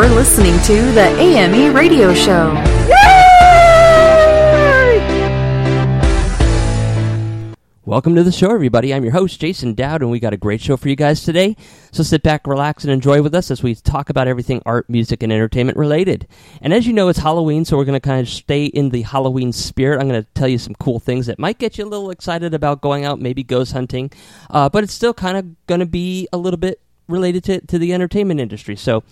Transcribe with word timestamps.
You're 0.00 0.08
listening 0.08 0.58
to 0.62 0.92
the 0.92 1.08
AME 1.18 1.76
Radio 1.76 2.14
Show. 2.14 2.54
Welcome 7.84 8.14
to 8.14 8.22
the 8.22 8.32
show, 8.32 8.50
everybody. 8.50 8.94
I'm 8.94 9.02
your 9.02 9.12
host, 9.12 9.38
Jason 9.38 9.74
Dowd, 9.74 10.00
and 10.00 10.10
we 10.10 10.18
got 10.18 10.32
a 10.32 10.38
great 10.38 10.62
show 10.62 10.78
for 10.78 10.88
you 10.88 10.96
guys 10.96 11.22
today. 11.22 11.54
So 11.92 12.02
sit 12.02 12.22
back, 12.22 12.46
relax, 12.46 12.82
and 12.82 12.90
enjoy 12.90 13.20
with 13.20 13.34
us 13.34 13.50
as 13.50 13.62
we 13.62 13.74
talk 13.74 14.08
about 14.08 14.26
everything 14.26 14.62
art, 14.64 14.88
music, 14.88 15.22
and 15.22 15.30
entertainment 15.30 15.76
related. 15.76 16.26
And 16.62 16.72
as 16.72 16.86
you 16.86 16.94
know, 16.94 17.08
it's 17.08 17.18
Halloween, 17.18 17.66
so 17.66 17.76
we're 17.76 17.84
going 17.84 17.92
to 17.92 18.00
kind 18.00 18.22
of 18.22 18.28
stay 18.30 18.64
in 18.64 18.88
the 18.88 19.02
Halloween 19.02 19.52
spirit. 19.52 20.00
I'm 20.00 20.08
going 20.08 20.22
to 20.22 20.28
tell 20.32 20.48
you 20.48 20.56
some 20.56 20.76
cool 20.76 20.98
things 20.98 21.26
that 21.26 21.38
might 21.38 21.58
get 21.58 21.76
you 21.76 21.84
a 21.84 21.86
little 21.86 22.10
excited 22.10 22.54
about 22.54 22.80
going 22.80 23.04
out, 23.04 23.20
maybe 23.20 23.42
ghost 23.42 23.74
hunting, 23.74 24.10
uh, 24.48 24.70
but 24.70 24.82
it's 24.82 24.94
still 24.94 25.12
kind 25.12 25.36
of 25.36 25.66
going 25.66 25.80
to 25.80 25.86
be 25.86 26.26
a 26.32 26.38
little 26.38 26.56
bit 26.56 26.80
related 27.10 27.44
to, 27.44 27.60
to 27.66 27.78
the 27.78 27.92
entertainment 27.92 28.40
industry. 28.40 28.76
So 28.76 29.02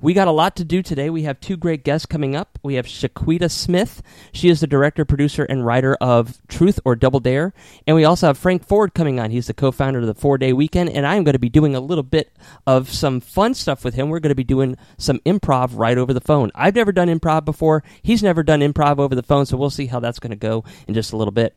we 0.00 0.14
got 0.14 0.28
a 0.28 0.32
lot 0.32 0.54
to 0.56 0.64
do 0.64 0.82
today. 0.82 1.10
We 1.10 1.24
have 1.24 1.40
two 1.40 1.56
great 1.56 1.84
guests 1.84 2.06
coming 2.06 2.36
up. 2.36 2.58
We 2.62 2.74
have 2.74 2.86
Shaquita 2.86 3.50
Smith. 3.50 4.02
She 4.32 4.48
is 4.48 4.60
the 4.60 4.66
director, 4.66 5.04
producer, 5.04 5.44
and 5.44 5.66
writer 5.66 5.96
of 6.00 6.38
Truth 6.46 6.78
or 6.84 6.94
Double 6.94 7.18
Dare. 7.18 7.52
And 7.86 7.96
we 7.96 8.04
also 8.04 8.28
have 8.28 8.38
Frank 8.38 8.66
Ford 8.66 8.94
coming 8.94 9.18
on. 9.18 9.30
He's 9.30 9.48
the 9.48 9.54
co 9.54 9.72
founder 9.72 9.98
of 9.98 10.06
the 10.06 10.14
Four 10.14 10.38
Day 10.38 10.52
Weekend. 10.52 10.90
And 10.90 11.04
I'm 11.06 11.24
going 11.24 11.32
to 11.32 11.38
be 11.38 11.48
doing 11.48 11.74
a 11.74 11.80
little 11.80 12.04
bit 12.04 12.32
of 12.66 12.90
some 12.90 13.20
fun 13.20 13.54
stuff 13.54 13.84
with 13.84 13.94
him. 13.94 14.08
We're 14.08 14.20
going 14.20 14.30
to 14.30 14.36
be 14.36 14.44
doing 14.44 14.76
some 14.96 15.18
improv 15.20 15.70
right 15.76 15.98
over 15.98 16.14
the 16.14 16.20
phone. 16.20 16.52
I've 16.54 16.76
never 16.76 16.92
done 16.92 17.08
improv 17.08 17.44
before. 17.44 17.82
He's 18.02 18.22
never 18.22 18.42
done 18.42 18.60
improv 18.60 18.98
over 18.98 19.14
the 19.14 19.22
phone. 19.22 19.46
So 19.46 19.56
we'll 19.56 19.70
see 19.70 19.86
how 19.86 20.00
that's 20.00 20.20
going 20.20 20.30
to 20.30 20.36
go 20.36 20.64
in 20.86 20.94
just 20.94 21.12
a 21.12 21.16
little 21.16 21.32
bit. 21.32 21.56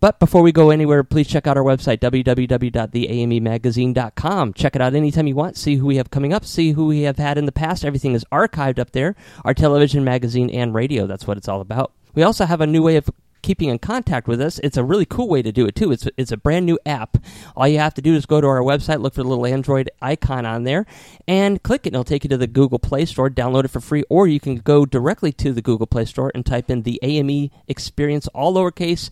But 0.00 0.20
before 0.20 0.42
we 0.42 0.52
go 0.52 0.70
anywhere, 0.70 1.02
please 1.02 1.26
check 1.26 1.46
out 1.46 1.56
our 1.56 1.64
website, 1.64 1.98
www.theamemagazine.com. 1.98 4.54
Check 4.54 4.76
it 4.76 4.82
out 4.82 4.94
anytime 4.94 5.26
you 5.26 5.34
want. 5.34 5.56
See 5.56 5.76
who 5.76 5.86
we 5.86 5.96
have 5.96 6.10
coming 6.10 6.32
up. 6.32 6.44
See 6.44 6.72
who 6.72 6.86
we 6.86 7.02
have 7.02 7.18
had 7.18 7.38
in 7.38 7.46
the 7.46 7.52
past. 7.52 7.84
Everything 7.84 8.14
is 8.14 8.24
archived 8.30 8.78
up 8.78 8.92
there. 8.92 9.16
Our 9.44 9.54
television, 9.54 10.04
magazine, 10.04 10.50
and 10.50 10.72
radio. 10.72 11.06
That's 11.06 11.26
what 11.26 11.36
it's 11.36 11.48
all 11.48 11.60
about. 11.60 11.92
We 12.14 12.22
also 12.22 12.46
have 12.46 12.60
a 12.60 12.66
new 12.66 12.82
way 12.82 12.96
of 12.96 13.10
keeping 13.42 13.68
in 13.68 13.78
contact 13.78 14.28
with 14.28 14.40
us. 14.40 14.58
It's 14.60 14.76
a 14.76 14.84
really 14.84 15.06
cool 15.06 15.28
way 15.28 15.42
to 15.42 15.52
do 15.52 15.66
it 15.66 15.74
too. 15.74 15.92
It's 15.92 16.08
it's 16.16 16.32
a 16.32 16.36
brand 16.36 16.66
new 16.66 16.78
app. 16.84 17.18
All 17.56 17.68
you 17.68 17.78
have 17.78 17.94
to 17.94 18.02
do 18.02 18.14
is 18.14 18.26
go 18.26 18.40
to 18.40 18.46
our 18.46 18.60
website, 18.60 19.00
look 19.00 19.14
for 19.14 19.22
the 19.22 19.28
little 19.28 19.46
Android 19.46 19.90
icon 20.02 20.46
on 20.46 20.64
there, 20.64 20.86
and 21.26 21.62
click 21.62 21.86
it. 21.86 21.88
And 21.88 21.94
it'll 21.94 22.04
take 22.04 22.24
you 22.24 22.30
to 22.30 22.36
the 22.36 22.46
Google 22.46 22.78
Play 22.78 23.04
Store. 23.04 23.30
Download 23.30 23.64
it 23.64 23.68
for 23.68 23.80
free, 23.80 24.04
or 24.08 24.26
you 24.26 24.40
can 24.40 24.56
go 24.56 24.84
directly 24.84 25.32
to 25.32 25.52
the 25.52 25.62
Google 25.62 25.86
Play 25.86 26.04
Store 26.04 26.32
and 26.34 26.44
type 26.44 26.70
in 26.70 26.82
the 26.82 26.98
AME 27.02 27.50
Experience, 27.66 28.26
all 28.28 28.54
lowercase 28.54 29.10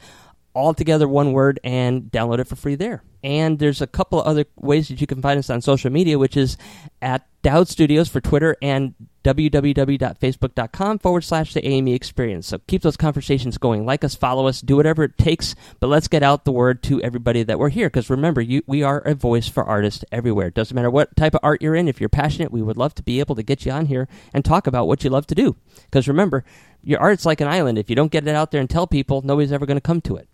all 0.57 0.73
together 0.73 1.07
one 1.07 1.33
word 1.33 1.61
and 1.63 2.05
download 2.11 2.39
it 2.39 2.49
for 2.49 2.57
free 2.57 2.75
there. 2.75 3.03
And 3.23 3.59
there's 3.59 3.83
a 3.83 3.87
couple 3.87 4.21
of 4.21 4.27
other 4.27 4.47
ways 4.57 4.89
that 4.89 5.01
you 5.01 5.07
can 5.07 5.21
find 5.21 5.39
us 5.39 5.51
on 5.51 5.61
social 5.61 5.91
media, 5.91 6.19
which 6.19 6.37
is 6.37 6.57
at 7.03 7.27
Dowd 7.43 7.69
Studios 7.69 8.09
for 8.09 8.21
Twitter 8.21 8.57
and 8.63 8.95
www.facebook.com 9.25 10.99
forward 11.01 11.25
slash 11.25 11.53
the 11.53 11.67
AME 11.67 11.89
experience. 11.89 12.47
So 12.47 12.59
keep 12.67 12.83
those 12.83 12.97
conversations 12.97 13.59
going. 13.59 13.85
Like 13.85 14.05
us, 14.05 14.15
follow 14.15 14.47
us, 14.47 14.61
do 14.61 14.77
whatever 14.77 15.05
it 15.05 15.19
takes, 15.19 15.57
but 15.81 15.89
let's 15.89 16.09
get 16.09 16.23
out 16.23 16.45
the 16.45 16.53
word 16.53 16.83
to 16.85 17.03
everybody 17.03 17.43
that 17.43 17.59
we're 17.59 17.69
here. 17.69 17.89
Because 17.89 18.09
remember, 18.09 18.41
you, 18.41 18.63
we 18.67 18.83
are 18.83 19.01
a 19.01 19.15
voice 19.15 19.49
for 19.49 19.65
artists 19.65 20.05
everywhere. 20.13 20.47
It 20.47 20.55
doesn't 20.55 20.75
matter 20.75 20.91
what 20.91 21.17
type 21.17 21.35
of 21.35 21.41
art 21.43 21.61
you're 21.61 21.75
in. 21.75 21.89
If 21.89 22.01
you're 22.01 22.09
passionate, 22.09 22.53
we 22.53 22.63
would 22.63 22.77
love 22.77 22.95
to 22.95 23.03
be 23.03 23.21
able 23.21 23.35
to 23.35 23.43
get 23.43 23.67
you 23.67 23.73
on 23.73 23.87
here 23.87 24.09
and 24.33 24.45
talk 24.45 24.67
about 24.67 24.87
what 24.87 25.03
you 25.03 25.11
love 25.11 25.27
to 25.27 25.35
do. 25.35 25.57
Because 25.85 26.09
remember, 26.09 26.45
your 26.83 27.01
art's 27.01 27.27
like 27.27 27.41
an 27.41 27.49
island. 27.49 27.79
If 27.79 27.91
you 27.91 27.97
don't 27.97 28.13
get 28.13 28.29
it 28.29 28.35
out 28.35 28.53
there 28.53 28.61
and 28.61 28.71
tell 28.71 28.87
people, 28.87 29.23
nobody's 29.23 29.51
ever 29.51 29.67
going 29.67 29.77
to 29.77 29.81
come 29.81 30.01
to 30.03 30.17
it. 30.17 30.29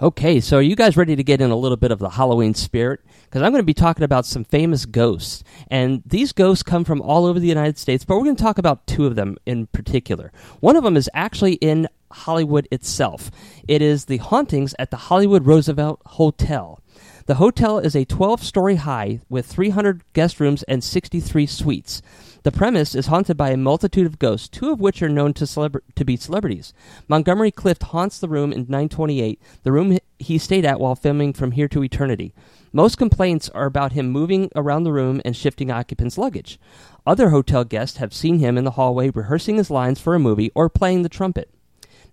Okay, 0.00 0.38
so 0.38 0.58
are 0.58 0.62
you 0.62 0.76
guys 0.76 0.96
ready 0.96 1.16
to 1.16 1.24
get 1.24 1.40
in 1.40 1.50
a 1.50 1.56
little 1.56 1.76
bit 1.76 1.90
of 1.90 1.98
the 1.98 2.10
Halloween 2.10 2.54
spirit? 2.54 3.00
Because 3.24 3.42
I'm 3.42 3.50
going 3.50 3.62
to 3.62 3.66
be 3.66 3.74
talking 3.74 4.04
about 4.04 4.26
some 4.26 4.44
famous 4.44 4.86
ghosts. 4.86 5.42
And 5.72 6.04
these 6.06 6.30
ghosts 6.30 6.62
come 6.62 6.84
from 6.84 7.02
all 7.02 7.26
over 7.26 7.40
the 7.40 7.48
United 7.48 7.78
States, 7.78 8.04
but 8.04 8.16
we're 8.16 8.22
going 8.22 8.36
to 8.36 8.42
talk 8.42 8.58
about 8.58 8.86
two 8.86 9.06
of 9.06 9.16
them 9.16 9.36
in 9.44 9.66
particular. 9.66 10.30
One 10.60 10.76
of 10.76 10.84
them 10.84 10.96
is 10.96 11.10
actually 11.14 11.54
in 11.54 11.88
Hollywood 12.12 12.68
itself. 12.70 13.32
It 13.66 13.82
is 13.82 14.04
the 14.04 14.18
hauntings 14.18 14.72
at 14.78 14.92
the 14.92 14.96
Hollywood 14.96 15.46
Roosevelt 15.46 16.00
Hotel. 16.06 16.80
The 17.26 17.34
hotel 17.34 17.80
is 17.80 17.96
a 17.96 18.04
12 18.04 18.44
story 18.44 18.76
high 18.76 19.20
with 19.28 19.46
300 19.46 20.04
guest 20.12 20.38
rooms 20.38 20.62
and 20.62 20.84
63 20.84 21.44
suites. 21.46 22.02
The 22.48 22.56
premise 22.56 22.94
is 22.94 23.08
haunted 23.08 23.36
by 23.36 23.50
a 23.50 23.58
multitude 23.58 24.06
of 24.06 24.18
ghosts, 24.18 24.48
two 24.48 24.70
of 24.70 24.80
which 24.80 25.02
are 25.02 25.08
known 25.10 25.34
to, 25.34 25.44
celebra- 25.44 25.82
to 25.94 26.02
be 26.02 26.16
celebrities. 26.16 26.72
Montgomery 27.06 27.50
Clift 27.50 27.82
haunts 27.82 28.18
the 28.18 28.26
room 28.26 28.54
in 28.54 28.60
928, 28.60 29.38
the 29.64 29.70
room 29.70 29.98
he 30.18 30.38
stayed 30.38 30.64
at 30.64 30.80
while 30.80 30.94
filming 30.94 31.34
From 31.34 31.50
Here 31.50 31.68
to 31.68 31.84
Eternity. 31.84 32.32
Most 32.72 32.96
complaints 32.96 33.50
are 33.50 33.66
about 33.66 33.92
him 33.92 34.08
moving 34.08 34.50
around 34.56 34.84
the 34.84 34.94
room 34.94 35.20
and 35.26 35.36
shifting 35.36 35.70
occupants' 35.70 36.16
luggage. 36.16 36.58
Other 37.06 37.28
hotel 37.28 37.64
guests 37.64 37.98
have 37.98 38.14
seen 38.14 38.38
him 38.38 38.56
in 38.56 38.64
the 38.64 38.70
hallway 38.70 39.10
rehearsing 39.10 39.58
his 39.58 39.70
lines 39.70 40.00
for 40.00 40.14
a 40.14 40.18
movie 40.18 40.50
or 40.54 40.70
playing 40.70 41.02
the 41.02 41.10
trumpet. 41.10 41.50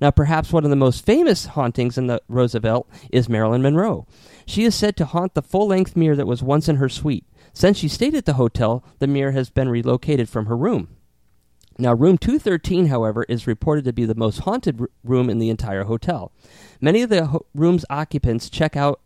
Now, 0.02 0.12
perhaps 0.12 0.52
one 0.52 0.66
of 0.66 0.69
the 0.69 0.75
most 0.75 1.06
famous 1.06 1.46
hauntings 1.46 1.97
in 1.97 2.07
the 2.07 2.22
Roosevelt 2.28 2.90
is 3.09 3.29
Marilyn 3.29 3.62
Monroe. 3.62 4.06
She 4.46 4.66
is 4.66 4.75
said 4.75 4.97
to 4.97 5.06
haunt 5.06 5.34
the 5.34 5.41
full 5.41 5.67
length 5.67 5.96
mirror 5.96 6.17
that 6.17 6.28
was 6.28 6.44
once 6.44 6.67
in 6.67 6.75
her 6.75 6.90
suite. 6.90 7.23
Since 7.56 7.78
she 7.78 7.88
stayed 7.88 8.16
at 8.16 8.26
the 8.26 8.34
hotel, 8.34 8.84
the 9.00 9.08
mirror 9.08 9.32
has 9.32 9.50
been 9.50 9.70
relocated 9.70 10.28
from 10.28 10.48
her 10.48 10.58
room. 10.58 10.90
Now, 11.78 11.94
room 11.94 12.18
213, 12.18 12.88
however, 12.88 13.26
is 13.30 13.48
reported 13.48 13.86
to 13.86 13.94
be 13.94 14.04
the 14.04 14.14
most 14.14 14.40
haunted 14.40 14.82
r- 14.82 14.90
room 15.06 15.30
in 15.30 15.40
the 15.40 15.50
entire 15.50 15.86
hotel. 15.86 16.34
Many 16.82 17.02
of 17.02 17.10
the 17.10 17.28
ho- 17.28 17.46
room's 17.56 17.86
occupants 17.90 18.50
check 18.50 18.76
out 18.76 19.00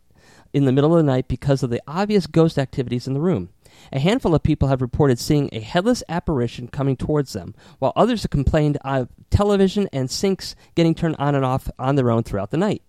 in 0.52 0.66
the 0.66 0.72
middle 0.72 0.96
of 0.96 0.98
the 0.98 1.12
night 1.12 1.28
because 1.28 1.62
of 1.62 1.70
the 1.70 1.82
obvious 1.88 2.26
ghost 2.26 2.58
activities 2.58 3.06
in 3.06 3.14
the 3.14 3.22
room. 3.22 3.50
A 3.94 4.00
handful 4.00 4.34
of 4.34 4.42
people 4.42 4.68
have 4.70 4.82
reported 4.82 5.20
seeing 5.20 5.50
a 5.52 5.60
headless 5.60 6.04
apparition 6.10 6.68
coming 6.68 6.98
towards 6.98 7.34
them, 7.34 7.54
while 7.78 7.94
others 7.96 8.24
have 8.24 8.32
complained 8.32 8.80
of 8.84 9.10
television 9.30 9.88
and 9.94 10.10
sinks 10.10 10.56
getting 10.74 10.96
turned 10.96 11.16
on 11.20 11.36
and 11.36 11.46
off 11.46 11.70
on 11.78 11.98
their 11.98 12.10
own 12.10 12.24
throughout 12.24 12.50
the 12.50 12.58
night. 12.58 12.82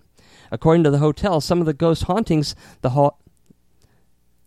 According 0.50 0.84
to 0.84 0.91
the 0.91 0.99
hotel, 0.99 1.43
some 1.43 1.60
of 1.60 1.66
the 1.66 1.75
ghost 1.75 2.04
hauntings 2.04 2.54
the 2.81 2.91
hall 2.91 3.19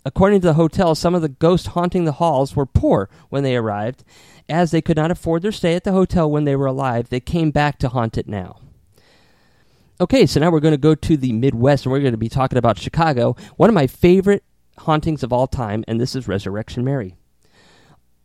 According 0.05 0.41
to 0.41 0.47
the 0.47 0.53
hotel, 0.55 0.95
some 0.95 1.15
of 1.15 1.21
the 1.21 1.29
ghosts 1.29 1.67
haunting 1.67 2.03
the 2.03 2.13
halls 2.13 2.55
were 2.55 2.65
poor 2.65 3.09
when 3.29 3.43
they 3.43 3.55
arrived. 3.55 4.03
As 4.49 4.71
they 4.71 4.81
could 4.81 4.97
not 4.97 5.11
afford 5.11 5.41
their 5.41 5.53
stay 5.53 5.75
at 5.75 5.85
the 5.85 5.93
hotel 5.93 6.29
when 6.29 6.43
they 6.43 6.55
were 6.55 6.65
alive, 6.65 7.09
they 7.09 7.21
came 7.21 7.51
back 7.51 7.79
to 7.79 7.89
haunt 7.89 8.17
it 8.17 8.27
now. 8.27 8.59
Okay, 10.01 10.25
so 10.25 10.39
now 10.39 10.51
we're 10.51 10.59
going 10.59 10.73
to 10.73 10.77
go 10.77 10.95
to 10.95 11.15
the 11.15 11.31
Midwest 11.31 11.85
and 11.85 11.91
we're 11.91 12.01
going 12.01 12.11
to 12.11 12.17
be 12.17 12.27
talking 12.27 12.57
about 12.57 12.77
Chicago, 12.77 13.37
one 13.55 13.69
of 13.69 13.73
my 13.73 13.87
favorite 13.87 14.43
hauntings 14.79 15.23
of 15.23 15.31
all 15.31 15.47
time, 15.47 15.85
and 15.87 16.01
this 16.01 16.15
is 16.15 16.27
Resurrection 16.27 16.83
Mary. 16.83 17.15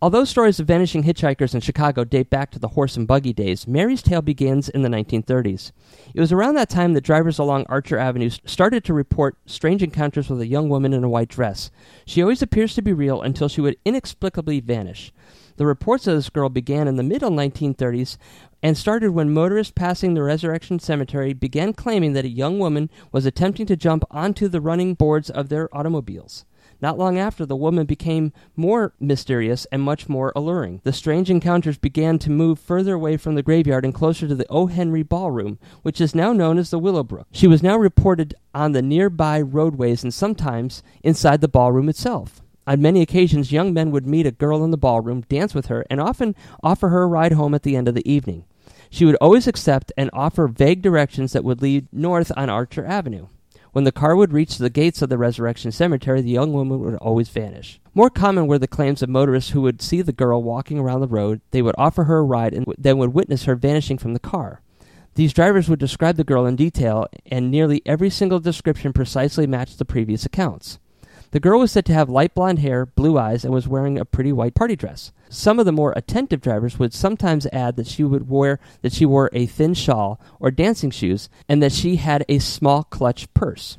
Although 0.00 0.26
stories 0.26 0.60
of 0.60 0.69
vanishing 0.69 1.03
hitchhikers 1.03 1.54
in 1.54 1.60
Chicago 1.60 2.04
date 2.04 2.31
back 2.31 2.53
to 2.53 2.60
the 2.60 2.69
horse 2.69 2.97
and 2.97 3.04
buggy 3.04 3.32
days, 3.32 3.66
Mary's 3.66 4.00
tale 4.00 4.22
begins 4.22 4.69
in 4.69 4.82
the 4.82 4.88
1930s. 4.88 5.72
It 6.14 6.20
was 6.20 6.31
around 6.31 6.54
that 6.54 6.69
time 6.69 6.92
that 6.92 7.00
drivers 7.00 7.36
along 7.36 7.66
Archer 7.69 7.98
Avenue 7.98 8.31
started 8.31 8.84
to 8.84 8.94
report 8.94 9.36
strange 9.44 9.82
encounters 9.82 10.31
with 10.31 10.41
a 10.41 10.47
young 10.47 10.69
woman 10.69 10.92
in 10.92 11.03
a 11.03 11.09
white 11.09 11.28
dress. 11.28 11.72
She 12.06 12.22
always 12.22 12.42
appears 12.42 12.77
to 12.77 12.83
be 12.83 12.92
real 12.92 13.21
until 13.21 13.48
she 13.48 13.60
would 13.60 13.77
inexplicably 13.84 14.60
vanish. 14.60 15.12
The 15.56 15.66
reports 15.66 16.06
of 16.06 16.15
this 16.15 16.30
girl 16.30 16.48
began 16.48 16.86
in 16.86 16.95
the 16.95 17.03
middle 17.03 17.33
1930s 17.33 18.18
and 18.62 18.78
started 18.78 19.10
when 19.10 19.33
motorists 19.34 19.72
passing 19.74 20.15
the 20.15 20.22
Resurrection 20.22 20.78
Cemetery 20.78 21.33
began 21.33 21.72
claiming 21.72 22.12
that 22.12 22.24
a 22.24 22.28
young 22.28 22.60
woman 22.60 22.89
was 23.10 23.27
attempting 23.27 23.66
to 23.66 23.77
jump 23.77 24.04
onto 24.12 24.47
the 24.47 24.60
running 24.60 24.95
boards 24.95 25.28
of 25.28 25.48
their 25.48 25.68
automobiles. 25.77 26.45
Not 26.80 26.98
long 26.98 27.19
after, 27.19 27.45
the 27.45 27.57
woman 27.57 27.86
became 27.86 28.33
more 28.54 28.95
mysterious 29.01 29.66
and 29.72 29.83
much 29.83 30.09
more 30.09 30.33
alluring. 30.36 30.80
The 30.84 30.92
strange 30.92 31.28
encounters 31.28 31.77
began 31.77 32.19
to 32.21 32.30
move 32.30 32.59
further 32.59 32.95
away 32.95 33.16
from 33.16 33.34
the 33.34 33.42
graveyard 33.42 33.84
and 33.84 33.95
closer 33.95 34.28
to 34.28 34.34
the 34.34 34.47
O. 34.48 34.66
Henry 34.66 35.03
Ballroom, 35.03 35.59
which 35.83 36.01
is 36.01 36.15
now 36.15 36.33
known 36.33 36.57
as 36.57 36.71
the 36.71 36.78
Willowbrook. 36.78 37.27
She 37.33 37.48
was 37.48 37.63
now 37.63 37.77
reported 37.77 38.34
on 38.54 38.72
the 38.72 38.83
nearby 38.83 39.41
roadways 39.41 40.04
and 40.04 40.15
sometimes 40.15 40.83
inside 41.03 41.41
the 41.41 41.48
ballroom 41.48 41.89
itself. 41.89 42.42
On 42.66 42.83
many 42.83 43.01
occasions, 43.01 43.51
young 43.51 43.72
men 43.72 43.91
would 43.91 44.07
meet 44.07 44.27
a 44.27 44.31
girl 44.31 44.63
in 44.63 44.71
the 44.71 44.77
ballroom, 44.77 45.22
dance 45.28 45.54
with 45.54 45.66
her, 45.66 45.86
and 45.89 46.01
often 46.01 46.36
offer 46.63 46.91
her 46.91 47.04
a 47.04 47.07
ride 47.07 47.33
home 47.33 47.54
at 47.54 47.63
the 47.63 47.77
end 47.77 47.89
of 47.89 47.95
the 47.95 48.09
evening. 48.09 48.45
She 48.91 49.04
would 49.04 49.16
always 49.16 49.47
accept 49.47 49.91
and 49.97 50.10
offer 50.13 50.47
vague 50.47 50.83
directions 50.83 51.33
that 51.33 51.45
would 51.45 51.63
lead 51.63 51.89
north 51.92 52.31
on 52.36 52.51
Archer 52.51 52.84
Avenue. 52.84 53.28
When 53.72 53.84
the 53.84 53.92
car 53.92 54.16
would 54.16 54.32
reach 54.32 54.59
the 54.59 54.70
gates 54.70 55.03
of 55.03 55.09
the 55.09 55.18
Resurrection 55.18 55.72
Cemetery, 55.72 56.22
the 56.22 56.30
young 56.30 56.53
woman 56.53 56.80
would 56.80 56.94
always 56.97 57.28
vanish. 57.28 57.80
More 57.94 58.10
common 58.10 58.47
were 58.47 58.59
the 58.59 58.66
claims 58.66 59.03
of 59.03 59.09
motorists 59.09 59.50
who 59.50 59.60
would 59.62 59.82
see 59.82 60.03
the 60.03 60.12
girl 60.12 60.42
walking 60.42 60.78
around 60.78 61.00
the 61.00 61.09
road, 61.09 61.41
they 61.50 61.62
would 61.62 61.74
offer 61.76 62.04
her 62.04 62.18
a 62.18 62.22
ride, 62.22 62.54
and 62.54 62.66
then 62.78 62.98
would 62.98 63.15
witness 63.15 63.44
her 63.44 63.56
vanishing 63.56 63.98
from 63.98 64.15
the 64.15 64.20
car. 64.20 64.62
These 65.15 65.32
drivers 65.32 65.68
would 65.68 65.80
describe 65.80 66.16
the 66.16 66.24
girl 66.24 66.47
in 66.47 66.56
detail, 66.56 67.06
and 67.26 67.50
nearly 67.50 67.82
every 67.84 68.09
single 68.09 68.41
description 68.41 68.92
precisely 68.92 69.47
matched 69.47 69.78
the 69.78 69.84
previous 69.84 70.24
accounts. 70.24 70.78
The 71.30 71.41
girl 71.41 71.60
was 71.60 71.72
said 71.72 71.84
to 71.86 71.92
have 71.92 72.09
light 72.09 72.34
blonde 72.34 72.60
hair, 72.60 72.86
blue 72.86 73.19
eyes, 73.19 73.45
and 73.45 73.53
was 73.53 73.69
wearing 73.69 73.98
a 73.98 74.07
pretty 74.07 74.33
white 74.33 74.54
party 74.54 74.77
dress. 74.77 75.13
Some 75.28 75.59
of 75.59 75.66
the 75.66 75.72
more 75.72 75.92
attentive 75.95 76.41
drivers 76.41 76.78
would 76.78 76.95
sometimes 76.95 77.47
add 77.53 77.77
that 77.77 77.86
she 77.86 78.03
would 78.03 78.30
wear 78.30 78.59
that 78.80 78.95
she 78.95 79.04
wore 79.04 79.28
a 79.34 79.45
thin 79.45 79.75
shawl 79.75 80.19
or 80.41 80.51
dancing 80.51 80.91
shoes 80.91 81.28
and 81.47 81.63
that 81.63 81.72
she 81.72 81.97
had 81.97 82.25
a 82.28 82.39
small 82.39 82.84
clutch 82.84 83.33
purse. 83.34 83.77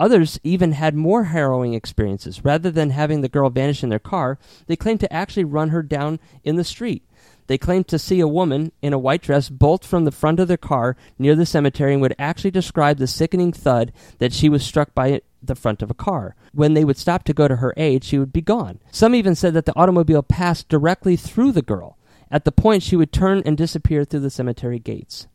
Others 0.00 0.40
even 0.42 0.72
had 0.72 0.94
more 0.94 1.24
harrowing 1.24 1.74
experiences. 1.74 2.44
Rather 2.44 2.70
than 2.70 2.90
having 2.90 3.20
the 3.20 3.28
girl 3.28 3.50
vanish 3.50 3.82
in 3.82 3.88
their 3.88 3.98
car, 3.98 4.38
they 4.66 4.76
claimed 4.76 5.00
to 5.00 5.12
actually 5.12 5.44
run 5.44 5.70
her 5.70 5.82
down 5.82 6.18
in 6.44 6.56
the 6.56 6.64
street. 6.64 7.02
They 7.46 7.58
claimed 7.58 7.88
to 7.88 7.98
see 7.98 8.20
a 8.20 8.28
woman 8.28 8.72
in 8.82 8.92
a 8.92 8.98
white 8.98 9.22
dress 9.22 9.48
bolt 9.48 9.84
from 9.84 10.04
the 10.04 10.10
front 10.10 10.40
of 10.40 10.48
their 10.48 10.56
car 10.56 10.96
near 11.18 11.34
the 11.34 11.46
cemetery 11.46 11.92
and 11.92 12.02
would 12.02 12.14
actually 12.18 12.50
describe 12.50 12.98
the 12.98 13.06
sickening 13.06 13.52
thud 13.52 13.92
that 14.18 14.32
she 14.32 14.48
was 14.48 14.64
struck 14.64 14.94
by 14.94 15.20
the 15.46 15.54
front 15.54 15.82
of 15.82 15.90
a 15.90 15.94
car. 15.94 16.34
When 16.52 16.74
they 16.74 16.84
would 16.84 16.96
stop 16.96 17.24
to 17.24 17.34
go 17.34 17.48
to 17.48 17.56
her 17.56 17.74
aid, 17.76 18.04
she 18.04 18.18
would 18.18 18.32
be 18.32 18.40
gone. 18.40 18.80
Some 18.90 19.14
even 19.14 19.34
said 19.34 19.54
that 19.54 19.66
the 19.66 19.76
automobile 19.76 20.22
passed 20.22 20.68
directly 20.68 21.16
through 21.16 21.52
the 21.52 21.62
girl. 21.62 21.96
At 22.30 22.44
the 22.44 22.52
point, 22.52 22.82
she 22.82 22.96
would 22.96 23.12
turn 23.12 23.42
and 23.46 23.56
disappear 23.56 24.04
through 24.04 24.20
the 24.20 24.30
cemetery 24.30 24.78
gates. 24.78 25.26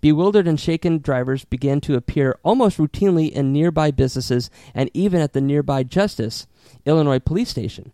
Bewildered 0.00 0.48
and 0.48 0.58
shaken 0.58 0.98
drivers 0.98 1.44
began 1.44 1.80
to 1.82 1.94
appear 1.94 2.36
almost 2.42 2.78
routinely 2.78 3.30
in 3.30 3.52
nearby 3.52 3.92
businesses 3.92 4.50
and 4.74 4.90
even 4.92 5.20
at 5.20 5.32
the 5.32 5.40
nearby 5.40 5.84
Justice, 5.84 6.48
Illinois 6.84 7.20
police 7.20 7.50
station. 7.50 7.92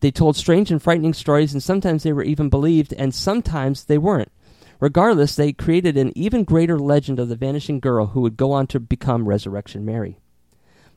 They 0.00 0.10
told 0.10 0.36
strange 0.36 0.70
and 0.70 0.82
frightening 0.82 1.14
stories, 1.14 1.52
and 1.52 1.62
sometimes 1.62 2.02
they 2.02 2.12
were 2.12 2.24
even 2.24 2.48
believed, 2.48 2.92
and 2.92 3.14
sometimes 3.14 3.84
they 3.84 3.96
weren't. 3.96 4.30
Regardless, 4.80 5.36
they 5.36 5.52
created 5.52 5.96
an 5.96 6.12
even 6.14 6.44
greater 6.44 6.78
legend 6.78 7.18
of 7.18 7.28
the 7.28 7.36
vanishing 7.36 7.80
girl 7.80 8.08
who 8.08 8.20
would 8.20 8.36
go 8.36 8.52
on 8.52 8.66
to 8.68 8.80
become 8.80 9.28
Resurrection 9.28 9.84
Mary. 9.84 10.18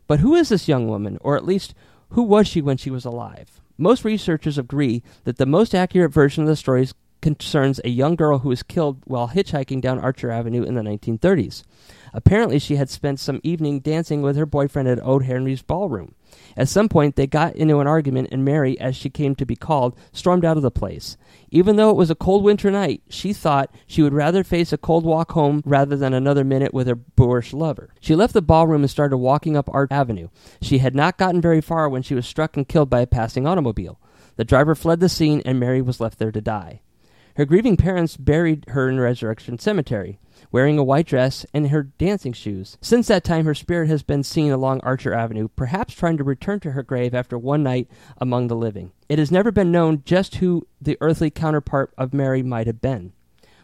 But 0.10 0.22
who 0.22 0.34
is 0.34 0.50
this 0.50 0.68
young 0.68 0.88
woman, 0.88 1.20
or 1.22 1.38
at 1.38 1.46
least 1.46 1.76
who 2.10 2.24
was 2.24 2.48
she 2.48 2.62
when 2.62 2.78
she 2.78 2.90
was 2.90 3.06
alive? 3.06 3.62
Most 3.78 4.04
researchers 4.04 4.58
agree 4.58 5.04
that 5.24 5.38
the 5.38 5.46
most 5.46 5.76
accurate 5.76 6.12
version 6.12 6.42
of 6.42 6.50
the 6.50 6.56
story 6.56 6.88
concerns 7.22 7.80
a 7.84 7.90
young 7.90 8.16
girl 8.16 8.40
who 8.40 8.50
was 8.50 8.64
killed 8.64 9.04
while 9.06 9.28
hitchhiking 9.28 9.82
down 9.82 10.00
Archer 10.00 10.32
Avenue 10.32 10.64
in 10.64 10.74
the 10.74 10.82
1930s. 10.82 11.62
Apparently, 12.12 12.58
she 12.58 12.78
had 12.78 12.90
spent 12.90 13.20
some 13.20 13.40
evening 13.44 13.82
dancing 13.82 14.24
with 14.24 14.36
her 14.36 14.48
boyfriend 14.48 14.88
at 14.88 15.00
O. 15.04 15.20
Henry's 15.20 15.62
ballroom. 15.62 16.16
At 16.58 16.70
some 16.70 16.90
point, 16.90 17.16
they 17.16 17.28
got 17.28 17.56
into 17.56 17.80
an 17.80 17.88
argument, 17.88 18.30
and 18.32 18.44
Mary, 18.44 18.80
as 18.80 18.96
she 18.96 19.10
came 19.10 19.36
to 19.36 19.46
be 19.46 19.56
called, 19.56 19.98
stormed 20.12 20.44
out 20.44 20.58
of 20.58 20.64
the 20.64 20.72
place. 20.72 21.18
Even 21.52 21.76
though 21.76 21.90
it 21.90 21.96
was 21.96 22.10
a 22.10 22.16
cold 22.16 22.44
winter 22.44 22.70
night, 22.70 23.02
she 23.10 23.34
thought 23.34 23.74
she 23.88 24.02
would 24.02 24.14
rather 24.14 24.44
face 24.44 24.74
a 24.74 24.78
cold 24.78 25.06
walk 25.06 25.32
home 25.32 25.62
rather 25.66 25.96
than 25.96 26.14
another 26.14 26.44
minute 26.44 26.74
with 26.74 26.88
her 26.88 26.96
boorish 26.96 27.54
lover. 27.54 27.94
She 28.00 28.16
left 28.16 28.34
the 28.34 28.42
ballroom 28.42 28.82
and 28.82 28.90
started 28.90 29.18
walking 29.18 29.56
up 29.56 29.70
Art 29.72 29.92
Avenue. 29.92 30.30
She 30.62 30.80
had 30.80 30.96
not 30.96 31.18
gotten 31.18 31.42
very 31.42 31.62
far 31.62 31.90
when 31.90 32.02
she 32.02 32.16
was 32.16 32.28
struck 32.28 32.58
and 32.58 32.68
killed 32.68 32.90
by 32.90 33.02
a 33.02 33.08
passing 33.08 33.48
automobile. 33.48 34.00
The 34.36 34.46
driver 34.46 34.76
fled 34.76 35.00
the 35.00 35.10
scene, 35.10 35.42
and 35.46 35.60
Mary 35.60 35.82
was 35.82 36.00
left 36.00 36.20
there 36.20 36.32
to 36.32 36.42
die. 36.42 36.82
Her 37.36 37.46
grieving 37.46 37.78
parents 37.78 38.18
buried 38.18 38.66
her 38.70 38.90
in 38.90 39.00
Resurrection 39.00 39.60
Cemetery 39.60 40.20
wearing 40.52 40.78
a 40.78 40.84
white 40.84 41.06
dress 41.06 41.46
and 41.54 41.70
her 41.70 41.84
dancing 41.84 42.34
shoes. 42.34 42.78
Since 42.82 43.08
that 43.08 43.24
time, 43.24 43.46
her 43.46 43.54
spirit 43.54 43.88
has 43.90 44.04
been 44.04 44.24
seen 44.24 44.52
along 44.52 44.82
Archer 44.82 45.14
Avenue, 45.14 45.48
perhaps 45.56 45.94
trying 45.94 46.18
to 46.18 46.24
return 46.24 46.60
to 46.62 46.72
her 46.72 46.84
grave 46.84 47.14
after 47.14 47.38
one 47.38 47.64
night 47.64 47.88
among 48.18 48.48
the 48.48 48.56
living. 48.56 48.92
It 49.08 49.20
has 49.20 49.32
never 49.32 49.52
been 49.52 49.72
known 49.72 50.04
just 50.06 50.36
who 50.36 50.68
the 50.82 50.98
earthly 51.02 51.30
counterpart 51.30 51.94
of 51.98 52.14
Mary 52.14 52.44
might 52.44 52.68
have 52.68 52.82
been. 52.82 53.14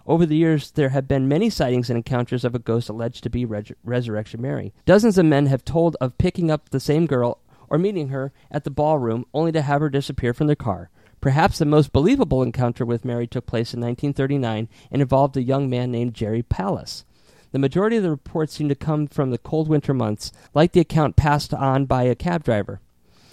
Over 0.08 0.28
the 0.28 0.36
years, 0.38 0.70
there 0.72 0.90
have 0.90 1.08
been 1.08 1.28
many 1.28 1.50
sightings 1.50 1.90
and 1.90 1.98
encounters 1.98 2.46
of 2.46 2.54
a 2.54 2.60
ghost 2.60 2.90
alleged 2.90 3.24
to 3.24 3.30
be 3.30 3.46
Resurrection 3.84 4.42
Mary. 4.42 4.72
Dozens 4.86 5.18
of 5.18 5.26
men 5.26 5.48
have 5.48 5.66
told 5.66 5.98
of 6.00 6.18
picking 6.20 6.52
up 6.52 6.70
the 6.70 6.80
same 6.80 7.08
girl 7.08 7.40
or 7.70 7.80
meeting 7.80 8.10
her 8.10 8.32
at 8.52 8.64
the 8.64 8.70
ballroom 8.70 9.26
only 9.34 9.52
to 9.52 9.64
have 9.64 9.82
her 9.82 9.90
disappear 9.90 10.32
from 10.32 10.46
their 10.46 10.56
car. 10.56 10.92
Perhaps 11.26 11.58
the 11.58 11.66
most 11.66 11.92
believable 11.92 12.44
encounter 12.44 12.86
with 12.86 13.04
Mary 13.04 13.26
took 13.26 13.48
place 13.48 13.74
in 13.74 13.80
1939 13.80 14.70
and 14.92 15.02
involved 15.02 15.36
a 15.36 15.42
young 15.42 15.68
man 15.68 15.90
named 15.90 16.14
Jerry 16.14 16.44
Palus. 16.44 17.04
The 17.52 17.58
majority 17.58 17.98
of 17.98 18.04
the 18.04 18.12
reports 18.12 18.54
seem 18.54 18.70
to 18.70 18.76
come 18.76 19.08
from 19.08 19.32
the 19.32 19.40
cold 19.40 19.68
winter 19.68 19.92
months, 19.92 20.32
like 20.54 20.74
the 20.74 20.82
account 20.82 21.16
passed 21.16 21.52
on 21.52 21.88
by 21.88 22.04
a 22.04 22.14
cab 22.14 22.44
driver. 22.44 22.80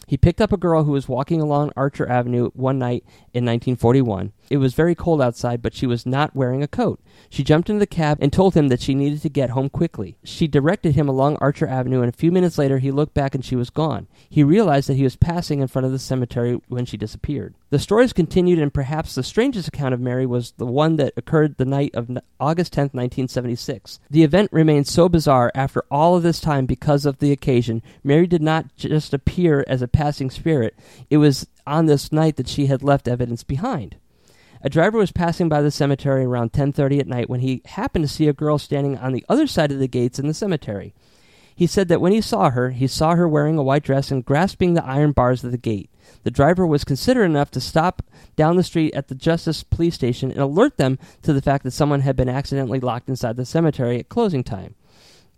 He 0.06 0.16
picked 0.16 0.40
up 0.40 0.54
a 0.54 0.56
girl 0.56 0.84
who 0.84 0.92
was 0.92 1.06
walking 1.06 1.42
along 1.42 1.70
Archer 1.76 2.08
Avenue 2.08 2.48
one 2.54 2.78
night 2.78 3.04
in 3.34 3.44
1941. 3.44 4.32
It 4.52 4.58
was 4.58 4.74
very 4.74 4.94
cold 4.94 5.22
outside, 5.22 5.62
but 5.62 5.72
she 5.72 5.86
was 5.86 6.04
not 6.04 6.36
wearing 6.36 6.62
a 6.62 6.68
coat. 6.68 7.00
She 7.30 7.42
jumped 7.42 7.70
into 7.70 7.80
the 7.80 7.86
cab 7.86 8.18
and 8.20 8.30
told 8.30 8.52
him 8.52 8.68
that 8.68 8.82
she 8.82 8.94
needed 8.94 9.22
to 9.22 9.30
get 9.30 9.48
home 9.48 9.70
quickly. 9.70 10.18
She 10.24 10.46
directed 10.46 10.94
him 10.94 11.08
along 11.08 11.36
Archer 11.36 11.66
Avenue, 11.66 12.02
and 12.02 12.10
a 12.10 12.16
few 12.18 12.30
minutes 12.30 12.58
later 12.58 12.78
he 12.78 12.90
looked 12.90 13.14
back 13.14 13.34
and 13.34 13.42
she 13.42 13.56
was 13.56 13.70
gone. 13.70 14.08
He 14.28 14.44
realized 14.44 14.90
that 14.90 14.98
he 14.98 15.04
was 15.04 15.16
passing 15.16 15.60
in 15.60 15.68
front 15.68 15.86
of 15.86 15.92
the 15.92 15.98
cemetery 15.98 16.60
when 16.68 16.84
she 16.84 16.98
disappeared. 16.98 17.54
The 17.70 17.78
stories 17.78 18.12
continued, 18.12 18.58
and 18.58 18.74
perhaps 18.74 19.14
the 19.14 19.22
strangest 19.22 19.68
account 19.68 19.94
of 19.94 20.00
Mary 20.00 20.26
was 20.26 20.52
the 20.58 20.66
one 20.66 20.96
that 20.96 21.14
occurred 21.16 21.56
the 21.56 21.64
night 21.64 21.94
of 21.94 22.10
August 22.38 22.74
10, 22.74 22.90
1976. 22.92 24.00
The 24.10 24.22
event 24.22 24.50
remains 24.52 24.90
so 24.90 25.08
bizarre 25.08 25.50
after 25.54 25.82
all 25.90 26.14
of 26.14 26.22
this 26.22 26.40
time 26.40 26.66
because 26.66 27.06
of 27.06 27.20
the 27.20 27.32
occasion. 27.32 27.80
Mary 28.04 28.26
did 28.26 28.42
not 28.42 28.66
just 28.76 29.14
appear 29.14 29.64
as 29.66 29.80
a 29.80 29.88
passing 29.88 30.28
spirit, 30.30 30.78
it 31.08 31.16
was 31.16 31.46
on 31.66 31.86
this 31.86 32.12
night 32.12 32.36
that 32.36 32.48
she 32.48 32.66
had 32.66 32.82
left 32.82 33.08
evidence 33.08 33.44
behind. 33.44 33.96
A 34.64 34.70
driver 34.70 34.96
was 34.96 35.10
passing 35.10 35.48
by 35.48 35.60
the 35.60 35.72
cemetery 35.72 36.24
around 36.24 36.52
10:30 36.52 37.00
at 37.00 37.08
night 37.08 37.28
when 37.28 37.40
he 37.40 37.62
happened 37.64 38.04
to 38.04 38.08
see 38.08 38.28
a 38.28 38.32
girl 38.32 38.58
standing 38.58 38.96
on 38.96 39.12
the 39.12 39.24
other 39.28 39.48
side 39.48 39.72
of 39.72 39.80
the 39.80 39.88
gates 39.88 40.20
in 40.20 40.28
the 40.28 40.34
cemetery. 40.34 40.94
He 41.54 41.66
said 41.66 41.88
that 41.88 42.00
when 42.00 42.12
he 42.12 42.20
saw 42.20 42.50
her, 42.50 42.70
he 42.70 42.86
saw 42.86 43.16
her 43.16 43.28
wearing 43.28 43.58
a 43.58 43.62
white 43.62 43.82
dress 43.82 44.10
and 44.12 44.24
grasping 44.24 44.74
the 44.74 44.84
iron 44.84 45.12
bars 45.12 45.42
of 45.42 45.50
the 45.50 45.58
gate. 45.58 45.90
The 46.22 46.30
driver 46.30 46.64
was 46.64 46.84
considerate 46.84 47.30
enough 47.30 47.50
to 47.52 47.60
stop 47.60 48.02
down 48.36 48.56
the 48.56 48.62
street 48.62 48.94
at 48.94 49.08
the 49.08 49.14
Justice 49.16 49.64
Police 49.64 49.94
Station 49.94 50.30
and 50.30 50.40
alert 50.40 50.76
them 50.76 50.98
to 51.22 51.32
the 51.32 51.42
fact 51.42 51.64
that 51.64 51.72
someone 51.72 52.02
had 52.02 52.16
been 52.16 52.28
accidentally 52.28 52.78
locked 52.78 53.08
inside 53.08 53.36
the 53.36 53.44
cemetery 53.44 53.98
at 53.98 54.08
closing 54.08 54.44
time. 54.44 54.76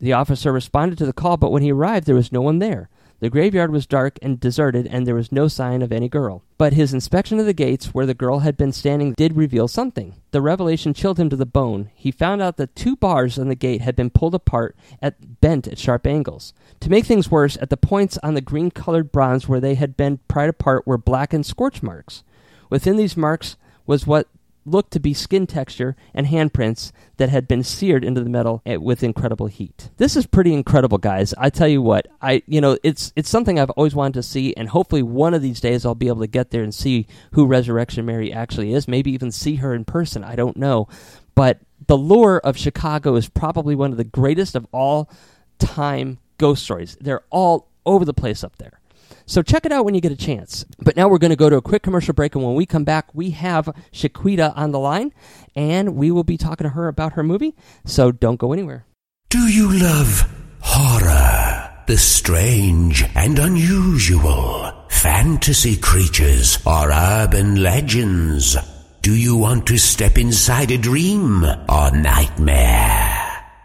The 0.00 0.12
officer 0.12 0.52
responded 0.52 0.98
to 0.98 1.06
the 1.06 1.12
call, 1.14 1.38
but 1.38 1.50
when 1.50 1.62
he 1.62 1.72
arrived, 1.72 2.06
there 2.06 2.14
was 2.14 2.32
no 2.32 2.42
one 2.42 2.58
there. 2.58 2.90
The 3.24 3.30
graveyard 3.30 3.70
was 3.70 3.86
dark 3.86 4.18
and 4.20 4.38
deserted, 4.38 4.86
and 4.86 5.06
there 5.06 5.14
was 5.14 5.32
no 5.32 5.48
sign 5.48 5.80
of 5.80 5.92
any 5.92 6.10
girl. 6.10 6.42
But 6.58 6.74
his 6.74 6.92
inspection 6.92 7.40
of 7.40 7.46
the 7.46 7.54
gates 7.54 7.94
where 7.94 8.04
the 8.04 8.12
girl 8.12 8.40
had 8.40 8.54
been 8.54 8.70
standing 8.70 9.14
did 9.14 9.34
reveal 9.34 9.66
something. 9.66 10.16
The 10.32 10.42
revelation 10.42 10.92
chilled 10.92 11.18
him 11.18 11.30
to 11.30 11.36
the 11.36 11.46
bone. 11.46 11.88
He 11.94 12.10
found 12.10 12.42
out 12.42 12.58
that 12.58 12.76
two 12.76 12.96
bars 12.96 13.38
on 13.38 13.48
the 13.48 13.54
gate 13.54 13.80
had 13.80 13.96
been 13.96 14.10
pulled 14.10 14.34
apart 14.34 14.76
at 15.00 15.40
bent 15.40 15.66
at 15.66 15.78
sharp 15.78 16.06
angles. 16.06 16.52
To 16.80 16.90
make 16.90 17.06
things 17.06 17.30
worse, 17.30 17.56
at 17.62 17.70
the 17.70 17.78
points 17.78 18.18
on 18.22 18.34
the 18.34 18.42
green 18.42 18.70
colored 18.70 19.10
bronze 19.10 19.48
where 19.48 19.58
they 19.58 19.76
had 19.76 19.96
been 19.96 20.18
pried 20.28 20.50
apart 20.50 20.86
were 20.86 20.98
blackened 20.98 21.46
scorch 21.46 21.82
marks. 21.82 22.24
Within 22.68 22.98
these 22.98 23.16
marks 23.16 23.56
was 23.86 24.06
what 24.06 24.28
looked 24.66 24.92
to 24.92 25.00
be 25.00 25.14
skin 25.14 25.46
texture 25.46 25.96
and 26.12 26.26
handprints 26.26 26.92
that 27.16 27.28
had 27.28 27.46
been 27.46 27.62
seared 27.62 28.04
into 28.04 28.22
the 28.22 28.30
metal 28.30 28.62
with 28.66 29.02
incredible 29.02 29.46
heat. 29.46 29.90
This 29.96 30.16
is 30.16 30.26
pretty 30.26 30.54
incredible, 30.54 30.98
guys. 30.98 31.34
I 31.38 31.50
tell 31.50 31.68
you 31.68 31.82
what, 31.82 32.06
I 32.20 32.42
you 32.46 32.60
know 32.60 32.78
it's 32.82 33.12
it's 33.16 33.28
something 33.28 33.58
I've 33.58 33.70
always 33.70 33.94
wanted 33.94 34.14
to 34.14 34.22
see, 34.22 34.54
and 34.56 34.68
hopefully 34.68 35.02
one 35.02 35.34
of 35.34 35.42
these 35.42 35.60
days 35.60 35.84
I'll 35.84 35.94
be 35.94 36.08
able 36.08 36.20
to 36.20 36.26
get 36.26 36.50
there 36.50 36.62
and 36.62 36.74
see 36.74 37.06
who 37.32 37.46
Resurrection 37.46 38.06
Mary 38.06 38.32
actually 38.32 38.74
is. 38.74 38.88
Maybe 38.88 39.12
even 39.12 39.30
see 39.30 39.56
her 39.56 39.74
in 39.74 39.84
person. 39.84 40.24
I 40.24 40.36
don't 40.36 40.56
know, 40.56 40.88
but 41.34 41.60
the 41.86 41.98
lore 41.98 42.40
of 42.40 42.56
Chicago 42.56 43.16
is 43.16 43.28
probably 43.28 43.74
one 43.74 43.90
of 43.90 43.96
the 43.96 44.04
greatest 44.04 44.54
of 44.54 44.66
all 44.72 45.10
time 45.58 46.18
ghost 46.38 46.64
stories. 46.64 46.96
They're 47.00 47.24
all 47.30 47.68
over 47.86 48.04
the 48.04 48.14
place 48.14 48.42
up 48.42 48.56
there. 48.56 48.80
So 49.26 49.42
check 49.42 49.64
it 49.66 49.72
out 49.72 49.84
when 49.84 49.94
you 49.94 50.00
get 50.00 50.12
a 50.12 50.16
chance. 50.16 50.64
But 50.78 50.96
now 50.96 51.08
we're 51.08 51.18
going 51.18 51.30
to 51.30 51.36
go 51.36 51.50
to 51.50 51.56
a 51.56 51.62
quick 51.62 51.82
commercial 51.82 52.14
break, 52.14 52.34
and 52.34 52.44
when 52.44 52.54
we 52.54 52.66
come 52.66 52.84
back, 52.84 53.14
we 53.14 53.30
have 53.30 53.68
Shaquita 53.92 54.52
on 54.56 54.72
the 54.72 54.78
line, 54.78 55.12
and 55.54 55.96
we 55.96 56.10
will 56.10 56.24
be 56.24 56.36
talking 56.36 56.64
to 56.64 56.70
her 56.70 56.88
about 56.88 57.14
her 57.14 57.22
movie. 57.22 57.54
So 57.84 58.12
don't 58.12 58.38
go 58.38 58.52
anywhere. 58.52 58.86
Do 59.28 59.48
you 59.48 59.72
love 59.78 60.30
horror, 60.60 61.70
the 61.86 61.98
strange 61.98 63.04
and 63.14 63.38
unusual, 63.38 64.72
fantasy 64.88 65.76
creatures, 65.76 66.58
or 66.64 66.90
urban 66.90 67.62
legends? 67.62 68.56
Do 69.02 69.14
you 69.14 69.36
want 69.36 69.66
to 69.66 69.76
step 69.76 70.16
inside 70.16 70.70
a 70.70 70.78
dream 70.78 71.44
or 71.44 71.90
nightmare? 71.90 73.20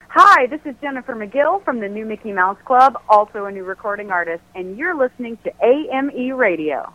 Hi, 0.09 0.45
this 0.47 0.59
is 0.65 0.75
Jennifer 0.81 1.15
McGill 1.15 1.63
from 1.63 1.79
the 1.79 1.87
New 1.87 2.05
Mickey 2.05 2.33
Mouse 2.33 2.59
Club, 2.65 3.01
also 3.07 3.45
a 3.45 3.51
new 3.53 3.63
recording 3.63 4.11
artist, 4.11 4.43
and 4.53 4.77
you're 4.77 4.97
listening 4.97 5.37
to 5.45 5.51
AME 5.63 6.33
Radio. 6.33 6.93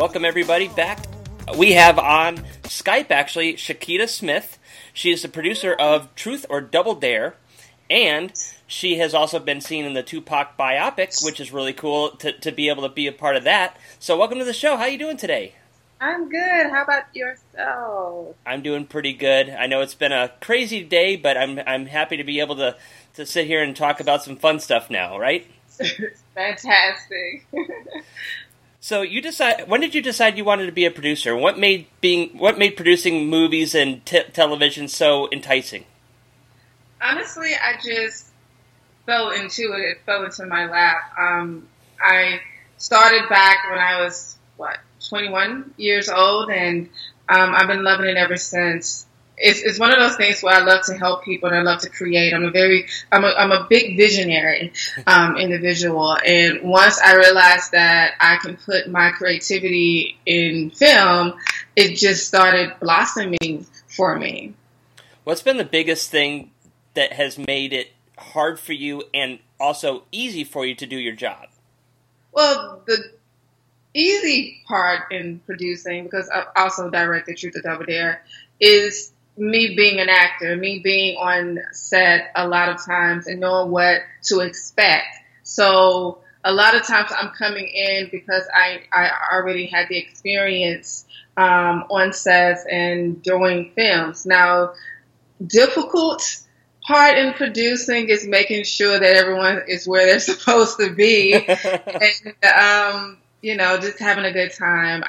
Welcome 0.00 0.24
everybody 0.24 0.68
back. 0.68 0.98
We 1.58 1.72
have 1.72 1.98
on 1.98 2.38
Skype 2.62 3.10
actually 3.10 3.52
Shaquita 3.52 4.08
Smith. 4.08 4.58
She 4.94 5.10
is 5.10 5.20
the 5.20 5.28
producer 5.28 5.74
of 5.74 6.14
Truth 6.14 6.46
or 6.48 6.62
Double 6.62 6.94
Dare, 6.94 7.34
and 7.90 8.32
she 8.66 8.96
has 8.96 9.12
also 9.12 9.38
been 9.38 9.60
seen 9.60 9.84
in 9.84 9.92
the 9.92 10.02
Tupac 10.02 10.56
biopic, 10.56 11.22
which 11.22 11.38
is 11.38 11.52
really 11.52 11.74
cool 11.74 12.12
to, 12.12 12.32
to 12.32 12.50
be 12.50 12.70
able 12.70 12.82
to 12.84 12.88
be 12.88 13.08
a 13.08 13.12
part 13.12 13.36
of 13.36 13.44
that. 13.44 13.76
So 13.98 14.16
welcome 14.16 14.38
to 14.38 14.44
the 14.46 14.54
show. 14.54 14.78
How 14.78 14.84
are 14.84 14.88
you 14.88 14.96
doing 14.96 15.18
today? 15.18 15.56
I'm 16.00 16.30
good. 16.30 16.70
How 16.70 16.84
about 16.84 17.14
yourself? 17.14 18.36
I'm 18.46 18.62
doing 18.62 18.86
pretty 18.86 19.12
good. 19.12 19.50
I 19.50 19.66
know 19.66 19.82
it's 19.82 19.92
been 19.92 20.12
a 20.12 20.32
crazy 20.40 20.82
day, 20.82 21.16
but 21.16 21.36
I'm 21.36 21.60
I'm 21.66 21.84
happy 21.84 22.16
to 22.16 22.24
be 22.24 22.40
able 22.40 22.56
to 22.56 22.74
to 23.16 23.26
sit 23.26 23.46
here 23.46 23.62
and 23.62 23.76
talk 23.76 24.00
about 24.00 24.24
some 24.24 24.36
fun 24.36 24.60
stuff 24.60 24.88
now, 24.88 25.18
right? 25.18 25.46
Fantastic. 26.34 27.46
So 28.80 29.02
you 29.02 29.20
decide 29.20 29.68
when 29.68 29.82
did 29.82 29.94
you 29.94 30.00
decide 30.00 30.38
you 30.38 30.44
wanted 30.44 30.66
to 30.66 30.72
be 30.72 30.86
a 30.86 30.90
producer? 30.90 31.36
What 31.36 31.58
made 31.58 31.86
being 32.00 32.30
what 32.38 32.58
made 32.58 32.76
producing 32.76 33.26
movies 33.28 33.74
and 33.74 34.04
t- 34.06 34.22
television 34.32 34.88
so 34.88 35.28
enticing? 35.30 35.84
Honestly, 37.02 37.50
I 37.54 37.78
just 37.82 38.28
fell 39.04 39.30
into 39.30 39.72
it. 39.74 39.80
It 39.80 39.98
fell 40.06 40.24
into 40.24 40.46
my 40.46 40.66
lap. 40.70 41.12
Um, 41.18 41.68
I 42.00 42.40
started 42.78 43.28
back 43.28 43.68
when 43.68 43.78
I 43.78 44.02
was 44.02 44.38
what 44.56 44.78
21 45.08 45.74
years 45.76 46.08
old, 46.08 46.50
and 46.50 46.88
um, 47.28 47.54
I've 47.54 47.68
been 47.68 47.84
loving 47.84 48.08
it 48.08 48.16
ever 48.16 48.36
since 48.36 49.06
it's, 49.40 49.62
it's 49.62 49.78
one 49.78 49.92
of 49.92 49.98
those 49.98 50.16
things 50.16 50.42
where 50.42 50.54
I 50.54 50.60
love 50.60 50.84
to 50.86 50.94
help 50.94 51.24
people 51.24 51.48
and 51.48 51.58
I 51.58 51.62
love 51.62 51.80
to 51.80 51.90
create. 51.90 52.34
I'm 52.34 52.44
a 52.44 52.50
very, 52.50 52.86
I'm 53.10 53.24
a, 53.24 53.28
I'm 53.28 53.50
a 53.52 53.66
big 53.68 53.96
visionary, 53.96 54.72
um, 55.06 55.36
individual. 55.36 56.16
And 56.24 56.62
once 56.62 57.00
I 57.00 57.14
realized 57.16 57.72
that 57.72 58.12
I 58.20 58.36
can 58.36 58.56
put 58.56 58.88
my 58.88 59.10
creativity 59.10 60.18
in 60.26 60.70
film, 60.70 61.34
it 61.74 61.96
just 61.96 62.26
started 62.26 62.74
blossoming 62.80 63.66
for 63.88 64.18
me. 64.18 64.54
What's 65.24 65.42
been 65.42 65.56
the 65.56 65.64
biggest 65.64 66.10
thing 66.10 66.50
that 66.94 67.14
has 67.14 67.38
made 67.38 67.72
it 67.72 67.92
hard 68.18 68.60
for 68.60 68.74
you 68.74 69.04
and 69.14 69.38
also 69.58 70.04
easy 70.12 70.44
for 70.44 70.66
you 70.66 70.74
to 70.74 70.86
do 70.86 70.96
your 70.96 71.14
job? 71.14 71.48
Well, 72.32 72.82
the 72.86 73.10
easy 73.94 74.62
part 74.68 75.12
in 75.12 75.40
producing, 75.46 76.04
because 76.04 76.28
I 76.28 76.44
also 76.56 76.90
directed 76.90 77.38
Truth 77.38 77.56
or 77.56 77.62
Double 77.62 77.86
Dare, 77.86 78.22
is 78.60 79.12
me 79.40 79.74
being 79.74 79.98
an 80.00 80.08
actor, 80.08 80.54
me 80.54 80.80
being 80.80 81.16
on 81.16 81.58
set 81.72 82.30
a 82.36 82.46
lot 82.46 82.68
of 82.68 82.84
times 82.84 83.26
and 83.26 83.40
knowing 83.40 83.70
what 83.70 84.02
to 84.24 84.40
expect. 84.40 85.06
So 85.42 86.18
a 86.44 86.52
lot 86.52 86.74
of 86.74 86.82
times 86.82 87.10
I'm 87.16 87.30
coming 87.30 87.66
in 87.66 88.08
because 88.10 88.44
I, 88.54 88.82
I 88.92 89.10
already 89.32 89.66
had 89.66 89.88
the 89.88 89.96
experience 89.96 91.06
um, 91.36 91.84
on 91.90 92.12
sets 92.12 92.66
and 92.70 93.22
doing 93.22 93.72
films. 93.74 94.26
Now, 94.26 94.74
difficult 95.44 96.22
part 96.86 97.16
in 97.16 97.32
producing 97.32 98.10
is 98.10 98.26
making 98.26 98.64
sure 98.64 98.98
that 98.98 99.16
everyone 99.16 99.62
is 99.68 99.88
where 99.88 100.06
they're 100.06 100.20
supposed 100.20 100.78
to 100.80 100.94
be 100.94 101.34
and, 101.46 102.34
um, 102.44 103.18
you 103.40 103.56
know, 103.56 103.78
just 103.78 103.98
having 103.98 104.26
a 104.26 104.32
good 104.32 104.52
time 104.52 105.02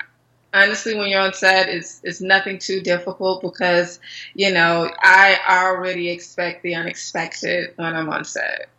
honestly, 0.53 0.95
when 0.95 1.09
you're 1.09 1.21
on 1.21 1.33
set, 1.33 1.69
it's 1.69 2.01
it's 2.03 2.21
nothing 2.21 2.59
too 2.59 2.81
difficult 2.81 3.41
because 3.41 3.99
you 4.33 4.51
know 4.51 4.89
I 4.99 5.39
already 5.47 6.09
expect 6.09 6.63
the 6.63 6.75
unexpected 6.75 7.73
when 7.75 7.95
I'm 7.95 8.09
on 8.09 8.25
set. 8.25 8.69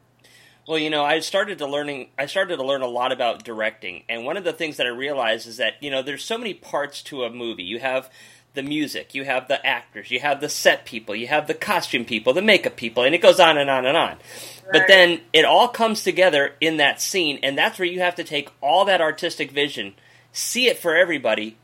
Well, 0.67 0.79
you 0.79 0.91
know, 0.91 1.05
I 1.05 1.19
started 1.19 1.59
to 1.59 1.67
learning. 1.67 2.09
I 2.19 2.27
started 2.27 2.57
to 2.57 2.65
learn 2.65 2.83
a 2.83 2.87
lot 2.87 3.13
about 3.13 3.45
directing, 3.45 4.05
and 4.09 4.25
one 4.25 4.37
of 4.37 4.45
the 4.45 4.53
things 4.53 4.77
that 4.77 4.87
I 4.87 4.91
realized 4.91 5.47
is 5.47 5.57
that 5.57 5.75
you 5.81 5.91
know 5.91 6.03
there's 6.03 6.25
so 6.25 6.39
many 6.39 6.55
parts 6.55 7.03
to 7.05 7.25
a 7.25 7.31
movie. 7.31 7.65
You 7.65 7.81
have 7.81 8.11
the 8.55 8.63
music, 8.63 9.15
you 9.15 9.25
have 9.25 9.49
the 9.49 9.65
actors, 9.67 10.11
you 10.11 10.21
have 10.21 10.41
the 10.41 10.49
set 10.49 10.85
people, 10.85 11.17
you 11.17 11.27
have 11.27 11.47
the 11.47 11.55
costume 11.55 12.05
people, 12.05 12.33
the 12.33 12.43
makeup 12.43 12.77
people, 12.77 13.03
and 13.03 13.15
it 13.15 13.23
goes 13.23 13.41
on 13.41 13.57
and 13.57 13.71
on 13.71 13.87
and 13.87 13.97
on. 13.97 14.11
Right. 14.11 14.73
But 14.73 14.83
then 14.89 15.23
it 15.33 15.45
all 15.45 15.69
comes 15.69 16.03
together 16.03 16.55
in 16.61 16.77
that 16.77 17.01
scene, 17.01 17.39
and 17.43 17.57
that's 17.57 17.79
where 17.79 17.89
you 17.89 18.01
have 18.01 18.15
to 18.17 18.25
take 18.25 18.51
all 18.61 18.85
that 18.85 19.01
artistic 19.01 19.51
vision, 19.51 19.95
see 20.33 20.67
it 20.67 20.77
for 20.77 20.95
everybody, 20.95 21.57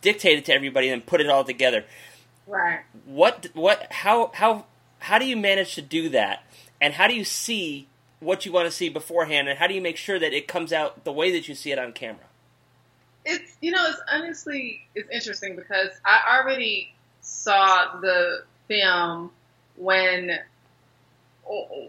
dictate 0.00 0.38
it 0.38 0.44
to 0.46 0.54
everybody 0.54 0.88
and 0.88 1.04
put 1.04 1.20
it 1.20 1.28
all 1.28 1.44
together. 1.44 1.84
Right. 2.46 2.80
What 3.04 3.48
what 3.54 3.92
how 3.92 4.30
how 4.34 4.64
how 5.00 5.18
do 5.18 5.26
you 5.26 5.36
manage 5.36 5.74
to 5.74 5.82
do 5.82 6.08
that? 6.10 6.42
And 6.80 6.94
how 6.94 7.06
do 7.06 7.14
you 7.14 7.24
see 7.24 7.88
what 8.20 8.46
you 8.46 8.52
want 8.52 8.66
to 8.66 8.70
see 8.70 8.88
beforehand 8.88 9.48
and 9.48 9.58
how 9.58 9.66
do 9.66 9.74
you 9.74 9.80
make 9.80 9.96
sure 9.96 10.18
that 10.18 10.32
it 10.32 10.48
comes 10.48 10.72
out 10.72 11.04
the 11.04 11.12
way 11.12 11.30
that 11.32 11.48
you 11.48 11.54
see 11.54 11.72
it 11.72 11.78
on 11.78 11.92
camera? 11.92 12.24
It's 13.24 13.56
you 13.60 13.70
know, 13.70 13.84
it's 13.86 14.00
honestly 14.10 14.86
it's 14.94 15.10
interesting 15.10 15.56
because 15.56 15.90
I 16.04 16.38
already 16.38 16.94
saw 17.20 18.00
the 18.00 18.44
film 18.66 19.30
when 19.76 20.38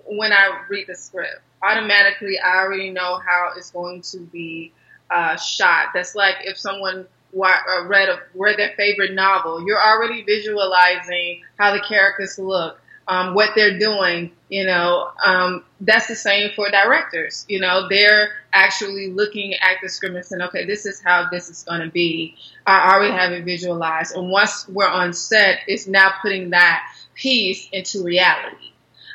when 0.05 0.33
I 0.33 0.61
read 0.69 0.87
the 0.87 0.95
script. 0.95 1.41
Automatically 1.61 2.39
I 2.39 2.57
already 2.57 2.89
know 2.89 3.19
how 3.25 3.53
it's 3.55 3.71
going 3.71 4.01
to 4.01 4.19
be 4.19 4.73
uh, 5.09 5.37
shot. 5.37 5.87
That's 5.93 6.15
like 6.15 6.35
if 6.43 6.57
someone 6.57 7.07
read 7.33 8.09
a, 8.09 8.19
read 8.35 8.57
their 8.57 8.73
favorite 8.75 9.13
novel, 9.13 9.65
you're 9.65 9.81
already 9.81 10.23
visualizing 10.23 11.43
how 11.57 11.73
the 11.73 11.81
characters 11.81 12.39
look, 12.39 12.79
um, 13.07 13.33
what 13.33 13.51
they're 13.55 13.77
doing. 13.77 14.31
You 14.49 14.65
know, 14.65 15.11
um, 15.23 15.63
that's 15.81 16.07
the 16.07 16.15
same 16.15 16.51
for 16.55 16.71
directors. 16.71 17.45
You 17.47 17.59
know, 17.59 17.87
they're 17.87 18.31
actually 18.51 19.11
looking 19.11 19.53
at 19.53 19.77
the 19.81 19.89
script 19.89 20.15
and 20.15 20.25
saying, 20.25 20.41
okay, 20.41 20.65
this 20.65 20.85
is 20.85 20.99
how 21.01 21.29
this 21.29 21.49
is 21.49 21.63
going 21.63 21.81
to 21.81 21.89
be. 21.89 22.35
I 22.65 22.93
already 22.93 23.13
have 23.13 23.31
it 23.31 23.45
visualized, 23.45 24.15
and 24.15 24.31
once 24.31 24.67
we're 24.67 24.87
on 24.87 25.13
set, 25.13 25.59
it's 25.67 25.87
now 25.87 26.13
putting 26.21 26.51
that 26.51 26.83
piece 27.13 27.69
into 27.71 28.03
reality. 28.03 28.73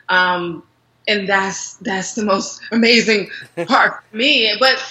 Um, 0.08 0.62
and 1.06 1.28
that's 1.28 1.74
that's 1.76 2.14
the 2.14 2.24
most 2.24 2.60
amazing 2.72 3.28
part 3.66 4.02
for 4.10 4.16
me. 4.16 4.54
But 4.58 4.82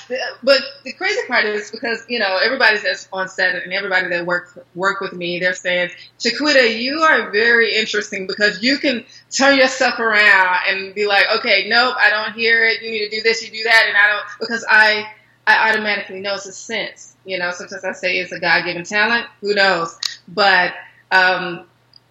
but 0.43 0.61
the 0.83 0.93
crazy 0.93 1.21
part 1.27 1.45
is 1.45 1.71
because 1.71 2.05
you 2.07 2.19
know 2.19 2.39
everybody 2.43 2.77
that's 2.77 3.07
on 3.11 3.27
set 3.27 3.55
and 3.55 3.73
everybody 3.73 4.09
that 4.09 4.25
work 4.25 4.65
work 4.75 5.01
with 5.01 5.13
me, 5.13 5.39
they're 5.39 5.53
saying, 5.53 5.89
Shaquita, 6.19 6.79
you 6.79 6.99
are 6.99 7.31
very 7.31 7.75
interesting 7.75 8.27
because 8.27 8.61
you 8.61 8.77
can 8.77 9.05
turn 9.31 9.57
yourself 9.57 9.99
around 9.99 10.59
and 10.67 10.93
be 10.93 11.07
like, 11.07 11.25
okay, 11.37 11.67
nope, 11.67 11.95
I 11.99 12.09
don't 12.09 12.33
hear 12.33 12.65
it. 12.65 12.81
You 12.81 12.91
need 12.91 13.09
to 13.09 13.15
do 13.17 13.21
this, 13.21 13.43
you 13.43 13.51
do 13.51 13.63
that, 13.63 13.85
and 13.87 13.97
I 13.97 14.07
don't 14.07 14.25
because 14.39 14.65
I 14.69 15.11
I 15.47 15.69
automatically 15.69 16.21
know 16.21 16.35
it's 16.35 16.45
a 16.45 16.53
sense. 16.53 17.15
You 17.25 17.39
know, 17.39 17.51
sometimes 17.51 17.83
I 17.83 17.93
say 17.93 18.17
it's 18.17 18.31
a 18.31 18.39
God 18.39 18.65
given 18.65 18.83
talent. 18.83 19.27
Who 19.41 19.53
knows? 19.53 19.97
But 20.27 20.73
um, 21.11 21.65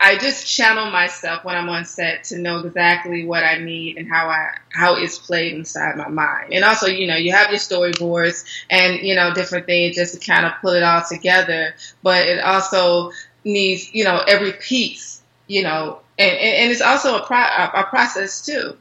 I 0.04 0.18
just 0.18 0.46
channel 0.46 0.90
myself 0.90 1.44
when 1.44 1.54
I'm 1.54 1.68
on 1.68 1.84
set 1.84 2.24
to 2.24 2.38
know 2.38 2.58
exactly 2.58 3.24
what 3.24 3.44
I 3.44 3.58
need 3.58 3.98
and 3.98 4.10
how 4.10 4.28
I 4.28 4.48
how 4.72 4.96
it's 4.96 5.16
played 5.16 5.54
inside 5.54 5.96
my 5.96 6.08
mind. 6.08 6.52
And 6.52 6.64
also, 6.64 6.88
you 6.88 7.06
know, 7.06 7.14
you 7.14 7.30
have 7.30 7.50
your 7.50 7.60
storyboards 7.60 8.44
and 8.68 9.00
you 9.00 9.14
know 9.14 9.32
different 9.32 9.66
things 9.66 9.94
just 9.94 10.14
to 10.14 10.20
kind 10.20 10.44
of 10.44 10.54
pull 10.60 10.72
it 10.72 10.82
all 10.82 11.02
together. 11.08 11.76
But 12.02 12.26
it 12.26 12.40
also 12.40 13.12
needs, 13.44 13.94
you 13.94 14.02
know, 14.02 14.20
every 14.26 14.52
piece, 14.52 15.22
you 15.46 15.62
know, 15.62 16.00
and, 16.18 16.36
and 16.36 16.72
it's 16.72 16.82
also 16.82 17.18
a, 17.18 17.24
pro- 17.24 17.36
a 17.38 17.86
process 17.88 18.44
too. 18.44 18.76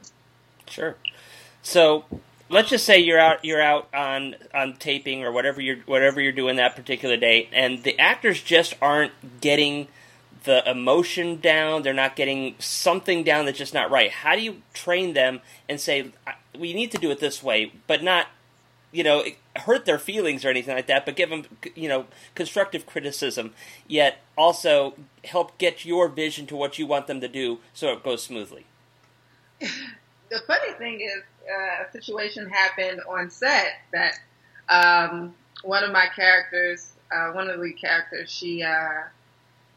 Sure. 0.68 0.96
So 1.62 2.04
let's 2.48 2.68
just 2.68 2.84
say 2.84 2.98
you're 2.98 3.20
out 3.20 3.44
you're 3.44 3.62
out 3.62 3.88
on 3.94 4.34
on 4.52 4.74
taping 4.74 5.22
or 5.22 5.30
whatever 5.30 5.60
you're 5.60 5.78
whatever 5.86 6.20
you're 6.20 6.32
doing 6.32 6.56
that 6.56 6.74
particular 6.74 7.16
day, 7.16 7.48
and 7.52 7.84
the 7.84 7.96
actors 8.00 8.42
just 8.42 8.74
aren't 8.82 9.12
getting 9.40 9.86
the 10.44 10.68
emotion 10.68 11.40
down. 11.40 11.82
They're 11.82 11.92
not 11.92 12.16
getting 12.16 12.54
something 12.58 13.24
down 13.24 13.46
that's 13.46 13.58
just 13.58 13.74
not 13.74 13.90
right. 13.90 14.10
How 14.10 14.34
do 14.34 14.42
you 14.42 14.62
train 14.72 15.14
them 15.14 15.40
and 15.68 15.80
say 15.80 16.12
we 16.58 16.72
need 16.74 16.90
to 16.92 16.98
do 16.98 17.10
it 17.10 17.20
this 17.20 17.42
way, 17.42 17.72
but 17.86 18.02
not 18.02 18.28
you 18.90 19.02
know 19.02 19.24
hurt 19.56 19.84
their 19.84 19.98
feelings 19.98 20.44
or 20.44 20.48
anything 20.48 20.74
like 20.74 20.86
that, 20.86 21.04
but 21.04 21.16
give 21.16 21.30
them 21.30 21.44
you 21.74 21.88
know 21.88 22.06
constructive 22.34 22.86
criticism, 22.86 23.54
yet 23.86 24.18
also 24.36 24.94
help 25.24 25.56
get 25.58 25.84
your 25.84 26.08
vision 26.08 26.46
to 26.46 26.56
what 26.56 26.78
you 26.78 26.86
want 26.86 27.06
them 27.06 27.20
to 27.20 27.28
do 27.28 27.58
so 27.72 27.92
it 27.92 28.02
goes 28.02 28.22
smoothly. 28.22 28.66
The 30.32 30.40
funny 30.46 30.72
thing 30.78 31.02
is, 31.02 31.22
uh, 31.46 31.84
a 31.86 31.92
situation 31.92 32.48
happened 32.48 33.02
on 33.06 33.28
set 33.28 33.82
that 33.92 34.14
um, 34.70 35.34
one 35.62 35.84
of 35.84 35.92
my 35.92 36.06
characters, 36.16 36.92
uh, 37.14 37.32
one 37.32 37.50
of 37.50 37.56
the 37.58 37.62
lead 37.62 37.78
characters, 37.78 38.30
she 38.30 38.62
uh, 38.62 39.02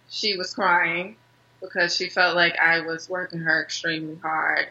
she 0.10 0.38
was 0.38 0.54
crying 0.54 1.16
because 1.62 1.96
she 1.96 2.10
felt 2.10 2.36
like 2.36 2.58
I 2.60 2.82
was 2.82 3.10
working 3.10 3.40
her 3.40 3.62
extremely 3.64 4.16
hard, 4.16 4.68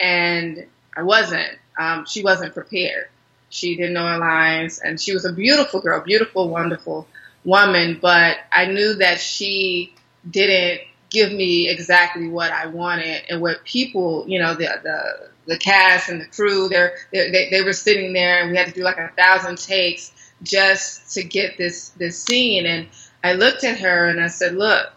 and 0.00 0.66
I 0.96 1.02
wasn't. 1.02 1.58
Um, 1.78 2.06
she 2.06 2.22
wasn't 2.22 2.54
prepared. 2.54 3.08
She 3.50 3.76
didn't 3.76 3.94
know 3.94 4.06
her 4.06 4.18
lines, 4.18 4.80
and 4.80 5.00
she 5.00 5.14
was 5.14 5.24
a 5.24 5.32
beautiful 5.32 5.80
girl, 5.80 6.00
beautiful, 6.00 6.48
wonderful 6.48 7.06
woman. 7.44 7.98
But 8.00 8.38
I 8.52 8.66
knew 8.66 8.94
that 8.94 9.20
she 9.20 9.94
didn't 10.28 10.82
give 11.10 11.32
me 11.32 11.68
exactly 11.68 12.28
what 12.28 12.52
I 12.52 12.66
wanted 12.66 13.22
and 13.30 13.40
what 13.40 13.64
people, 13.64 14.24
you 14.28 14.38
know, 14.38 14.54
the 14.54 14.68
the 14.82 15.28
the 15.46 15.58
cast 15.58 16.10
and 16.10 16.20
the 16.20 16.26
crew, 16.26 16.68
they're, 16.68 16.94
they're, 17.10 17.32
they 17.32 17.48
they 17.50 17.62
were 17.62 17.72
sitting 17.72 18.12
there, 18.12 18.42
and 18.42 18.50
we 18.50 18.56
had 18.56 18.66
to 18.66 18.72
do 18.72 18.82
like 18.82 18.98
a 18.98 19.08
thousand 19.16 19.58
takes 19.58 20.12
just 20.42 21.14
to 21.14 21.24
get 21.24 21.56
this 21.56 21.90
this 21.90 22.22
scene. 22.22 22.66
And 22.66 22.88
I 23.22 23.34
looked 23.34 23.64
at 23.64 23.80
her 23.80 24.06
and 24.08 24.20
I 24.20 24.28
said, 24.28 24.54
look, 24.54 24.88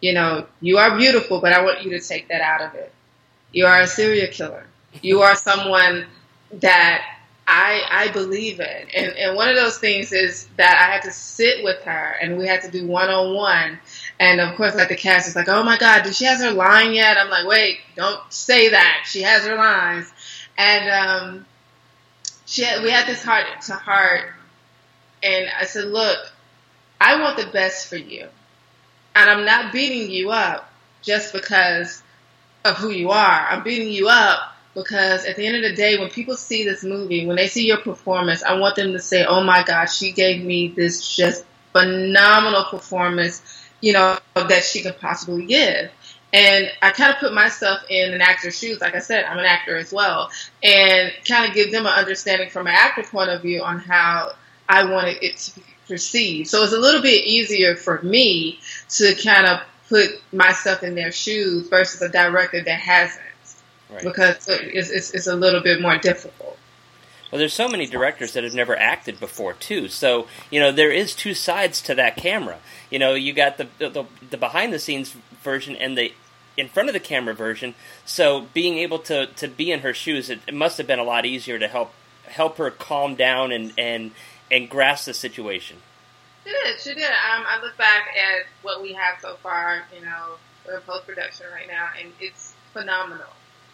you 0.00 0.12
know, 0.12 0.46
you 0.60 0.78
are 0.78 0.96
beautiful, 0.96 1.40
but 1.40 1.52
I 1.52 1.62
want 1.62 1.82
you 1.82 1.90
to 1.90 2.00
take 2.00 2.28
that 2.28 2.40
out 2.40 2.62
of 2.62 2.74
it. 2.74 2.92
You 3.52 3.66
are 3.66 3.80
a 3.80 3.86
serial 3.86 4.28
killer. 4.30 4.66
You 5.02 5.22
are 5.22 5.34
someone 5.34 6.06
that 6.52 7.04
I 7.46 7.82
I 7.90 8.08
believe 8.12 8.60
in. 8.60 8.88
And 8.94 9.12
and 9.16 9.36
one 9.36 9.48
of 9.48 9.56
those 9.56 9.78
things 9.78 10.12
is 10.12 10.46
that 10.56 10.78
I 10.88 10.92
had 10.92 11.02
to 11.02 11.10
sit 11.12 11.64
with 11.64 11.80
her 11.82 12.16
and 12.20 12.38
we 12.38 12.46
had 12.46 12.62
to 12.62 12.70
do 12.70 12.86
one 12.86 13.08
on 13.08 13.34
one. 13.34 13.78
And 14.20 14.40
of 14.40 14.54
course 14.56 14.74
like 14.74 14.88
the 14.88 14.96
cast 14.96 15.28
is 15.28 15.36
like, 15.36 15.48
Oh 15.48 15.62
my 15.62 15.78
God, 15.78 16.02
did 16.04 16.14
she 16.14 16.24
has 16.26 16.42
her 16.42 16.52
line 16.52 16.94
yet? 16.94 17.16
I'm 17.16 17.30
like, 17.30 17.46
wait, 17.46 17.80
don't 17.96 18.20
say 18.32 18.70
that. 18.70 19.04
She 19.06 19.22
has 19.22 19.46
her 19.46 19.56
lines. 19.56 20.12
And 20.56 20.90
um 20.90 21.46
she 22.46 22.62
had, 22.64 22.82
we 22.82 22.90
had 22.90 23.06
this 23.06 23.22
heart 23.22 23.46
to 23.66 23.74
heart 23.74 24.30
and 25.22 25.48
I 25.58 25.64
said, 25.64 25.86
Look, 25.86 26.18
I 27.04 27.20
want 27.20 27.36
the 27.36 27.46
best 27.52 27.88
for 27.88 27.96
you. 27.96 28.26
And 29.14 29.30
I'm 29.30 29.44
not 29.44 29.74
beating 29.74 30.10
you 30.10 30.30
up 30.30 30.72
just 31.02 31.34
because 31.34 32.02
of 32.64 32.78
who 32.78 32.88
you 32.88 33.10
are. 33.10 33.46
I'm 33.50 33.62
beating 33.62 33.92
you 33.92 34.08
up 34.08 34.54
because 34.74 35.26
at 35.26 35.36
the 35.36 35.46
end 35.46 35.56
of 35.56 35.70
the 35.70 35.76
day, 35.76 35.98
when 35.98 36.08
people 36.08 36.34
see 36.34 36.64
this 36.64 36.82
movie, 36.82 37.26
when 37.26 37.36
they 37.36 37.46
see 37.46 37.66
your 37.66 37.76
performance, 37.76 38.42
I 38.42 38.54
want 38.54 38.76
them 38.76 38.92
to 38.92 38.98
say, 38.98 39.26
oh 39.26 39.44
my 39.44 39.62
God, 39.64 39.84
she 39.84 40.12
gave 40.12 40.42
me 40.42 40.68
this 40.68 41.14
just 41.14 41.44
phenomenal 41.72 42.64
performance, 42.64 43.42
you 43.82 43.92
know, 43.92 44.16
that 44.34 44.64
she 44.64 44.82
could 44.82 44.98
possibly 44.98 45.44
give. 45.44 45.90
And 46.32 46.72
I 46.80 46.90
kind 46.90 47.12
of 47.12 47.20
put 47.20 47.34
myself 47.34 47.82
in 47.90 48.14
an 48.14 48.22
actor's 48.22 48.58
shoes. 48.58 48.80
Like 48.80 48.94
I 48.94 49.00
said, 49.00 49.24
I'm 49.24 49.38
an 49.38 49.44
actor 49.44 49.76
as 49.76 49.92
well. 49.92 50.30
And 50.62 51.12
kind 51.28 51.46
of 51.46 51.54
give 51.54 51.70
them 51.70 51.84
an 51.84 51.92
understanding 51.92 52.48
from 52.48 52.66
an 52.66 52.74
actor 52.74 53.02
point 53.02 53.28
of 53.28 53.42
view 53.42 53.62
on 53.62 53.78
how 53.78 54.32
I 54.70 54.90
wanted 54.90 55.22
it 55.22 55.36
to 55.36 55.60
be 55.60 55.73
perceived. 55.86 56.48
So 56.48 56.62
it's 56.62 56.72
a 56.72 56.78
little 56.78 57.02
bit 57.02 57.24
easier 57.24 57.76
for 57.76 58.00
me 58.02 58.58
to 58.90 59.14
kind 59.22 59.46
of 59.46 59.60
put 59.88 60.10
myself 60.32 60.82
in 60.82 60.94
their 60.94 61.12
shoes 61.12 61.68
versus 61.68 62.00
a 62.02 62.08
director 62.08 62.62
that 62.62 62.80
hasn't. 62.80 63.22
Right. 63.90 64.02
Because 64.02 64.48
it's, 64.48 64.90
it's, 64.90 65.14
it's 65.14 65.26
a 65.26 65.36
little 65.36 65.60
bit 65.60 65.80
more 65.80 65.98
difficult. 65.98 66.58
Well, 67.30 67.38
there's 67.38 67.52
so 67.52 67.68
many 67.68 67.86
directors 67.86 68.32
that 68.34 68.44
have 68.44 68.54
never 68.54 68.76
acted 68.76 69.18
before 69.18 69.54
too. 69.54 69.88
So 69.88 70.28
you 70.50 70.60
know 70.60 70.70
there 70.70 70.92
is 70.92 71.14
two 71.14 71.34
sides 71.34 71.82
to 71.82 71.94
that 71.96 72.16
camera. 72.16 72.58
You 72.90 73.00
know 73.00 73.14
you 73.14 73.32
got 73.32 73.58
the 73.58 73.66
the, 73.78 74.06
the 74.30 74.36
behind 74.36 74.72
the 74.72 74.78
scenes 74.78 75.16
version 75.42 75.74
and 75.74 75.98
the 75.98 76.12
in 76.56 76.68
front 76.68 76.88
of 76.88 76.92
the 76.92 77.00
camera 77.00 77.34
version. 77.34 77.74
So 78.04 78.46
being 78.54 78.78
able 78.78 78.98
to, 79.00 79.26
to 79.26 79.48
be 79.48 79.72
in 79.72 79.80
her 79.80 79.92
shoes, 79.92 80.30
it, 80.30 80.40
it 80.46 80.54
must 80.54 80.78
have 80.78 80.86
been 80.86 80.98
a 80.98 81.04
lot 81.04 81.26
easier 81.26 81.58
to 81.58 81.68
help 81.68 81.92
help 82.26 82.56
her 82.56 82.70
calm 82.70 83.14
down 83.16 83.52
and 83.52 83.72
and 83.76 84.12
and 84.54 84.70
grasp 84.70 85.06
the 85.06 85.14
situation. 85.14 85.76
She 86.44 86.50
did. 86.50 86.80
She 86.80 86.94
did. 86.94 87.10
Um, 87.10 87.44
I 87.46 87.60
look 87.60 87.76
back 87.76 88.06
at 88.16 88.46
what 88.62 88.82
we 88.82 88.92
have 88.92 89.18
so 89.20 89.34
far. 89.42 89.82
You 89.94 90.04
know, 90.04 90.36
we're 90.64 90.76
in 90.76 90.82
post 90.82 91.06
production 91.06 91.46
right 91.52 91.66
now, 91.66 91.88
and 92.00 92.12
it's 92.20 92.54
phenomenal. 92.72 93.26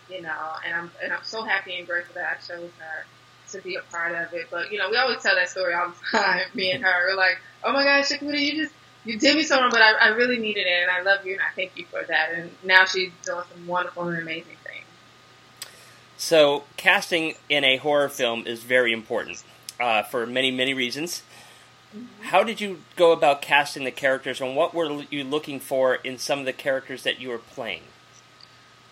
You 0.08 0.22
know, 0.22 0.54
and 0.66 0.74
I'm 0.74 0.90
and 1.02 1.12
I'm 1.12 1.22
so 1.22 1.42
happy 1.42 1.76
and 1.76 1.86
grateful 1.86 2.14
that 2.14 2.38
I 2.38 2.40
chose 2.40 2.70
her 2.78 3.04
to 3.50 3.60
be 3.62 3.74
a 3.74 3.82
part 3.92 4.12
of 4.12 4.32
it. 4.32 4.46
But 4.50 4.72
you 4.72 4.78
know, 4.78 4.88
we 4.90 4.96
always 4.96 5.22
tell 5.22 5.34
that 5.34 5.50
story 5.50 5.74
all 5.74 5.88
the 5.88 5.94
time. 6.18 6.46
Me 6.54 6.72
and 6.72 6.82
her, 6.82 7.08
we're 7.08 7.16
like, 7.16 7.38
"Oh 7.62 7.72
my 7.72 7.84
gosh, 7.84 8.08
Shaquita, 8.08 8.40
you 8.40 8.64
just 8.64 8.74
you 9.04 9.18
did 9.18 9.36
me 9.36 9.42
so 9.42 9.60
wrong, 9.60 9.70
but 9.70 9.82
I, 9.82 9.92
I 9.92 10.08
really 10.08 10.38
needed 10.38 10.66
it, 10.66 10.82
and 10.82 10.90
I 10.90 11.02
love 11.02 11.26
you, 11.26 11.34
and 11.34 11.42
I 11.42 11.54
thank 11.54 11.76
you 11.76 11.84
for 11.90 12.02
that." 12.04 12.30
And 12.34 12.50
now 12.64 12.86
she's 12.86 13.10
doing 13.24 13.44
some 13.52 13.66
wonderful 13.66 14.08
and 14.08 14.18
amazing 14.18 14.56
things. 14.64 14.86
So, 16.16 16.64
casting 16.76 17.34
in 17.48 17.64
a 17.64 17.76
horror 17.76 18.08
film 18.08 18.46
is 18.46 18.62
very 18.62 18.92
important 18.92 19.42
uh, 19.80 20.02
for 20.02 20.26
many, 20.26 20.50
many 20.50 20.74
reasons. 20.74 21.22
How 22.22 22.44
did 22.44 22.60
you 22.60 22.82
go 22.94 23.10
about 23.10 23.42
casting 23.42 23.82
the 23.84 23.90
characters, 23.90 24.40
and 24.40 24.54
what 24.54 24.72
were 24.72 25.02
you 25.10 25.24
looking 25.24 25.58
for 25.58 25.96
in 25.96 26.18
some 26.18 26.38
of 26.38 26.44
the 26.44 26.52
characters 26.52 27.02
that 27.02 27.20
you 27.20 27.30
were 27.30 27.38
playing? 27.38 27.82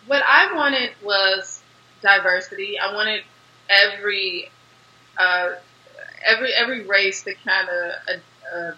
What 0.07 0.23
I 0.27 0.53
wanted 0.53 0.91
was 1.05 1.61
diversity. 2.03 2.79
I 2.79 2.93
wanted 2.93 3.23
every 3.69 4.51
uh, 5.17 5.51
every 6.27 6.53
every 6.55 6.85
race 6.85 7.23
to 7.23 7.35
kind 7.35 7.69
of 7.69 7.93
uh, 8.09 8.57
uh, 8.57 8.73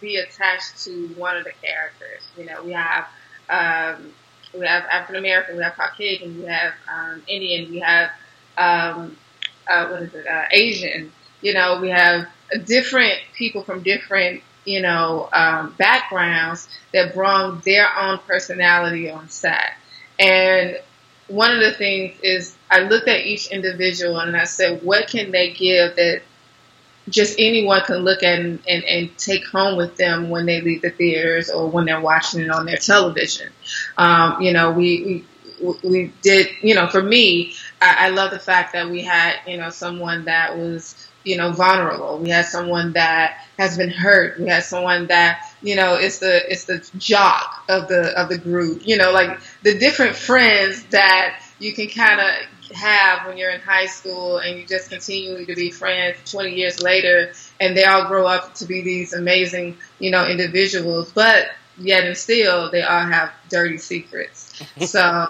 be 0.00 0.16
attached 0.16 0.84
to 0.84 1.08
one 1.08 1.36
of 1.36 1.44
the 1.44 1.52
characters. 1.62 2.22
You 2.38 2.46
know, 2.46 2.62
we 2.64 2.72
have 2.72 3.08
um, 3.50 4.12
we 4.58 4.66
have 4.66 4.84
African 4.84 5.16
American, 5.16 5.56
we 5.56 5.62
have 5.62 5.74
Caucasian, 5.74 6.40
we 6.40 6.46
have 6.46 6.72
um, 6.92 7.22
Indian, 7.26 7.70
we 7.70 7.80
have 7.80 8.10
um, 8.56 9.16
uh, 9.68 9.88
what 9.88 10.02
is 10.02 10.14
it, 10.14 10.26
uh, 10.26 10.44
Asian. 10.50 11.12
You 11.40 11.54
know, 11.54 11.80
we 11.80 11.90
have 11.90 12.28
different 12.64 13.14
people 13.34 13.62
from 13.62 13.82
different, 13.82 14.42
you 14.64 14.80
know, 14.80 15.28
um, 15.32 15.74
backgrounds 15.78 16.68
that 16.92 17.14
brought 17.14 17.64
their 17.64 17.88
own 17.96 18.18
personality 18.26 19.10
on 19.10 19.28
set. 19.28 19.74
And 20.18 20.78
one 21.28 21.52
of 21.52 21.60
the 21.60 21.72
things 21.72 22.18
is 22.22 22.56
I 22.70 22.80
looked 22.80 23.08
at 23.08 23.24
each 23.24 23.48
individual 23.48 24.18
and 24.18 24.36
I 24.36 24.44
said, 24.44 24.82
what 24.82 25.08
can 25.08 25.30
they 25.30 25.52
give 25.52 25.96
that 25.96 26.22
just 27.08 27.36
anyone 27.38 27.80
can 27.82 27.98
look 27.98 28.22
at 28.22 28.38
and, 28.38 28.60
and, 28.68 28.84
and, 28.84 29.18
take 29.18 29.44
home 29.46 29.76
with 29.76 29.96
them 29.96 30.28
when 30.28 30.46
they 30.46 30.60
leave 30.60 30.82
the 30.82 30.90
theaters 30.90 31.50
or 31.50 31.68
when 31.68 31.84
they're 31.84 32.00
watching 32.00 32.40
it 32.40 32.50
on 32.50 32.66
their 32.66 32.76
television. 32.76 33.50
Um, 33.96 34.40
you 34.40 34.52
know, 34.52 34.70
we, 34.70 35.24
we, 35.60 35.74
we 35.82 36.12
did, 36.22 36.48
you 36.62 36.74
know, 36.74 36.86
for 36.86 37.02
me, 37.02 37.54
I, 37.80 38.06
I 38.06 38.08
love 38.10 38.30
the 38.30 38.38
fact 38.38 38.74
that 38.74 38.88
we 38.88 39.02
had, 39.02 39.36
you 39.46 39.56
know, 39.56 39.70
someone 39.70 40.26
that 40.26 40.56
was 40.56 41.09
you 41.24 41.36
know, 41.36 41.52
vulnerable. 41.52 42.18
We 42.18 42.30
had 42.30 42.46
someone 42.46 42.92
that 42.94 43.44
has 43.58 43.76
been 43.76 43.90
hurt. 43.90 44.40
We 44.40 44.48
had 44.48 44.64
someone 44.64 45.06
that, 45.08 45.52
you 45.62 45.76
know, 45.76 45.94
it's 45.94 46.18
the 46.18 46.50
it's 46.50 46.64
the 46.64 46.78
jock 46.98 47.64
of 47.68 47.88
the 47.88 48.18
of 48.20 48.28
the 48.28 48.38
group. 48.38 48.86
You 48.86 48.96
know, 48.96 49.12
like 49.12 49.40
the 49.62 49.78
different 49.78 50.16
friends 50.16 50.82
that 50.86 51.42
you 51.58 51.72
can 51.72 51.88
kind 51.88 52.20
of 52.20 52.28
have 52.72 53.26
when 53.26 53.36
you're 53.36 53.50
in 53.50 53.60
high 53.60 53.86
school 53.86 54.38
and 54.38 54.58
you 54.58 54.66
just 54.66 54.90
continue 54.90 55.44
to 55.44 55.54
be 55.54 55.70
friends 55.70 56.16
20 56.30 56.54
years 56.54 56.82
later 56.82 57.32
and 57.60 57.76
they 57.76 57.84
all 57.84 58.06
grow 58.06 58.26
up 58.26 58.54
to 58.54 58.64
be 58.64 58.80
these 58.80 59.12
amazing, 59.12 59.76
you 59.98 60.10
know, 60.10 60.26
individuals, 60.26 61.12
but 61.12 61.50
yet 61.78 62.04
and 62.04 62.16
still 62.16 62.70
they 62.70 62.82
all 62.82 63.02
have 63.02 63.32
dirty 63.48 63.78
secrets. 63.78 64.62
so 64.86 65.26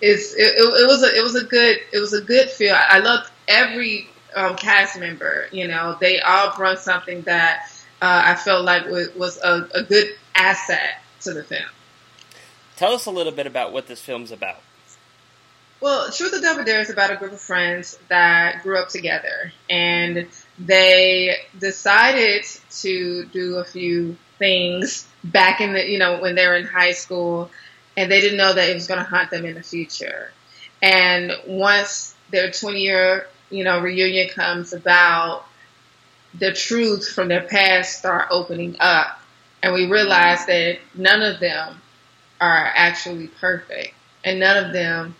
it's, 0.00 0.34
it, 0.34 0.42
it, 0.42 0.62
it, 0.62 0.86
was 0.86 1.02
a, 1.02 1.18
it 1.18 1.22
was 1.22 1.34
a 1.34 1.44
good, 1.44 1.78
it 1.92 1.98
was 1.98 2.12
a 2.12 2.20
good 2.20 2.48
feel. 2.50 2.76
I 2.76 2.98
loved 2.98 3.30
every 3.48 4.08
um, 4.34 4.56
cast 4.56 4.98
member, 4.98 5.46
you 5.52 5.68
know, 5.68 5.96
they 6.00 6.20
all 6.20 6.54
brought 6.56 6.80
something 6.80 7.22
that 7.22 7.70
uh, 8.02 8.22
I 8.26 8.34
felt 8.34 8.64
like 8.64 8.86
was, 8.86 9.14
was 9.14 9.38
a, 9.42 9.68
a 9.74 9.82
good 9.82 10.08
asset 10.34 11.00
to 11.22 11.32
the 11.32 11.44
film. 11.44 11.62
Tell 12.76 12.92
us 12.92 13.06
a 13.06 13.10
little 13.10 13.32
bit 13.32 13.46
about 13.46 13.72
what 13.72 13.86
this 13.86 14.00
film's 14.00 14.32
about. 14.32 14.60
Well, 15.80 16.10
Truth 16.10 16.34
or 16.34 16.40
Double 16.40 16.64
Dare 16.64 16.80
is 16.80 16.90
about 16.90 17.10
a 17.10 17.16
group 17.16 17.32
of 17.32 17.40
friends 17.40 17.98
that 18.08 18.62
grew 18.62 18.78
up 18.78 18.88
together 18.88 19.52
and 19.68 20.28
they 20.58 21.36
decided 21.58 22.44
to 22.80 23.26
do 23.26 23.56
a 23.56 23.64
few 23.64 24.16
things 24.38 25.06
back 25.22 25.60
in 25.60 25.74
the, 25.74 25.86
you 25.86 25.98
know, 25.98 26.20
when 26.20 26.34
they 26.34 26.46
were 26.46 26.56
in 26.56 26.64
high 26.64 26.92
school 26.92 27.50
and 27.96 28.10
they 28.10 28.20
didn't 28.20 28.38
know 28.38 28.52
that 28.52 28.70
it 28.70 28.74
was 28.74 28.86
going 28.86 28.98
to 28.98 29.04
haunt 29.04 29.30
them 29.30 29.44
in 29.44 29.54
the 29.54 29.62
future. 29.62 30.30
And 30.82 31.32
once 31.46 32.14
their 32.30 32.50
20 32.50 32.80
year, 32.80 33.26
you 33.50 33.64
know, 33.64 33.80
reunion 33.80 34.28
comes 34.28 34.72
about, 34.72 35.44
the 36.38 36.52
truths 36.52 37.12
from 37.12 37.28
their 37.28 37.42
past 37.42 37.98
start 37.98 38.26
opening 38.30 38.76
up. 38.80 39.20
And 39.62 39.72
we 39.72 39.86
realize 39.86 40.44
that 40.46 40.78
none 40.94 41.22
of 41.22 41.40
them 41.40 41.80
are 42.40 42.72
actually 42.74 43.28
perfect 43.28 43.94
and 44.24 44.40
none 44.40 44.64
of 44.64 44.72
them 44.72 45.14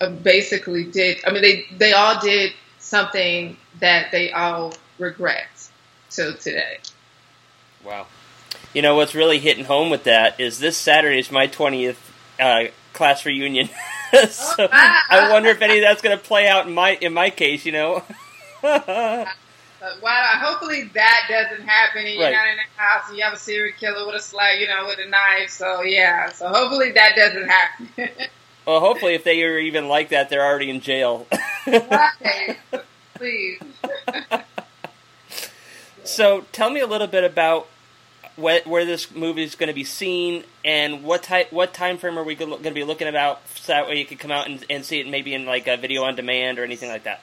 uh, 0.00 0.10
basically 0.10 0.84
did. 0.84 1.18
I 1.26 1.32
mean, 1.32 1.42
they 1.42 1.66
they 1.76 1.92
all 1.92 2.20
did 2.20 2.52
something 2.78 3.56
that 3.80 4.10
they 4.10 4.32
all 4.32 4.74
regret 4.98 5.48
till 6.10 6.34
today. 6.34 6.78
Wow. 7.84 8.06
You 8.74 8.82
know 8.82 8.96
what's 8.96 9.14
really 9.14 9.38
hitting 9.38 9.64
home 9.64 9.90
with 9.90 10.04
that 10.04 10.38
is 10.40 10.58
this 10.58 10.76
Saturday 10.76 11.18
is 11.18 11.30
my 11.30 11.46
twentieth 11.46 12.12
uh, 12.40 12.64
class 12.92 13.24
reunion. 13.24 13.68
so 14.30 14.68
I 14.70 15.28
wonder 15.30 15.50
if 15.50 15.60
any 15.60 15.78
of 15.78 15.82
that's 15.82 16.02
going 16.02 16.16
to 16.16 16.22
play 16.22 16.48
out 16.48 16.66
in 16.66 16.74
my 16.74 16.96
in 17.00 17.12
my 17.12 17.30
case. 17.30 17.64
You 17.64 17.72
know. 17.72 18.04
But 19.80 20.38
hopefully 20.40 20.90
that 20.94 21.26
doesn't 21.28 21.66
happen 21.66 22.04
and 22.04 22.14
you're 22.14 22.24
right. 22.24 22.32
not 22.32 22.48
in 22.48 22.56
the 22.56 22.82
house 22.82 23.08
and 23.08 23.16
you 23.16 23.22
have 23.22 23.32
a 23.32 23.38
serial 23.38 23.72
killer 23.78 24.06
with 24.06 24.16
a 24.16 24.20
slide, 24.20 24.54
you 24.54 24.66
know, 24.66 24.86
with 24.86 24.98
a 24.98 25.08
knife. 25.08 25.50
So 25.50 25.82
yeah, 25.82 26.30
so 26.30 26.48
hopefully 26.48 26.90
that 26.92 27.14
doesn't 27.14 27.48
happen. 27.48 28.08
Well, 28.66 28.80
hopefully, 28.80 29.14
if 29.14 29.24
they 29.24 29.42
are 29.44 29.58
even 29.58 29.88
like 29.88 30.10
that, 30.10 30.28
they're 30.28 30.44
already 30.44 30.68
in 30.68 30.82
jail. 30.82 31.26
right. 31.66 32.58
Please. 33.14 33.62
so, 36.04 36.44
tell 36.52 36.68
me 36.68 36.80
a 36.80 36.86
little 36.86 37.06
bit 37.06 37.24
about 37.24 37.66
where, 38.38 38.62
where 38.64 38.84
this 38.84 39.10
movie 39.14 39.42
is 39.42 39.54
going 39.54 39.68
to 39.68 39.74
be 39.74 39.84
seen 39.84 40.44
and 40.64 41.02
what 41.02 41.22
type, 41.22 41.52
what 41.52 41.74
time 41.74 41.98
frame 41.98 42.18
are 42.18 42.24
we 42.24 42.34
going 42.34 42.62
to 42.62 42.70
be 42.70 42.84
looking 42.84 43.08
about 43.08 43.40
so 43.54 43.72
that 43.72 43.88
way 43.88 43.98
you 43.98 44.06
can 44.06 44.16
come 44.18 44.30
out 44.30 44.48
and, 44.48 44.64
and 44.70 44.84
see 44.84 45.00
it 45.00 45.08
maybe 45.08 45.34
in 45.34 45.44
like 45.44 45.66
a 45.66 45.76
video 45.76 46.04
on 46.04 46.14
demand 46.16 46.58
or 46.58 46.64
anything 46.64 46.88
like 46.88 47.04
that. 47.04 47.22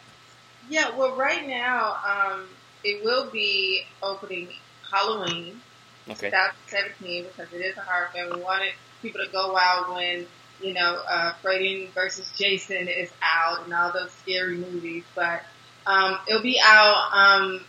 Yeah, 0.69 0.95
well, 0.97 1.15
right 1.15 1.47
now 1.47 1.95
um, 2.05 2.47
it 2.83 3.03
will 3.03 3.29
be 3.29 3.83
opening 4.01 4.49
Halloween, 4.91 5.61
okay. 6.09 6.29
2017, 6.29 7.25
because 7.25 7.53
it 7.53 7.61
is 7.61 7.77
a 7.77 7.81
horror 7.81 8.09
film. 8.13 8.37
We 8.37 8.43
wanted 8.43 8.73
people 9.01 9.23
to 9.23 9.31
go 9.31 9.57
out 9.57 9.93
when 9.93 10.25
you 10.61 10.73
know, 10.73 11.01
uh, 11.07 11.33
Freddy 11.41 11.89
versus 11.93 12.31
Jason 12.37 12.87
is 12.87 13.11
out 13.21 13.65
and 13.65 13.73
all 13.73 13.91
those 13.91 14.11
scary 14.11 14.57
movies, 14.57 15.03
but 15.13 15.41
um, 15.85 16.17
it'll 16.27 16.41
be 16.41 16.59
out. 16.63 17.09
Um, 17.13 17.61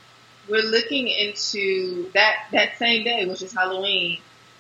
we're 0.49 0.63
looking 0.63 1.09
into 1.09 2.11
that 2.13 2.47
that 2.53 2.79
same 2.79 3.05
day, 3.05 3.27
which 3.27 3.43
is 3.43 3.53
Halloween, 3.53 4.19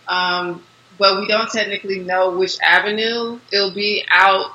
um, 0.08 0.62
but 0.98 1.20
we 1.20 1.26
don't 1.26 1.50
technically 1.50 2.00
know 2.00 2.36
which 2.36 2.58
avenue 2.60 3.38
it'll 3.52 3.74
be 3.74 4.04
out. 4.10 4.50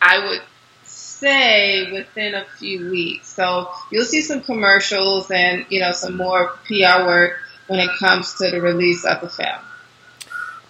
I 0.00 0.26
would 0.26 0.42
say 0.84 1.92
within 1.92 2.34
a 2.34 2.44
few 2.58 2.90
weeks. 2.90 3.28
So 3.28 3.70
you'll 3.90 4.04
see 4.04 4.20
some 4.22 4.42
commercials 4.42 5.30
and 5.30 5.64
you 5.68 5.80
know 5.80 5.92
some 5.92 6.16
more 6.16 6.58
PR 6.66 7.06
work 7.06 7.38
when 7.68 7.78
it 7.78 7.90
comes 7.98 8.34
to 8.34 8.50
the 8.50 8.60
release 8.60 9.04
of 9.04 9.20
the 9.20 9.28
film. 9.28 9.60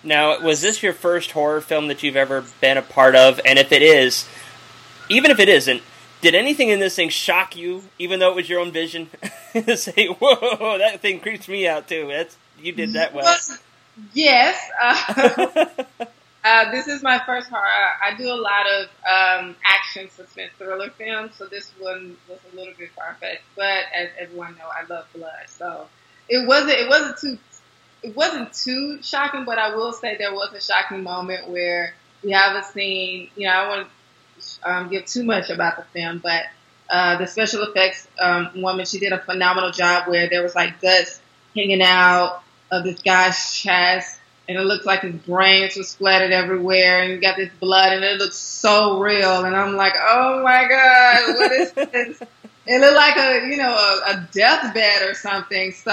Now, 0.05 0.41
was 0.41 0.61
this 0.61 0.83
your 0.83 0.93
first 0.93 1.31
horror 1.31 1.61
film 1.61 1.87
that 1.89 2.03
you've 2.03 2.17
ever 2.17 2.45
been 2.61 2.77
a 2.77 2.83
part 2.83 3.15
of? 3.15 3.41
And 3.47 3.59
if 3.59 3.71
it 3.71 3.83
is, 3.83 4.27
even 5.09 5.31
if 5.31 5.39
it 5.39 5.49
isn't, 5.49 5.83
did 6.23 6.35
anything 6.37 6.69
in 6.69 6.81
this 6.81 6.97
thing 6.97 7.11
shock 7.11 7.55
you, 7.57 7.83
even 7.99 8.21
though 8.21 8.31
it 8.31 8.37
was 8.37 8.49
your 8.49 8.61
own 8.61 8.73
vision? 8.73 9.11
Say, 9.75 10.07
whoa, 10.07 10.79
that 10.79 11.01
thing 11.01 11.21
creeps 11.21 11.49
me 11.49 11.69
out 11.69 11.89
too. 11.89 12.07
That's 12.09 12.37
you 12.61 12.73
did 12.73 12.95
that 12.95 13.13
well. 13.13 13.37
Yes. 14.15 14.59
Uh, 14.81 15.67
uh, 16.45 16.71
this 16.71 16.87
is 16.87 17.03
my 17.03 17.21
first 17.27 17.51
horror. 17.51 17.63
I 17.63 18.17
do 18.17 18.31
a 18.31 18.39
lot 18.39 18.67
of 18.67 18.85
um, 19.05 19.57
action 19.65 20.09
suspense 20.11 20.53
thriller 20.57 20.91
films, 20.91 21.35
so 21.35 21.47
this 21.47 21.73
one 21.79 22.17
was 22.29 22.39
a 22.53 22.57
little 22.57 22.73
bit 22.79 22.91
far 22.93 23.17
fetched. 23.21 23.43
But 23.57 23.85
as 23.95 24.09
everyone 24.19 24.55
know, 24.57 24.69
I 24.73 24.87
love 24.87 25.07
blood, 25.15 25.49
so 25.49 25.89
it 26.29 26.47
wasn't 26.47 26.79
it 26.79 26.89
wasn't 26.89 27.19
too 27.19 27.39
it 28.05 28.17
wasn't 28.17 28.53
too 28.53 29.03
shocking, 29.03 29.45
but 29.45 29.59
I 29.59 29.75
will 29.75 29.93
say 29.93 30.17
there 30.17 30.33
was 30.33 30.53
a 30.55 30.61
shocking 30.61 31.03
moment 31.03 31.49
where 31.49 31.95
we 32.23 32.31
have 32.31 32.55
a 32.57 32.63
scene. 32.63 33.29
You 33.37 33.49
know, 33.49 33.53
I 33.53 33.69
won't 33.69 33.89
um, 34.63 34.89
give 34.89 35.07
too 35.07 35.25
much 35.25 35.51
about 35.51 35.77
the 35.77 35.85
film, 35.93 36.21
but 36.23 36.45
uh, 36.91 37.19
the 37.19 37.27
special 37.27 37.63
effects 37.63 38.07
um, 38.21 38.51
woman, 38.57 38.85
she 38.85 38.99
did 38.99 39.13
a 39.13 39.19
phenomenal 39.19 39.71
job 39.71 40.09
where 40.09 40.29
there 40.29 40.43
was 40.43 40.55
like 40.55 40.81
guts 40.81 41.21
hanging 41.55 41.83
out 41.83 42.43
of 42.71 42.85
this 42.85 43.01
guy's 43.03 43.55
chest, 43.55 44.19
and 44.49 44.59
it 44.59 44.63
looked 44.63 44.87
like 44.87 45.01
his 45.01 45.15
brains 45.15 45.77
were 45.77 45.83
splattered 45.83 46.33
everywhere, 46.33 47.03
and 47.03 47.13
you 47.13 47.21
got 47.21 47.37
this 47.37 47.51
blood, 47.61 47.93
and 47.93 48.05
it 48.05 48.19
looks 48.19 48.37
so 48.37 48.99
real. 48.99 49.45
And 49.45 49.57
I'm 49.57 49.77
like, 49.77 49.95
oh 49.99 50.43
my 50.43 50.69
god, 50.69 51.37
what 51.37 51.53
is 51.53 51.73
this? 51.73 52.23
it 52.65 52.81
looked 52.81 52.95
like 52.95 53.17
a 53.17 53.49
you 53.49 53.57
know 53.57 53.75
a, 53.75 54.11
a 54.11 54.29
deathbed 54.33 55.09
or 55.09 55.15
something. 55.15 55.73
So 55.73 55.91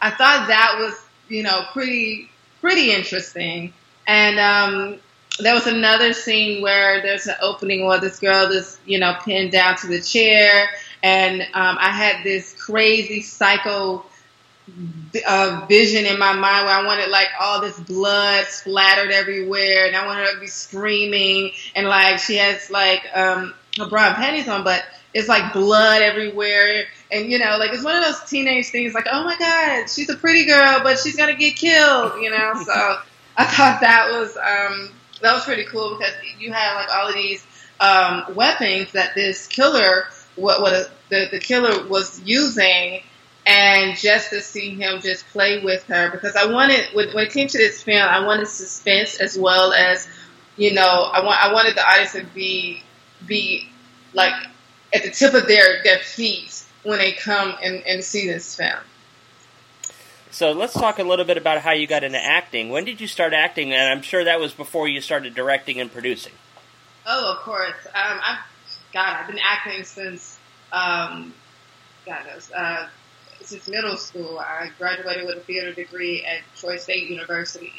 I 0.00 0.10
thought 0.10 0.48
that 0.48 0.76
was 0.78 0.94
you 1.28 1.42
know, 1.42 1.64
pretty 1.72 2.30
pretty 2.60 2.92
interesting. 2.92 3.72
And 4.06 4.38
um, 4.38 4.98
there 5.42 5.54
was 5.54 5.66
another 5.66 6.12
scene 6.12 6.62
where 6.62 7.00
there's 7.02 7.26
an 7.26 7.36
opening 7.40 7.84
where 7.84 8.00
this 8.00 8.18
girl 8.18 8.50
is, 8.50 8.78
you 8.86 8.98
know, 8.98 9.16
pinned 9.24 9.52
down 9.52 9.76
to 9.78 9.86
the 9.86 10.00
chair, 10.00 10.68
and 11.02 11.42
um, 11.42 11.76
I 11.78 11.90
had 11.90 12.24
this 12.24 12.54
crazy 12.54 13.20
psycho 13.20 14.04
uh, 15.26 15.66
vision 15.68 16.06
in 16.06 16.18
my 16.18 16.32
mind 16.32 16.66
where 16.66 16.74
I 16.74 16.84
wanted 16.84 17.08
like 17.10 17.28
all 17.40 17.60
this 17.60 17.78
blood 17.80 18.46
splattered 18.46 19.10
everywhere, 19.10 19.86
and 19.86 19.96
I 19.96 20.06
wanted 20.06 20.26
her 20.26 20.34
to 20.34 20.40
be 20.40 20.46
screaming, 20.46 21.52
and 21.74 21.86
like 21.88 22.18
she 22.18 22.36
has 22.36 22.70
like 22.70 23.02
um, 23.14 23.54
her 23.78 23.86
bra 23.86 24.08
and 24.08 24.16
panties 24.16 24.48
on, 24.48 24.64
but 24.64 24.84
it's 25.14 25.28
like 25.28 25.52
blood 25.52 26.02
everywhere. 26.02 26.84
And 27.10 27.30
you 27.30 27.38
know, 27.38 27.56
like 27.58 27.72
it's 27.72 27.84
one 27.84 27.96
of 27.96 28.04
those 28.04 28.20
teenage 28.28 28.68
things 28.68 28.94
like, 28.94 29.06
oh 29.10 29.24
my 29.24 29.36
God, 29.38 29.88
she's 29.88 30.08
a 30.10 30.16
pretty 30.16 30.46
girl, 30.46 30.80
but 30.82 30.98
she's 30.98 31.16
gonna 31.16 31.36
get 31.36 31.56
killed, 31.56 32.20
you 32.20 32.30
know? 32.30 32.52
so 32.64 32.98
I 33.36 33.44
thought 33.44 33.80
that 33.80 34.10
was 34.10 34.36
um 34.36 34.90
that 35.20 35.32
was 35.34 35.44
pretty 35.44 35.64
cool 35.64 35.96
because 35.96 36.14
you 36.38 36.52
had 36.52 36.74
like 36.74 36.88
all 36.94 37.08
of 37.08 37.14
these 37.14 37.46
um 37.80 38.24
weapons 38.34 38.92
that 38.92 39.14
this 39.14 39.46
killer 39.46 40.06
what 40.36 40.60
what 40.60 40.72
a, 40.72 40.90
the, 41.10 41.28
the 41.32 41.38
killer 41.38 41.86
was 41.88 42.20
using 42.22 43.02
and 43.46 43.96
just 43.96 44.30
to 44.30 44.40
see 44.40 44.74
him 44.74 45.00
just 45.00 45.26
play 45.28 45.62
with 45.64 45.84
her 45.84 46.10
because 46.10 46.36
I 46.36 46.50
wanted 46.52 46.86
when, 46.92 47.08
when 47.14 47.26
it 47.26 47.32
came 47.32 47.48
to 47.48 47.58
this 47.58 47.82
film 47.82 48.02
I 48.02 48.24
wanted 48.24 48.48
suspense 48.48 49.20
as 49.20 49.38
well 49.38 49.72
as 49.72 50.08
you 50.56 50.74
know 50.74 50.82
I 51.12 51.24
want 51.24 51.42
I 51.42 51.52
wanted 51.52 51.76
the 51.76 51.88
audience 51.88 52.12
to 52.12 52.24
be 52.34 52.82
be 53.26 53.68
like 54.12 54.34
at 54.94 55.02
the 55.02 55.10
tip 55.10 55.34
of 55.34 55.46
their, 55.46 55.82
their 55.82 55.98
feet 55.98 56.64
when 56.82 56.98
they 56.98 57.12
come 57.12 57.54
and, 57.62 57.82
and 57.86 58.02
see 58.02 58.26
this 58.26 58.54
film. 58.54 58.78
So 60.30 60.52
let's 60.52 60.74
talk 60.74 60.98
a 60.98 61.02
little 61.02 61.24
bit 61.24 61.38
about 61.38 61.62
how 61.62 61.72
you 61.72 61.86
got 61.86 62.04
into 62.04 62.22
acting. 62.22 62.68
When 62.68 62.84
did 62.84 63.00
you 63.00 63.06
start 63.06 63.32
acting? 63.32 63.72
And 63.72 63.90
I'm 63.90 64.02
sure 64.02 64.24
that 64.24 64.40
was 64.40 64.52
before 64.52 64.86
you 64.88 65.00
started 65.00 65.34
directing 65.34 65.80
and 65.80 65.90
producing. 65.90 66.32
Oh, 67.06 67.32
of 67.32 67.38
course. 67.38 67.86
Um, 67.86 68.20
I've, 68.22 68.38
God, 68.92 69.16
I've 69.20 69.26
been 69.26 69.40
acting 69.42 69.84
since, 69.84 70.38
um, 70.72 71.32
God 72.04 72.26
knows, 72.26 72.50
uh, 72.52 72.88
since 73.40 73.68
middle 73.68 73.96
school. 73.96 74.38
I 74.38 74.70
graduated 74.78 75.26
with 75.26 75.38
a 75.38 75.40
theater 75.40 75.72
degree 75.72 76.24
at 76.24 76.40
Troy 76.56 76.76
State 76.76 77.08
University. 77.08 77.72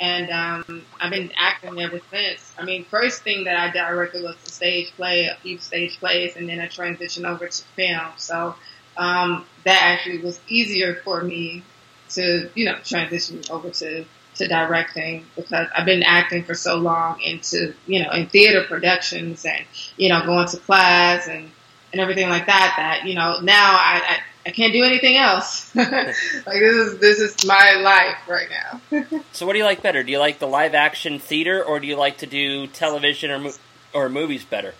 And 0.00 0.30
um, 0.30 0.84
I've 1.00 1.10
been 1.10 1.32
acting 1.36 1.80
ever 1.80 2.00
since. 2.12 2.52
I 2.56 2.64
mean, 2.64 2.84
first 2.84 3.22
thing 3.22 3.44
that 3.44 3.58
I 3.58 3.72
directed 3.72 4.22
was 4.22 4.36
a 4.46 4.50
stage 4.50 4.92
play, 4.92 5.26
a 5.26 5.34
few 5.42 5.58
stage 5.58 5.98
plays, 5.98 6.36
and 6.36 6.48
then 6.48 6.60
I 6.60 6.68
transitioned 6.68 7.28
over 7.28 7.48
to 7.48 7.62
film. 7.74 8.12
So 8.16 8.54
um, 8.96 9.44
that 9.64 9.80
actually 9.82 10.18
was 10.18 10.38
easier 10.48 10.94
for 11.02 11.22
me 11.22 11.64
to, 12.10 12.50
you 12.54 12.64
know, 12.64 12.76
transition 12.84 13.42
over 13.50 13.70
to 13.70 14.04
to 14.38 14.48
directing 14.48 15.26
because 15.36 15.68
I've 15.76 15.84
been 15.84 16.02
acting 16.02 16.44
for 16.44 16.54
so 16.54 16.76
long 16.76 17.20
into 17.20 17.74
you 17.86 18.02
know 18.02 18.10
in 18.12 18.28
theater 18.28 18.64
productions 18.64 19.44
and 19.44 19.64
you 19.96 20.08
know 20.08 20.24
going 20.24 20.48
to 20.48 20.56
class 20.58 21.28
and 21.28 21.50
and 21.92 22.00
everything 22.00 22.28
like 22.28 22.46
that 22.46 22.74
that 22.76 23.08
you 23.08 23.14
know 23.14 23.40
now 23.40 23.72
I 23.72 24.00
I, 24.06 24.18
I 24.46 24.50
can't 24.50 24.72
do 24.72 24.84
anything 24.84 25.16
else 25.16 25.74
like 25.76 25.86
this 25.86 26.76
is 26.76 26.98
this 26.98 27.18
is 27.18 27.46
my 27.46 27.74
life 27.82 28.16
right 28.28 28.48
now. 28.48 29.20
so 29.32 29.44
what 29.44 29.52
do 29.52 29.58
you 29.58 29.64
like 29.64 29.82
better? 29.82 30.02
Do 30.02 30.12
you 30.12 30.18
like 30.18 30.38
the 30.38 30.48
live 30.48 30.74
action 30.74 31.18
theater 31.18 31.62
or 31.62 31.80
do 31.80 31.86
you 31.86 31.96
like 31.96 32.18
to 32.18 32.26
do 32.26 32.66
television 32.68 33.30
or 33.30 33.38
mo- 33.38 33.52
or 33.92 34.08
movies 34.08 34.44
better? 34.44 34.74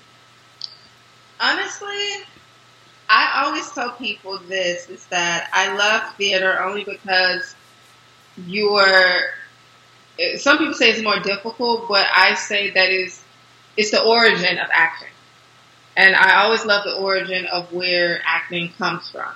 Honestly, 1.41 2.25
I 3.09 3.45
always 3.45 3.71
tell 3.71 3.93
people 3.93 4.39
this 4.49 4.89
is 4.91 5.07
that 5.07 5.49
I 5.53 5.75
love 5.75 6.15
theater 6.17 6.63
only 6.63 6.85
because 6.85 7.55
you're 8.47 9.21
some 10.37 10.59
people 10.59 10.75
say 10.75 10.91
it's 10.91 11.03
more 11.03 11.21
difficult, 11.21 11.89
but 11.89 12.07
I 12.13 12.35
say 12.35 12.71
that 12.71 12.91
is 12.91 13.23
it's 13.77 13.93
the 13.93 14.03
origin 14.03 14.59
of 14.59 14.69
acting. 14.73 15.09
And 15.97 16.15
I 16.15 16.43
always 16.43 16.65
love 16.65 16.85
the 16.85 16.97
origin 16.97 17.47
of 17.47 17.73
where 17.73 18.21
acting 18.25 18.71
comes 18.79 19.11
from. 19.11 19.33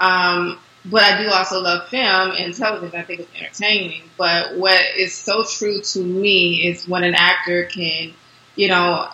Um, 0.00 0.58
but 0.84 1.02
I 1.02 1.22
do 1.22 1.30
also 1.30 1.60
love 1.60 1.88
film 1.88 2.32
and 2.36 2.54
television. 2.54 2.98
I 2.98 3.02
think 3.02 3.20
it's 3.20 3.34
entertaining. 3.34 4.02
But 4.16 4.56
what 4.56 4.80
is 4.96 5.14
so 5.14 5.44
true 5.44 5.80
to 5.80 5.98
me 6.00 6.66
is 6.66 6.86
when 6.86 7.02
an 7.04 7.14
actor 7.14 7.64
can, 7.64 8.12
you 8.56 8.68
know, 8.68 9.08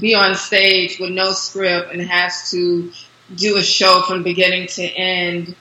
be 0.00 0.14
on 0.14 0.34
stage 0.34 0.98
with 0.98 1.10
no 1.10 1.32
script 1.32 1.92
and 1.92 2.02
has 2.02 2.50
to 2.50 2.92
do 3.34 3.56
a 3.56 3.62
show 3.62 4.02
from 4.02 4.22
beginning 4.22 4.68
to 4.68 4.82
end 4.82 5.54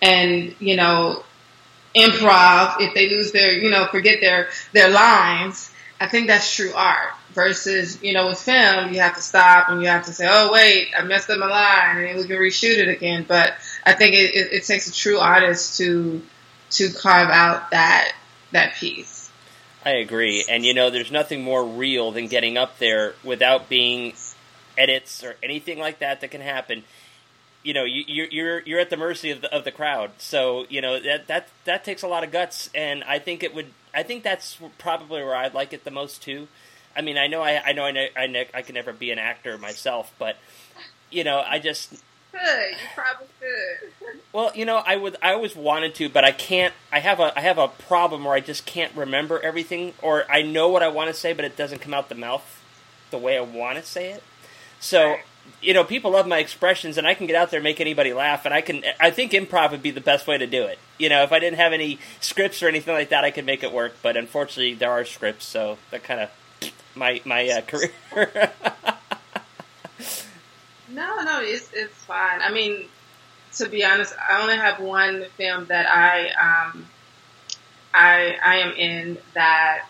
and, 0.00 0.54
you 0.58 0.76
know, 0.76 1.22
improv 1.94 2.80
if 2.80 2.94
they 2.94 3.08
lose 3.08 3.32
their, 3.32 3.52
you 3.52 3.70
know, 3.70 3.86
forget 3.86 4.20
their, 4.20 4.48
their 4.72 4.88
lines. 4.90 5.70
I 6.00 6.08
think 6.08 6.26
that's 6.26 6.54
true 6.54 6.72
art 6.74 7.12
versus, 7.32 8.02
you 8.02 8.12
know, 8.12 8.26
with 8.26 8.38
film, 8.38 8.92
you 8.92 9.00
have 9.00 9.14
to 9.14 9.22
stop 9.22 9.68
and 9.68 9.80
you 9.80 9.88
have 9.88 10.06
to 10.06 10.12
say, 10.12 10.26
oh, 10.28 10.50
wait, 10.52 10.88
I 10.98 11.04
messed 11.04 11.30
up 11.30 11.38
my 11.38 11.46
line 11.46 12.04
and 12.04 12.18
we 12.18 12.26
can 12.26 12.36
reshoot 12.36 12.78
it 12.78 12.88
again. 12.88 13.24
But 13.26 13.54
I 13.86 13.92
think 13.92 14.14
it, 14.14 14.34
it, 14.34 14.52
it 14.52 14.64
takes 14.64 14.88
a 14.88 14.92
true 14.92 15.18
artist 15.18 15.78
to, 15.78 16.22
to 16.70 16.92
carve 16.92 17.30
out 17.30 17.70
that, 17.70 18.12
that 18.50 18.74
piece. 18.74 19.30
I 19.84 19.90
agree. 19.90 20.44
And 20.48 20.64
you 20.64 20.74
know, 20.74 20.90
there's 20.90 21.10
nothing 21.10 21.42
more 21.42 21.64
real 21.64 22.12
than 22.12 22.28
getting 22.28 22.56
up 22.56 22.78
there 22.78 23.14
without 23.24 23.68
being 23.68 24.14
edits 24.78 25.22
or 25.24 25.36
anything 25.42 25.78
like 25.78 25.98
that 25.98 26.20
that 26.20 26.30
can 26.30 26.40
happen. 26.40 26.84
You 27.62 27.74
know, 27.74 27.84
you, 27.84 28.04
you're 28.06 28.26
you're 28.26 28.60
you're 28.60 28.80
at 28.80 28.90
the 28.90 28.96
mercy 28.96 29.30
of 29.30 29.40
the 29.40 29.54
of 29.54 29.64
the 29.64 29.70
crowd. 29.70 30.10
So 30.18 30.66
you 30.68 30.80
know 30.80 31.00
that 31.00 31.26
that 31.28 31.48
that 31.64 31.84
takes 31.84 32.02
a 32.02 32.08
lot 32.08 32.24
of 32.24 32.32
guts, 32.32 32.70
and 32.74 33.04
I 33.04 33.18
think 33.18 33.42
it 33.42 33.54
would. 33.54 33.72
I 33.94 34.02
think 34.02 34.22
that's 34.24 34.58
probably 34.78 35.22
where 35.22 35.36
I'd 35.36 35.54
like 35.54 35.72
it 35.72 35.84
the 35.84 35.90
most 35.90 36.22
too. 36.22 36.48
I 36.96 37.02
mean, 37.02 37.16
I 37.16 37.26
know 37.26 37.42
I 37.42 37.62
I 37.64 37.72
know 37.72 37.84
I 37.84 37.90
know, 37.90 38.06
I, 38.16 38.26
know, 38.26 38.44
I 38.52 38.62
can 38.62 38.74
never 38.74 38.92
be 38.92 39.10
an 39.10 39.18
actor 39.18 39.56
myself, 39.58 40.12
but 40.18 40.36
you 41.10 41.24
know, 41.24 41.42
I 41.46 41.58
just 41.58 41.90
could. 42.32 42.70
You 42.70 42.76
probably 42.94 43.26
could. 43.38 44.20
Well, 44.32 44.50
you 44.54 44.64
know, 44.64 44.82
I 44.84 44.96
would. 44.96 45.16
I 45.22 45.32
always 45.32 45.54
wanted 45.54 45.94
to, 45.96 46.08
but 46.08 46.24
I 46.24 46.32
can't. 46.32 46.74
I 46.90 47.00
have 47.00 47.20
a. 47.20 47.36
I 47.36 47.42
have 47.42 47.58
a 47.58 47.68
problem 47.68 48.24
where 48.24 48.34
I 48.34 48.40
just 48.40 48.66
can't 48.66 48.94
remember 48.96 49.38
everything, 49.40 49.94
or 50.02 50.24
I 50.30 50.42
know 50.42 50.68
what 50.68 50.82
I 50.82 50.88
want 50.88 51.08
to 51.08 51.14
say, 51.14 51.32
but 51.32 51.44
it 51.44 51.56
doesn't 51.56 51.80
come 51.80 51.94
out 51.94 52.08
the 52.08 52.14
mouth 52.14 52.62
the 53.10 53.18
way 53.18 53.36
I 53.36 53.42
want 53.42 53.78
to 53.78 53.84
say 53.84 54.10
it. 54.10 54.22
So, 54.80 55.16
you 55.60 55.74
know, 55.74 55.84
people 55.84 56.10
love 56.10 56.26
my 56.26 56.38
expressions, 56.38 56.98
and 56.98 57.06
I 57.06 57.14
can 57.14 57.26
get 57.26 57.36
out 57.36 57.50
there 57.50 57.58
and 57.58 57.64
make 57.64 57.80
anybody 57.80 58.12
laugh, 58.12 58.44
and 58.44 58.52
I 58.52 58.60
can. 58.60 58.82
I 59.00 59.10
think 59.10 59.32
improv 59.32 59.70
would 59.70 59.82
be 59.82 59.90
the 59.90 60.00
best 60.00 60.26
way 60.26 60.38
to 60.38 60.46
do 60.46 60.64
it. 60.64 60.78
You 60.98 61.08
know, 61.08 61.22
if 61.22 61.32
I 61.32 61.38
didn't 61.38 61.58
have 61.58 61.72
any 61.72 61.98
scripts 62.20 62.62
or 62.62 62.68
anything 62.68 62.94
like 62.94 63.10
that, 63.10 63.24
I 63.24 63.30
could 63.30 63.46
make 63.46 63.62
it 63.62 63.72
work. 63.72 63.96
But 64.02 64.16
unfortunately, 64.16 64.74
there 64.74 64.90
are 64.90 65.04
scripts, 65.04 65.46
so 65.46 65.78
that 65.90 66.02
kind 66.02 66.20
of 66.20 66.72
my 66.94 67.20
my 67.24 67.48
uh, 67.48 67.60
career. 67.60 67.92
No, 70.92 71.22
no, 71.22 71.40
it's 71.40 71.70
it's 71.72 71.94
fine. 72.04 72.40
I 72.42 72.52
mean, 72.52 72.84
to 73.54 73.68
be 73.68 73.84
honest, 73.84 74.14
I 74.28 74.42
only 74.42 74.56
have 74.56 74.78
one 74.78 75.24
film 75.36 75.64
that 75.66 75.86
I 75.88 76.28
um 76.30 76.86
I 77.94 78.36
I 78.44 78.56
am 78.58 78.72
in 78.72 79.18
that 79.34 79.86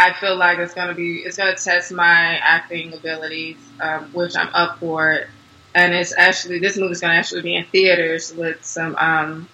I 0.00 0.14
feel 0.14 0.34
like 0.34 0.58
it's 0.58 0.72
gonna 0.72 0.94
be 0.94 1.18
it's 1.18 1.36
gonna 1.36 1.56
test 1.56 1.92
my 1.92 2.38
acting 2.38 2.94
abilities, 2.94 3.58
um, 3.80 4.04
which 4.14 4.34
I'm 4.34 4.48
up 4.54 4.78
for 4.78 5.12
it. 5.12 5.28
And 5.74 5.94
it's 5.94 6.14
actually 6.16 6.58
this 6.58 6.78
movie's 6.78 7.02
gonna 7.02 7.14
actually 7.14 7.42
be 7.42 7.54
in 7.54 7.66
theaters 7.66 8.34
with 8.34 8.64
some 8.64 8.96
um, 8.96 9.46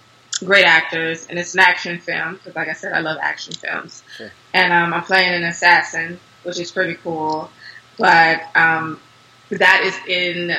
great 0.45 0.63
actors, 0.65 1.27
and 1.29 1.37
it's 1.37 1.53
an 1.53 1.59
action 1.59 1.99
film 1.99 2.35
because, 2.35 2.55
like 2.55 2.69
I 2.69 2.73
said, 2.73 2.93
I 2.93 2.99
love 2.99 3.17
action 3.21 3.55
films. 3.55 4.03
Sure. 4.15 4.31
And 4.53 4.71
um, 4.71 4.93
I'm 4.93 5.03
playing 5.03 5.33
an 5.33 5.43
assassin, 5.43 6.17
which 6.43 6.59
is 6.59 6.71
pretty 6.71 6.95
cool. 6.95 7.49
But 7.97 8.43
um, 8.55 9.01
that 9.49 9.81
is 9.83 9.97
in 10.07 10.55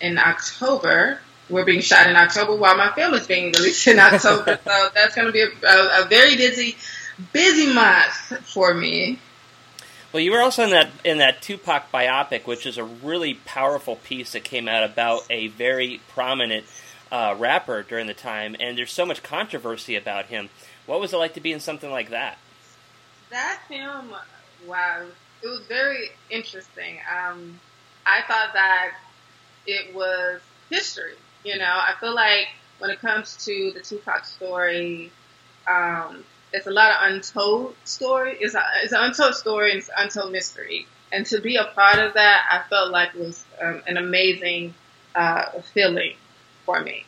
in 0.00 0.18
October. 0.18 1.18
We're 1.50 1.64
being 1.64 1.80
shot 1.80 2.06
in 2.06 2.14
October 2.14 2.54
while 2.54 2.76
my 2.76 2.92
film 2.92 3.14
is 3.14 3.26
being 3.26 3.52
released 3.52 3.88
in 3.88 3.98
October. 3.98 4.58
so 4.64 4.88
that's 4.94 5.16
going 5.16 5.26
to 5.26 5.32
be 5.32 5.40
a, 5.40 5.48
a, 5.66 6.02
a, 6.02 6.06
very 6.06 6.36
busy, 6.36 6.76
busy 7.32 7.74
month 7.74 8.14
for 8.46 8.72
me. 8.72 9.18
Well, 10.12 10.20
you 10.20 10.32
were 10.32 10.42
also 10.42 10.64
in 10.64 10.70
that 10.70 10.90
in 11.04 11.18
that 11.18 11.40
Tupac 11.40 11.90
biopic, 11.90 12.46
which 12.46 12.66
is 12.66 12.76
a 12.76 12.84
really 12.84 13.34
powerful 13.34 13.96
piece 13.96 14.32
that 14.32 14.44
came 14.44 14.68
out 14.68 14.84
about 14.84 15.22
a 15.30 15.48
very 15.48 16.02
prominent 16.08 16.66
uh, 17.10 17.34
rapper 17.38 17.82
during 17.82 18.06
the 18.06 18.14
time, 18.14 18.54
and 18.60 18.76
there's 18.76 18.92
so 18.92 19.06
much 19.06 19.22
controversy 19.22 19.96
about 19.96 20.26
him. 20.26 20.50
What 20.84 21.00
was 21.00 21.14
it 21.14 21.16
like 21.16 21.34
to 21.34 21.40
be 21.40 21.52
in 21.52 21.60
something 21.60 21.90
like 21.90 22.10
that? 22.10 22.36
That 23.30 23.60
film, 23.68 24.12
wow, 24.66 25.06
it 25.42 25.46
was 25.46 25.60
very 25.66 26.10
interesting. 26.28 26.98
Um, 27.10 27.58
I 28.04 28.20
thought 28.28 28.52
that 28.52 28.92
it 29.66 29.94
was 29.94 30.42
history. 30.68 31.14
You 31.44 31.56
know, 31.56 31.64
I 31.64 31.94
feel 32.00 32.14
like 32.14 32.48
when 32.78 32.90
it 32.90 33.00
comes 33.00 33.42
to 33.46 33.72
the 33.74 33.80
Tupac 33.80 34.26
story, 34.26 35.10
um, 35.66 36.24
it's 36.52 36.66
a 36.66 36.70
lot 36.70 36.90
of 36.90 36.96
untold 37.12 37.74
story. 37.84 38.36
It's, 38.40 38.54
a, 38.54 38.62
it's 38.82 38.92
an 38.92 39.00
untold 39.02 39.34
story 39.34 39.70
and 39.70 39.78
it's 39.78 39.88
an 39.88 39.94
untold 39.98 40.32
mystery. 40.32 40.86
And 41.10 41.26
to 41.26 41.40
be 41.40 41.56
a 41.56 41.64
part 41.64 41.98
of 41.98 42.14
that, 42.14 42.44
I 42.50 42.68
felt 42.68 42.90
like 42.90 43.14
was 43.14 43.44
um, 43.60 43.82
an 43.86 43.96
amazing 43.96 44.74
uh, 45.14 45.46
feeling 45.74 46.14
for 46.64 46.80
me. 46.80 47.04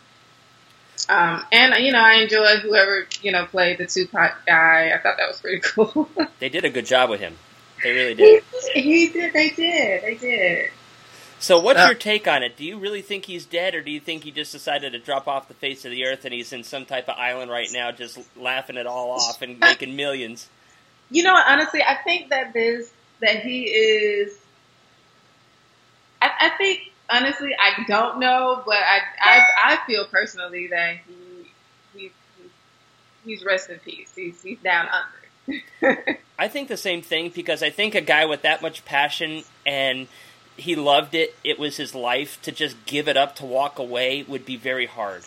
Um, 1.09 1.45
and 1.53 1.75
you 1.85 1.93
know, 1.93 2.01
I 2.01 2.15
enjoyed 2.15 2.61
whoever 2.61 3.07
you 3.21 3.33
know 3.33 3.45
played 3.47 3.79
the 3.79 3.87
Tupac 3.87 4.47
guy. 4.47 4.93
I 4.95 4.99
thought 5.03 5.17
that 5.19 5.29
was 5.29 5.41
pretty 5.41 5.61
cool. 5.63 6.09
they 6.39 6.49
did 6.49 6.65
a 6.65 6.71
good 6.71 6.87
job 6.87 7.11
with 7.11 7.21
him. 7.21 7.37
They 7.83 7.93
really 7.93 8.15
did. 8.15 8.43
He, 8.73 8.81
he 8.81 9.09
did. 9.09 9.33
They 9.33 9.51
did. 9.51 10.03
They 10.03 10.15
did. 10.15 10.71
So, 11.45 11.59
what's 11.59 11.79
uh, 11.79 11.89
your 11.89 11.95
take 11.95 12.27
on 12.27 12.43
it? 12.43 12.57
Do 12.57 12.65
you 12.65 12.79
really 12.79 13.03
think 13.03 13.27
he's 13.27 13.45
dead, 13.45 13.75
or 13.75 13.83
do 13.83 13.91
you 13.91 14.01
think 14.01 14.25
he 14.25 14.31
just 14.31 14.51
decided 14.51 14.93
to 14.93 14.99
drop 14.99 15.29
off 15.29 15.47
the 15.47 15.53
face 15.53 15.85
of 15.85 15.91
the 15.91 16.07
earth 16.07 16.25
and 16.25 16.33
he's 16.33 16.55
in 16.55 16.65
some 16.65 16.87
type 16.87 17.07
of 17.07 17.19
island 17.19 17.51
right 17.51 17.69
now, 17.71 17.93
just 17.93 18.19
laughing 18.35 18.79
it 18.79 18.87
all 18.87 19.11
off 19.11 19.43
and 19.43 19.61
making 19.61 19.95
millions? 19.95 20.49
You 21.11 21.23
know, 21.23 21.35
honestly, 21.35 21.83
I 21.83 21.99
think 22.03 22.31
that 22.31 22.55
this 22.55 22.91
that 23.21 23.41
he 23.41 23.65
is. 23.65 24.39
I, 26.23 26.31
I 26.41 26.49
think 26.57 26.81
honestly, 27.11 27.51
I 27.61 27.85
don't 27.87 28.21
know, 28.21 28.63
but 28.65 28.79
I 28.79 29.01
I, 29.21 29.43
I 29.65 29.87
feel 29.87 30.07
personally 30.07 30.69
that 30.69 30.97
he, 31.07 31.51
he 31.95 32.13
he's 33.23 33.45
rest 33.45 33.69
in 33.69 33.81
peace. 33.81 34.11
He's 34.17 34.43
he's 34.43 34.61
down 34.61 34.89
under. 34.89 36.19
I 36.39 36.49
think 36.49 36.69
the 36.69 36.79
same 36.79 37.03
thing 37.03 37.31
because 37.35 37.63
I 37.63 37.69
think 37.69 37.95
a 37.95 38.01
guy 38.01 38.25
with 38.25 38.41
that 38.43 38.63
much 38.63 38.87
passion 38.87 39.45
and 39.67 40.09
he 40.57 40.77
loved 40.77 41.15
it. 41.15 41.35
It 41.43 41.59
was 41.59 41.77
his 41.77 41.95
life. 41.95 42.41
To 42.43 42.53
just 42.53 42.85
give 42.87 43.09
it 43.09 43.17
up 43.17 43.37
to 43.37 43.47
walk 43.47 43.79
away 43.79 44.23
would 44.23 44.45
be 44.45 44.57
very 44.57 44.87
hard. 44.87 45.25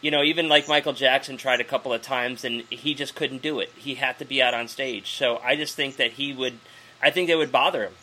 You 0.00 0.10
know, 0.10 0.22
even 0.22 0.48
like 0.48 0.68
Michael 0.68 0.92
Jackson 0.92 1.36
tried 1.36 1.60
a 1.60 1.64
couple 1.64 1.92
of 1.92 2.02
times 2.02 2.44
and 2.44 2.62
he 2.70 2.94
just 2.94 3.14
couldn't 3.14 3.42
do 3.42 3.60
it. 3.60 3.70
He 3.76 3.94
had 3.94 4.18
to 4.18 4.24
be 4.24 4.42
out 4.42 4.54
on 4.54 4.68
stage. 4.68 5.12
So 5.12 5.38
I 5.44 5.56
just 5.56 5.76
think 5.76 5.96
that 5.96 6.12
he 6.12 6.32
would. 6.32 6.58
I 7.00 7.10
think 7.10 7.28
it 7.28 7.36
would 7.36 7.52
bother 7.52 7.84
him. 7.84 7.94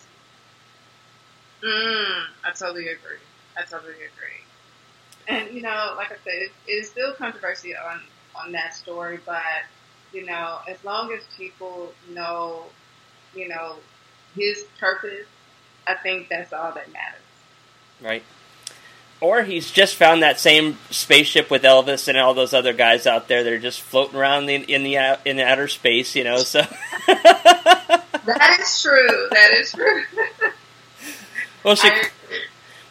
Mm, 1.64 2.24
I 2.46 2.52
totally 2.58 2.88
agree. 2.88 3.18
I 3.58 3.64
totally 3.64 3.94
agree. 3.94 4.08
And 5.28 5.54
you 5.54 5.62
know, 5.62 5.94
like 5.98 6.12
I 6.12 6.16
said, 6.24 6.50
it 6.68 6.72
is 6.72 6.90
still 6.90 7.14
controversy 7.14 7.76
on 7.76 8.02
on 8.36 8.54
that 8.54 8.74
story, 8.74 9.20
but 9.26 9.42
you 10.14 10.26
know, 10.26 10.60
as 10.68 10.84
long 10.84 11.12
as 11.12 11.22
people 11.38 11.94
know, 12.10 12.64
you 13.36 13.48
know, 13.48 13.76
his 14.36 14.66
purpose 14.80 15.28
I 15.90 15.96
think 15.96 16.30
that's 16.30 16.54
all 16.54 16.72
that 16.74 16.92
matters. 16.94 17.22
Right. 18.02 18.24
Or 19.22 19.44
he's 19.44 19.70
just 19.72 19.96
found 19.96 20.24
that 20.24 20.40
same 20.40 20.78
spaceship 20.92 21.50
with 21.50 21.64
Elvis 21.64 22.08
and 22.08 22.18
all 22.18 22.34
those 22.34 22.54
other 22.54 22.72
guys 22.72 23.06
out 23.06 23.28
there 23.28 23.44
that 23.44 23.52
are 23.52 23.60
just 23.60 23.82
floating 23.82 24.18
around 24.18 24.50
in, 24.50 24.64
in 24.64 24.84
the 24.84 25.20
in 25.26 25.36
the 25.36 25.44
outer 25.44 25.68
space, 25.68 26.16
you 26.16 26.24
know. 26.24 26.38
So 26.38 26.62
that 27.08 28.58
is 28.62 28.82
true. 28.82 29.28
That 29.32 29.52
is 29.56 29.72
true. 29.74 30.04
well, 31.66 31.76
Sha- 31.76 32.08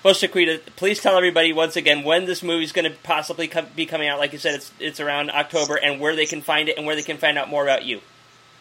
well, 0.02 0.12
Shaquita, 0.12 0.60
please 0.76 1.00
tell 1.00 1.16
everybody 1.16 1.54
once 1.54 1.76
again 1.76 2.04
when 2.04 2.26
this 2.26 2.42
movie 2.42 2.64
is 2.64 2.72
going 2.72 2.90
to 2.90 2.96
possibly 3.02 3.48
come, 3.48 3.66
be 3.74 3.86
coming 3.86 4.08
out. 4.08 4.18
Like 4.18 4.32
you 4.34 4.38
said, 4.38 4.56
it's 4.56 4.70
it's 4.78 5.00
around 5.00 5.30
October, 5.30 5.76
and 5.76 5.98
where 5.98 6.14
they 6.14 6.26
can 6.26 6.42
find 6.42 6.68
it, 6.68 6.76
and 6.76 6.86
where 6.86 6.96
they 6.96 7.02
can 7.02 7.16
find 7.16 7.38
out 7.38 7.48
more 7.48 7.62
about 7.62 7.84
you. 7.84 8.02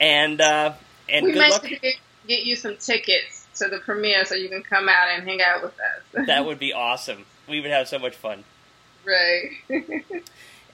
And 0.00 0.40
uh, 0.40 0.74
and 1.08 1.26
we 1.26 1.32
good 1.32 1.50
luck. 1.50 1.62
Get, 1.64 1.96
get 2.26 2.44
you 2.44 2.56
some 2.56 2.76
tickets 2.76 3.46
to 3.56 3.68
the 3.68 3.78
premiere 3.78 4.24
so 4.24 4.34
you 4.34 4.48
can 4.48 4.62
come 4.62 4.88
out 4.88 5.08
and 5.14 5.26
hang 5.26 5.40
out 5.40 5.62
with 5.62 5.74
us. 5.74 6.26
that 6.26 6.44
would 6.44 6.58
be 6.58 6.72
awesome. 6.72 7.24
We 7.48 7.60
would 7.60 7.70
have 7.70 7.88
so 7.88 7.98
much 7.98 8.16
fun. 8.16 8.44
Right. 9.04 9.50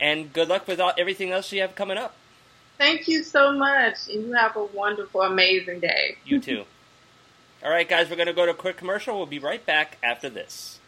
and 0.00 0.32
good 0.32 0.48
luck 0.48 0.66
with 0.66 0.80
all, 0.80 0.92
everything 0.96 1.30
else 1.30 1.52
you 1.52 1.60
have 1.60 1.74
coming 1.74 1.98
up. 1.98 2.14
Thank 2.78 3.06
you 3.06 3.22
so 3.22 3.52
much. 3.52 4.08
And 4.08 4.26
you 4.26 4.32
have 4.32 4.56
a 4.56 4.64
wonderful, 4.64 5.22
amazing 5.22 5.80
day. 5.80 6.16
You 6.24 6.40
too. 6.40 6.64
all 7.62 7.70
right, 7.70 7.88
guys, 7.88 8.08
we're 8.10 8.16
going 8.16 8.26
to 8.26 8.32
go 8.32 8.46
to 8.46 8.52
a 8.52 8.56
quick 8.56 8.76
commercial. 8.76 9.16
We'll 9.16 9.26
be 9.26 9.38
right 9.38 9.64
back 9.64 9.98
after 10.02 10.28
this. 10.28 10.80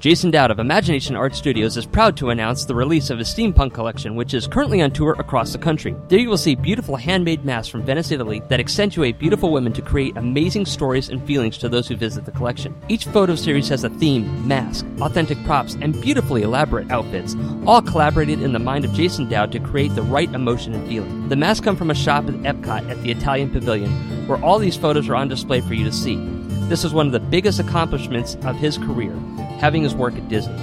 Jason 0.00 0.30
Dowd 0.30 0.52
of 0.52 0.60
Imagination 0.60 1.16
Art 1.16 1.34
Studios 1.34 1.76
is 1.76 1.84
proud 1.84 2.16
to 2.18 2.30
announce 2.30 2.64
the 2.64 2.74
release 2.74 3.10
of 3.10 3.18
his 3.18 3.26
steampunk 3.26 3.74
collection, 3.74 4.14
which 4.14 4.32
is 4.32 4.46
currently 4.46 4.80
on 4.80 4.92
tour 4.92 5.16
across 5.18 5.50
the 5.50 5.58
country. 5.58 5.96
There 6.06 6.20
you 6.20 6.28
will 6.28 6.36
see 6.36 6.54
beautiful 6.54 6.94
handmade 6.94 7.44
masks 7.44 7.68
from 7.68 7.82
Venice, 7.82 8.12
Italy 8.12 8.40
that 8.48 8.60
accentuate 8.60 9.18
beautiful 9.18 9.50
women 9.50 9.72
to 9.72 9.82
create 9.82 10.16
amazing 10.16 10.66
stories 10.66 11.08
and 11.08 11.20
feelings 11.26 11.58
to 11.58 11.68
those 11.68 11.88
who 11.88 11.96
visit 11.96 12.24
the 12.24 12.30
collection. 12.30 12.80
Each 12.88 13.06
photo 13.06 13.34
series 13.34 13.68
has 13.70 13.82
a 13.82 13.90
theme, 13.90 14.46
mask, 14.46 14.86
authentic 15.00 15.42
props, 15.44 15.76
and 15.80 16.00
beautifully 16.00 16.42
elaborate 16.42 16.92
outfits, 16.92 17.34
all 17.66 17.82
collaborated 17.82 18.40
in 18.40 18.52
the 18.52 18.60
mind 18.60 18.84
of 18.84 18.92
Jason 18.92 19.28
Dowd 19.28 19.50
to 19.50 19.58
create 19.58 19.96
the 19.96 20.02
right 20.02 20.32
emotion 20.32 20.74
and 20.74 20.86
feeling. 20.86 21.28
The 21.28 21.34
masks 21.34 21.64
come 21.64 21.76
from 21.76 21.90
a 21.90 21.94
shop 21.96 22.28
at 22.28 22.34
Epcot 22.34 22.88
at 22.88 23.02
the 23.02 23.10
Italian 23.10 23.50
Pavilion, 23.50 23.90
where 24.28 24.40
all 24.44 24.60
these 24.60 24.76
photos 24.76 25.08
are 25.08 25.16
on 25.16 25.26
display 25.26 25.60
for 25.60 25.74
you 25.74 25.84
to 25.84 25.92
see. 25.92 26.24
This 26.68 26.84
is 26.84 26.94
one 26.94 27.06
of 27.06 27.12
the 27.12 27.18
biggest 27.18 27.58
accomplishments 27.58 28.36
of 28.42 28.54
his 28.54 28.78
career, 28.78 29.16
having 29.58 29.82
his 29.82 29.94
work 29.94 30.14
at 30.14 30.28
Disney. 30.28 30.56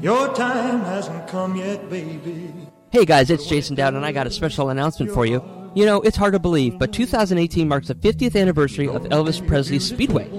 Your 0.01 0.33
time 0.33 0.79
hasn't 0.79 1.27
come 1.27 1.57
yet, 1.57 1.89
baby. 1.89 2.53
Hey 2.89 3.03
guys, 3.03 3.29
it's 3.29 3.47
Jason 3.47 3.75
Dowd, 3.75 3.95
and 3.95 4.05
I 4.05 4.13
got 4.13 4.27
a 4.27 4.31
special 4.31 4.69
announcement 4.69 5.11
for 5.11 5.25
you. 5.25 5.43
You 5.75 5.85
know, 5.85 5.99
it's 6.01 6.15
hard 6.15 6.33
to 6.33 6.39
believe, 6.39 6.79
but 6.79 6.93
2018 6.93 7.67
marks 7.67 7.89
the 7.89 7.95
50th 7.95 8.39
anniversary 8.39 8.87
of 8.87 9.03
Elvis 9.03 9.45
Presley's 9.45 9.85
Speedway. 9.85 10.29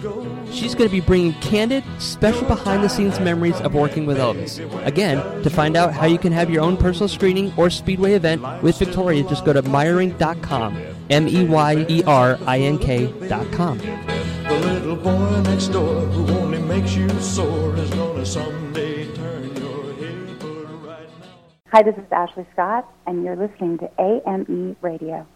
She's 0.50 0.74
going 0.74 0.88
to 0.88 0.94
be 0.94 1.00
bringing 1.00 1.34
candid, 1.34 1.84
special 1.98 2.46
behind-the-scenes 2.46 3.20
memories 3.20 3.60
of 3.60 3.74
working 3.74 4.06
with 4.06 4.16
Elvis. 4.16 4.58
Again, 4.86 5.42
to 5.42 5.50
find 5.50 5.76
out 5.76 5.92
how 5.92 6.06
you 6.06 6.18
can 6.18 6.32
have 6.32 6.48
your 6.48 6.62
own 6.62 6.78
personal 6.78 7.08
screening 7.08 7.52
or 7.58 7.68
speedway 7.68 8.14
event 8.14 8.42
with 8.62 8.78
Victoria, 8.78 9.24
just 9.24 9.44
go 9.44 9.52
to 9.52 9.62
Meyerink.com. 9.62 10.95
M 11.10 11.28
E 11.28 11.44
Y 11.44 11.86
E 11.88 12.02
R 12.04 12.38
I 12.46 12.58
N 12.60 12.78
K 12.78 13.06
dot 13.28 13.50
com. 13.52 13.78
The 13.78 14.58
little 14.64 14.96
boy 14.96 15.40
next 15.42 15.68
door 15.68 16.00
who 16.00 16.26
only 16.38 16.58
makes 16.58 16.96
you 16.96 17.08
sore 17.20 17.76
is 17.76 17.90
gonna 17.90 18.26
someday 18.26 19.06
turn 19.14 19.54
your 19.56 19.92
head, 19.94 20.38
but 20.40 20.66
right 20.86 21.08
now. 21.20 21.26
Hi, 21.72 21.82
this 21.82 21.96
is 21.96 22.10
Ashley 22.10 22.46
Scott, 22.52 22.88
and 23.06 23.24
you're 23.24 23.36
listening 23.36 23.78
to 23.78 23.90
AME 24.00 24.76
Radio. 24.82 25.26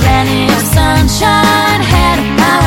Plenty 0.00 0.52
of 0.52 0.62
sunshine 0.62 1.80
headed 1.82 2.32
my 2.38 2.59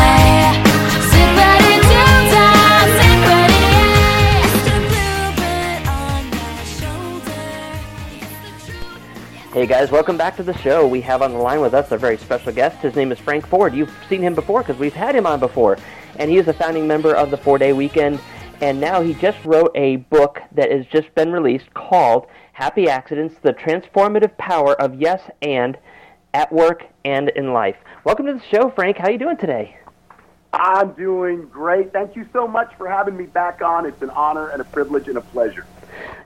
Hey 9.53 9.67
guys, 9.67 9.91
welcome 9.91 10.17
back 10.17 10.35
to 10.37 10.43
the 10.43 10.57
show. 10.57 10.87
We 10.87 10.99
have 11.01 11.21
on 11.21 11.31
the 11.31 11.37
line 11.37 11.61
with 11.61 11.75
us 11.75 11.91
a 11.91 11.97
very 11.99 12.17
special 12.17 12.51
guest. 12.51 12.79
His 12.79 12.95
name 12.95 13.11
is 13.11 13.19
Frank 13.19 13.45
Ford. 13.45 13.75
You've 13.75 13.93
seen 14.09 14.19
him 14.19 14.33
before 14.33 14.61
because 14.61 14.79
we've 14.79 14.95
had 14.95 15.15
him 15.15 15.27
on 15.27 15.39
before. 15.39 15.77
And 16.17 16.31
he 16.31 16.37
is 16.37 16.47
a 16.47 16.53
founding 16.53 16.87
member 16.87 17.15
of 17.15 17.29
the 17.29 17.37
Four 17.37 17.59
Day 17.59 17.71
Weekend. 17.71 18.19
And 18.61 18.81
now 18.81 19.01
he 19.01 19.13
just 19.13 19.37
wrote 19.45 19.69
a 19.75 19.97
book 19.97 20.41
that 20.53 20.71
has 20.71 20.87
just 20.87 21.13
been 21.13 21.31
released 21.31 21.71
called 21.75 22.25
Happy 22.53 22.89
Accidents 22.89 23.35
The 23.43 23.53
Transformative 23.53 24.35
Power 24.39 24.73
of 24.81 24.99
Yes 24.99 25.21
and 25.43 25.77
at 26.33 26.51
Work 26.51 26.85
and 27.05 27.29
in 27.29 27.53
Life. 27.53 27.77
Welcome 28.05 28.25
to 28.25 28.33
the 28.33 28.43
show, 28.51 28.71
Frank. 28.71 28.97
How 28.97 29.09
are 29.09 29.11
you 29.11 29.19
doing 29.19 29.37
today? 29.37 29.77
I'm 30.51 30.93
doing 30.93 31.45
great. 31.45 31.93
Thank 31.93 32.15
you 32.15 32.27
so 32.33 32.47
much 32.47 32.73
for 32.75 32.89
having 32.89 33.15
me 33.15 33.27
back 33.27 33.61
on. 33.61 33.85
It's 33.85 34.01
an 34.01 34.09
honor 34.09 34.47
and 34.47 34.61
a 34.61 34.65
privilege 34.65 35.07
and 35.09 35.19
a 35.19 35.21
pleasure. 35.21 35.67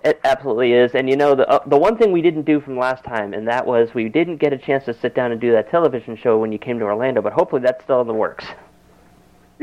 It 0.04 0.20
absolutely 0.24 0.74
is. 0.74 0.96
And 0.96 1.10
you 1.10 1.16
know, 1.16 1.36
the 1.36 1.48
uh, 1.50 1.60
the 1.68 1.78
one 1.78 1.98
thing 1.98 2.12
we 2.12 2.22
didn't 2.22 2.44
do 2.44 2.60
from 2.60 2.78
last 2.78 3.04
time, 3.04 3.34
and 3.34 3.48
that 3.48 3.66
was 3.66 3.94
we 3.94 4.10
didn't 4.10 4.38
get 4.38 4.54
a 4.54 4.58
chance 4.58 4.86
to 4.86 4.94
sit 4.94 5.16
down 5.16 5.32
and 5.32 5.42
do 5.42 5.52
that 5.52 5.70
television 5.70 6.16
show 6.16 6.38
when 6.38 6.52
you 6.52 6.58
came 6.58 6.80
to 6.80 6.86
Orlando. 6.86 7.22
But 7.22 7.34
hopefully, 7.34 7.62
that's 7.62 7.84
still 7.84 8.02
in 8.02 8.08
the 8.08 8.14
works. 8.14 8.46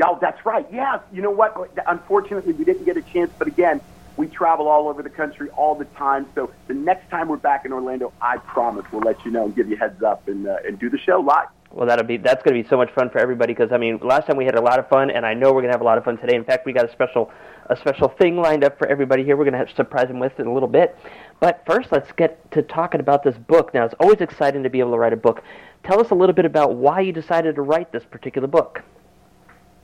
Oh, 0.03 0.17
that's 0.21 0.45
right. 0.45 0.67
Yeah. 0.71 0.99
You 1.13 1.21
know 1.21 1.31
what? 1.31 1.71
Unfortunately, 1.87 2.53
we 2.53 2.65
didn't 2.65 2.85
get 2.85 2.97
a 2.97 3.01
chance. 3.01 3.31
But 3.37 3.47
again, 3.47 3.79
we 4.17 4.27
travel 4.27 4.67
all 4.67 4.87
over 4.87 5.01
the 5.01 5.09
country 5.09 5.49
all 5.51 5.75
the 5.75 5.85
time. 5.85 6.25
So 6.35 6.51
the 6.67 6.73
next 6.73 7.09
time 7.09 7.27
we're 7.27 7.37
back 7.37 7.65
in 7.65 7.73
Orlando, 7.73 8.11
I 8.21 8.37
promise 8.37 8.85
we'll 8.91 9.01
let 9.01 9.23
you 9.25 9.31
know 9.31 9.45
and 9.45 9.55
give 9.55 9.69
you 9.69 9.75
a 9.75 9.79
heads 9.79 10.03
up 10.03 10.27
and 10.27 10.47
uh, 10.47 10.57
and 10.65 10.77
do 10.79 10.89
the 10.89 10.97
show 10.97 11.19
live. 11.19 11.47
Well, 11.71 11.87
that'll 11.87 12.05
be 12.05 12.17
that's 12.17 12.41
going 12.41 12.55
to 12.55 12.63
be 12.63 12.69
so 12.69 12.77
much 12.77 12.91
fun 12.91 13.09
for 13.09 13.19
everybody 13.19 13.53
because 13.53 13.71
I 13.71 13.77
mean, 13.77 13.99
last 14.01 14.27
time 14.27 14.37
we 14.37 14.45
had 14.45 14.55
a 14.55 14.61
lot 14.61 14.79
of 14.79 14.87
fun, 14.87 15.09
and 15.09 15.25
I 15.25 15.33
know 15.33 15.47
we're 15.47 15.61
going 15.61 15.71
to 15.71 15.73
have 15.73 15.81
a 15.81 15.85
lot 15.85 15.97
of 15.97 16.05
fun 16.05 16.17
today. 16.17 16.35
In 16.35 16.45
fact, 16.45 16.65
we 16.65 16.71
got 16.71 16.85
a 16.85 16.91
special 16.91 17.31
a 17.69 17.75
special 17.75 18.07
thing 18.07 18.37
lined 18.37 18.63
up 18.63 18.77
for 18.77 18.87
everybody 18.87 19.23
here. 19.23 19.35
We're 19.35 19.43
going 19.43 19.53
to 19.53 19.59
have 19.59 19.69
surprise 19.71 20.07
them 20.07 20.19
with 20.19 20.39
in 20.39 20.47
a 20.47 20.53
little 20.53 20.69
bit. 20.69 20.97
But 21.39 21.63
first, 21.65 21.91
let's 21.91 22.11
get 22.13 22.49
to 22.51 22.61
talking 22.61 22.99
about 22.99 23.23
this 23.23 23.37
book. 23.37 23.73
Now, 23.73 23.85
it's 23.85 23.95
always 23.99 24.21
exciting 24.21 24.63
to 24.63 24.69
be 24.69 24.79
able 24.79 24.91
to 24.91 24.97
write 24.97 25.13
a 25.13 25.17
book. 25.17 25.43
Tell 25.83 25.99
us 25.99 26.11
a 26.11 26.15
little 26.15 26.33
bit 26.33 26.45
about 26.45 26.75
why 26.75 27.01
you 27.01 27.11
decided 27.11 27.55
to 27.55 27.61
write 27.61 27.91
this 27.91 28.05
particular 28.05 28.47
book. 28.47 28.81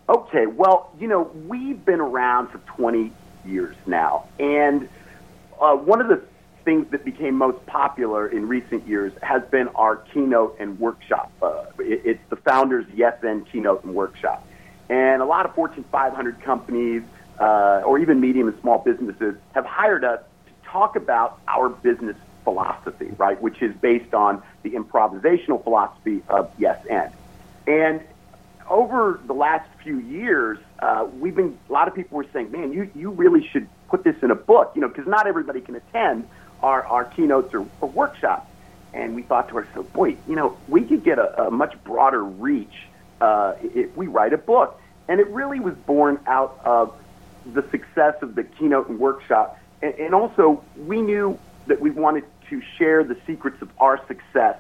Okay, 0.08 0.46
well, 0.46 0.92
you 1.00 1.08
know, 1.08 1.24
we've 1.48 1.84
been 1.86 2.00
around 2.00 2.48
for 2.50 2.60
20 2.60 3.12
years 3.46 3.76
now, 3.86 4.28
and 4.40 4.88
uh, 5.60 5.76
one 5.76 6.02
of 6.02 6.08
the 6.08 6.22
things 6.64 6.90
that 6.92 7.04
became 7.06 7.36
most 7.36 7.66
popular 7.66 8.28
in 8.28 8.48
recent 8.48 8.88
years 8.88 9.14
has 9.22 9.44
been 9.46 9.68
our 9.70 9.98
keynote 9.98 10.58
and 10.60 10.80
workshop. 10.80 11.32
Uh, 11.42 11.66
it, 11.80 12.02
it's 12.06 12.30
the 12.30 12.36
founders' 12.36 12.86
Yes 12.94 13.18
and 13.24 13.50
keynote 13.50 13.84
and 13.84 13.94
workshop. 13.94 14.48
And 14.90 15.22
a 15.22 15.26
lot 15.26 15.46
of 15.46 15.56
Fortune 15.56 15.86
500 15.92 16.42
companies, 16.42 17.04
uh, 17.40 17.82
or 17.86 18.00
even 18.00 18.20
medium 18.20 18.48
and 18.48 18.60
small 18.62 18.80
businesses 18.80 19.36
have 19.54 19.66
hired 19.66 20.04
us 20.04 20.22
to 20.46 20.70
talk 20.70 20.96
about 20.96 21.40
our 21.48 21.70
business 21.70 22.18
philosophy, 22.44 23.12
right, 23.18 23.42
which 23.42 23.62
is 23.62 23.74
based 23.76 24.14
on 24.14 24.42
the 24.64 24.72
improvisational 24.72 25.64
philosophy 25.64 26.22
of 26.28 26.52
yes 26.58 26.86
and. 26.90 27.12
And 27.68 28.02
over 28.70 29.20
the 29.26 29.34
last 29.34 29.70
few 29.84 30.00
years, 30.00 30.58
uh, 30.80 31.08
we've 31.20 31.36
been 31.36 31.58
a 31.70 31.72
lot 31.72 31.88
of 31.88 31.94
people 31.96 32.18
were 32.18 32.26
saying, 32.34 32.52
"Man, 32.52 32.74
you 32.74 32.90
you 32.96 33.12
really 33.12 33.48
should 33.48 33.68
put 33.90 34.04
this 34.04 34.16
in 34.24 34.32
a 34.32 34.36
book," 34.36 34.72
you 34.76 34.82
know, 34.82 34.88
because 34.88 35.08
not 35.08 35.28
everybody 35.28 35.62
can 35.62 35.76
attend 35.76 36.28
our 36.62 36.86
our 36.86 37.06
keynotes 37.06 37.54
or, 37.54 37.66
or 37.82 37.90
workshops. 37.90 38.48
And 38.94 39.16
we 39.16 39.22
thought 39.24 39.50
to 39.50 39.58
ourselves, 39.58 39.90
"Boy, 39.92 40.18
you 40.28 40.36
know, 40.36 40.58
we 40.68 40.84
could 40.84 41.04
get 41.04 41.18
a, 41.18 41.48
a 41.48 41.52
much 41.52 41.82
broader 41.84 42.24
reach 42.24 42.88
uh, 43.22 43.54
if 43.62 43.96
we 43.96 44.08
write 44.08 44.34
a 44.34 44.38
book." 44.38 44.80
And 45.08 45.20
it 45.20 45.28
really 45.28 45.60
was 45.60 45.76
born 45.76 46.20
out 46.28 46.60
of 46.64 46.94
the 47.46 47.64
success 47.72 48.16
of 48.22 48.36
the 48.36 48.44
keynote 48.44 48.90
and 48.90 49.00
workshop, 49.00 49.60
and, 49.82 49.94
and 49.96 50.14
also 50.14 50.64
we 50.78 51.02
knew 51.02 51.40
that 51.68 51.80
we 51.80 51.90
wanted 51.90 52.26
to 52.50 52.62
share 52.78 53.04
the 53.04 53.18
secrets 53.26 53.62
of 53.62 53.70
our 53.80 54.06
success 54.08 54.58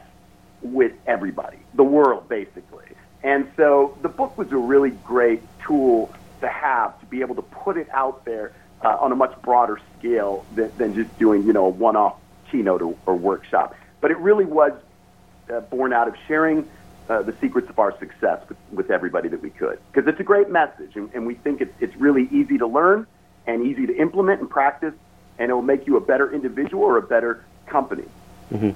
with 0.62 0.94
everybody, 1.08 1.58
the 1.74 1.84
world, 1.84 2.30
basically. 2.30 2.86
And 3.24 3.52
so 3.56 3.98
the 4.02 4.10
book 4.10 4.38
was 4.38 4.52
a 4.52 4.58
really 4.58 4.92
great 4.92 5.42
tool 5.66 6.14
to 6.40 6.48
have 6.48 7.00
to 7.00 7.06
be 7.06 7.22
able 7.22 7.36
to 7.36 7.42
put 7.42 7.78
it 7.78 7.88
out 7.92 8.26
there 8.26 8.54
uh, 8.84 8.98
on 9.00 9.12
a 9.12 9.16
much 9.16 9.40
broader 9.42 9.80
scale 9.98 10.46
than, 10.56 10.72
than 10.78 10.94
just 10.94 11.18
doing, 11.20 11.46
you 11.46 11.54
know, 11.54 11.66
a 11.66 11.70
one-off 11.70 12.16
keynote 12.52 12.82
or, 12.82 12.96
or 13.06 13.16
workshop. 13.16 13.76
But 14.00 14.12
it 14.12 14.18
really 14.18 14.46
was 14.46 14.74
uh, 15.52 15.62
born 15.62 15.94
out 15.94 16.08
of 16.08 16.16
sharing 16.28 16.68
uh, 17.10 17.22
the 17.22 17.36
secrets 17.42 17.70
of 17.70 17.78
our 17.80 17.98
success 18.00 18.42
with, 18.48 18.58
with 18.72 18.92
everybody 18.92 19.28
that 19.30 19.42
we 19.42 19.50
could. 19.50 19.80
Because 19.92 20.08
it's 20.08 20.20
a 20.20 20.24
great 20.24 20.50
message, 20.50 20.96
and, 20.96 21.10
and 21.14 21.26
we 21.26 21.36
think 21.36 21.62
it's, 21.62 21.74
it's 21.80 21.96
really 21.98 22.28
easy 22.32 22.58
to 22.58 22.68
learn 22.68 23.06
and 23.48 23.66
easy 23.66 23.86
to 23.88 23.96
implement 23.98 24.40
and 24.40 24.50
practice, 24.50 24.94
and 25.38 25.52
it 25.52 25.54
will 25.54 25.62
make 25.62 25.88
you 25.88 25.98
a 25.98 26.02
better 26.02 26.32
individual 26.32 26.84
or 26.84 26.98
a 26.98 27.02
better 27.02 27.44
company. 27.66 28.06
hmm 28.50 28.72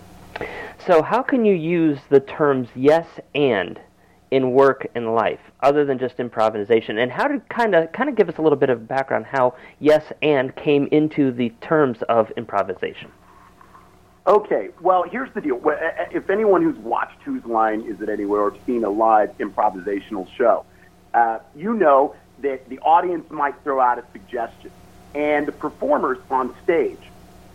So, 0.85 1.01
how 1.01 1.21
can 1.21 1.45
you 1.45 1.55
use 1.55 1.99
the 2.09 2.19
terms 2.19 2.69
yes 2.75 3.07
and 3.33 3.79
in 4.31 4.51
work 4.51 4.87
and 4.95 5.13
life, 5.15 5.39
other 5.61 5.85
than 5.85 5.97
just 5.99 6.19
improvisation? 6.19 6.97
And 6.97 7.11
how 7.11 7.27
to 7.27 7.39
kind 7.49 7.75
of 7.75 7.91
kind 7.91 8.09
of 8.09 8.15
give 8.15 8.29
us 8.29 8.37
a 8.37 8.41
little 8.41 8.57
bit 8.57 8.69
of 8.69 8.87
background 8.87 9.25
how 9.25 9.55
yes 9.79 10.11
and 10.21 10.55
came 10.55 10.87
into 10.91 11.31
the 11.31 11.49
terms 11.61 12.01
of 12.09 12.31
improvisation. 12.31 13.11
Okay, 14.27 14.69
well, 14.81 15.03
here's 15.03 15.31
the 15.33 15.41
deal. 15.41 15.61
If 16.11 16.31
anyone 16.31 16.63
who's 16.63 16.77
watched 16.77 17.21
Whose 17.21 17.45
Line 17.45 17.81
Is 17.81 18.01
It 18.01 18.09
Anyway 18.09 18.39
or 18.39 18.55
seen 18.65 18.83
a 18.83 18.89
live 18.89 19.37
improvisational 19.37 20.27
show, 20.35 20.65
uh, 21.13 21.39
you 21.55 21.75
know 21.75 22.15
that 22.39 22.67
the 22.67 22.79
audience 22.79 23.29
might 23.29 23.53
throw 23.63 23.79
out 23.79 23.99
a 23.99 24.03
suggestion, 24.11 24.71
and 25.13 25.45
the 25.45 25.51
performers 25.51 26.17
on 26.31 26.55
stage 26.63 26.97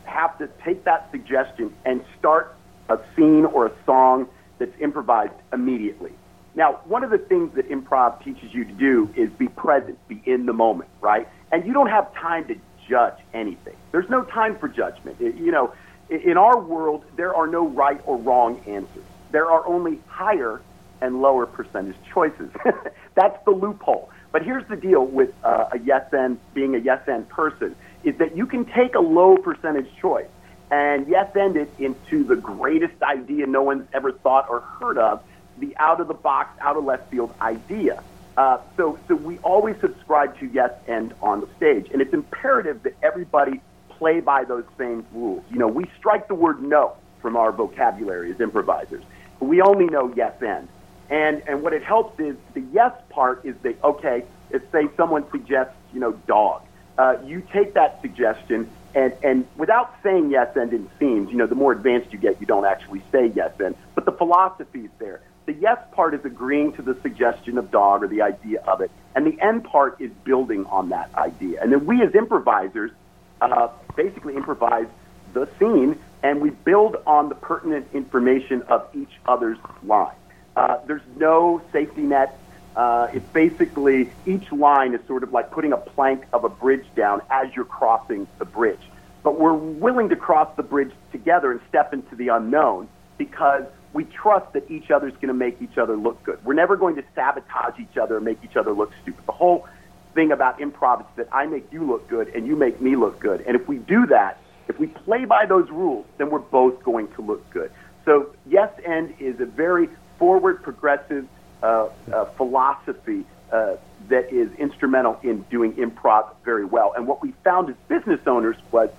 have 0.05 0.39
to 0.39 0.49
take 0.65 0.85
that 0.85 1.11
suggestion 1.11 1.75
and 1.85 2.05
start 2.19 2.55
a 2.89 2.99
scene 3.17 3.45
or 3.47 3.67
a 3.67 3.73
song 3.85 4.29
that's 4.59 4.75
improvised 4.81 5.35
immediately. 5.53 6.13
Now, 6.61 6.81
one 6.85 7.03
of 7.05 7.11
the 7.11 7.17
things 7.17 7.55
that 7.55 7.71
improv 7.71 8.23
teaches 8.23 8.53
you 8.53 8.67
to 8.67 8.73
do 8.75 9.11
is 9.17 9.31
be 9.39 9.49
present, 9.49 9.99
be 10.09 10.23
in 10.27 10.45
the 10.45 10.53
moment, 10.53 10.91
right? 11.01 11.27
And 11.51 11.67
you 11.67 11.73
don't 11.73 11.89
have 11.89 12.13
time 12.13 12.47
to 12.49 12.57
judge 12.87 13.15
anything. 13.33 13.77
There's 13.93 14.11
no 14.11 14.25
time 14.25 14.59
for 14.59 14.69
judgment. 14.69 15.17
It- 15.21 15.37
you 15.37 15.53
know, 15.53 15.73
in 16.11 16.37
our 16.37 16.61
world, 16.61 17.07
there 17.17 17.35
are 17.35 17.47
no 17.47 17.67
right 17.67 17.99
or 18.05 18.19
wrong 18.19 18.61
answers. 18.67 19.07
There 19.31 19.51
are 19.51 19.67
only 19.67 20.03
higher 20.07 20.63
and 21.01 21.23
lower 21.23 21.47
percentage 21.47 21.97
choices. 22.13 22.51
That's 23.17 23.39
the 23.47 23.53
loophole. 23.53 24.11
But 24.31 24.43
here's 24.43 24.69
the 24.69 24.77
deal 24.77 25.07
with 25.07 25.31
uh, 25.43 25.65
a 25.73 25.79
yes 25.79 26.05
and 26.13 26.41
being 26.53 26.75
a 26.75 26.79
yes 26.79 27.01
and 27.07 27.27
person 27.31 27.75
is 28.03 28.19
that 28.19 28.37
you 28.37 28.47
can 28.47 28.67
take 28.67 28.95
a 28.95 29.01
low 29.01 29.39
percentage 29.39 29.89
choice 29.99 30.29
and 30.71 31.09
yes 31.09 31.27
end 31.35 31.57
it 31.57 31.75
into 31.79 32.23
the 32.25 32.37
greatest 32.37 33.01
idea 33.03 33.47
no 33.47 33.63
one's 33.63 33.89
ever 33.95 34.13
thought 34.13 34.45
or 34.51 34.61
heard 34.79 34.99
of, 34.99 35.21
the 35.61 35.77
out 35.77 36.01
of 36.01 36.09
the 36.09 36.15
box, 36.15 36.59
out 36.61 36.77
of 36.77 36.85
left 36.85 37.11
field 37.11 37.35
idea. 37.41 38.03
Uh, 38.37 38.59
so, 38.77 38.99
so 39.07 39.15
we 39.15 39.39
always 39.39 39.77
subscribe 39.81 40.39
to 40.39 40.47
yes 40.47 40.73
and 40.87 41.13
on 41.21 41.41
the 41.41 41.49
stage, 41.57 41.91
and 41.93 42.01
it's 42.01 42.15
imperative 42.15 42.83
that 42.85 42.95
everybody 43.03 43.61
play 43.91 44.21
by 44.21 44.45
those 44.45 44.65
same 44.79 45.05
rules. 45.13 45.45
You 45.51 45.59
know, 45.59 45.69
we 45.69 45.87
strike 45.99 46.29
the 46.29 46.35
word 46.35 46.63
no 46.63 46.95
from 47.21 47.37
our 47.37 47.53
vocabulary 47.53 48.33
as 48.33 48.41
improvisers. 48.41 49.05
We 49.41 49.61
only 49.61 49.87
know 49.87 50.13
yes 50.17 50.35
and. 50.41 50.69
And, 51.11 51.43
and 51.47 51.63
what 51.63 51.73
it 51.73 51.83
helps 51.83 52.19
is 52.21 52.37
the 52.55 52.63
yes 52.73 52.93
part 53.11 53.45
is 53.45 53.57
the, 53.63 53.77
okay, 53.83 54.25
if 54.51 54.63
say 54.73 54.89
someone 54.97 55.29
suggests, 55.31 55.75
you 55.93 56.01
know, 56.01 56.13
dog. 56.13 56.63
Uh, 56.97 57.17
you 57.25 57.43
take 57.53 57.75
that 57.75 58.01
suggestion 58.01 58.71
and, 58.95 59.13
and 59.23 59.47
without 59.57 59.95
saying 60.03 60.31
yes 60.31 60.57
and 60.57 60.73
in 60.73 60.91
scenes, 60.99 61.31
you 61.31 61.37
know, 61.37 61.47
the 61.47 61.55
more 61.55 61.73
advanced 61.73 62.13
you 62.13 62.19
get, 62.19 62.41
you 62.41 62.47
don't 62.47 62.65
actually 62.65 63.03
say 63.13 63.27
yes 63.35 63.53
and. 63.61 63.77
But 63.95 64.05
the 64.05 64.13
philosophy 64.13 64.81
is 64.81 64.91
there. 64.99 65.21
The 65.47 65.55
yes 65.55 65.79
part 65.93 66.15
is 66.15 66.25
agreeing 66.25 66.73
to 66.75 66.83
the 66.83 66.97
suggestion 67.03 67.59
of 67.59 67.71
dog 67.71 68.03
or 68.03 68.09
the 68.09 68.23
idea 68.23 68.61
of 68.63 68.81
it. 68.81 68.91
And 69.15 69.27
the 69.27 69.41
end 69.41 69.65
part 69.65 70.01
is 70.01 70.11
building 70.25 70.67
on 70.67 70.91
that 70.91 71.13
idea. 71.15 71.61
And 71.63 71.73
then 71.73 71.87
we 71.87 72.03
as 72.03 72.15
improvisers 72.15 72.93
uh, 73.41 73.69
basically 73.97 74.37
improvise 74.37 74.87
the 75.33 75.49
scene 75.59 75.99
and 76.23 76.41
we 76.41 76.51
build 76.51 76.97
on 77.07 77.29
the 77.29 77.35
pertinent 77.35 77.89
information 77.95 78.63
of 78.63 78.87
each 78.95 79.13
other's 79.27 79.59
line. 79.83 80.15
Uh, 80.57 80.77
there's 80.87 81.03
no 81.17 81.63
safety 81.73 82.03
net. 82.03 82.39
Uh, 82.77 83.09
it's 83.13 83.27
basically 83.33 84.13
each 84.27 84.53
line 84.53 84.95
is 84.95 85.01
sort 85.07 85.23
of 85.23 85.33
like 85.33 85.51
putting 85.51 85.73
a 85.73 85.77
plank 85.77 86.25
of 86.33 86.45
a 86.45 86.49
bridge 86.49 86.85
down 86.95 87.23
as 87.31 87.55
you're 87.57 87.65
crossing 87.65 88.27
the 88.39 88.45
bridge. 88.45 88.81
But 89.23 89.39
we're 89.41 89.55
willing 89.55 90.11
to 90.11 90.17
cross 90.17 90.55
the 90.57 90.63
bridge 90.63 90.93
together 91.13 91.53
and 91.53 91.61
step 91.69 91.93
into 91.93 92.15
the 92.15 92.29
unknown 92.29 92.89
because 93.19 93.65
we 93.93 94.05
trust 94.05 94.53
that 94.53 94.71
each 94.71 94.91
other's 94.91 95.15
going 95.15 95.29
to 95.29 95.35
make 95.35 95.61
each 95.61 95.79
other 95.79 95.97
look 95.97 96.23
good. 96.23 96.45
We're 96.45 96.55
never 96.55 96.77
going 96.77 96.97
to 96.97 97.05
sabotage 97.15 97.79
each 97.81 97.97
other 97.97 98.17
and 98.17 98.25
make 98.25 98.39
each 98.45 98.57
other 98.57 98.73
look 98.73 98.93
stupid. 99.03 99.27
The 99.27 99.33
whole 99.33 99.67
thing 100.15 100.33
about 100.33 100.59
improv 100.61 101.01
is 101.01 101.07
that 101.17 101.29
I 101.33 101.47
make 101.47 101.73
you 101.73 101.85
look 101.85 102.09
good 102.09 102.29
and 102.29 102.47
you 102.47 102.57
make 102.57 102.81
me 102.81 102.97
look 102.97 103.19
good. 103.19 103.41
And 103.43 103.57
if 103.57 103.67
we 103.67 103.79
do 103.79 104.07
that, 104.07 104.39
if 104.69 104.79
we 104.79 104.87
play 104.87 105.25
by 105.25 105.47
those 105.47 105.69
rules, 105.71 106.07
then 106.19 106.31
we're 106.31 106.39
both 106.39 106.83
going 106.85 107.09
to 107.15 107.23
look 107.23 107.49
good. 107.51 107.73
So 108.05 108.35
yes 108.47 108.73
and 108.87 109.15
is 109.19 109.41
a 109.41 109.47
very 109.47 109.89
forward, 110.19 110.63
progressive 110.63 111.27
uh, 111.63 111.89
uh, 112.13 112.25
philosophy 112.37 113.25
uh, 113.53 113.77
that 114.09 114.33
is 114.33 114.53
instrumental 114.55 115.19
in 115.23 115.43
doing 115.51 115.75
improv 115.75 116.31
very 116.45 116.65
well. 116.65 116.93
And 116.97 117.07
what 117.07 117.23
we 117.23 117.33
found 117.45 117.69
as 117.69 117.77
business 117.89 118.21
owners 118.27 118.57
was 118.71 118.91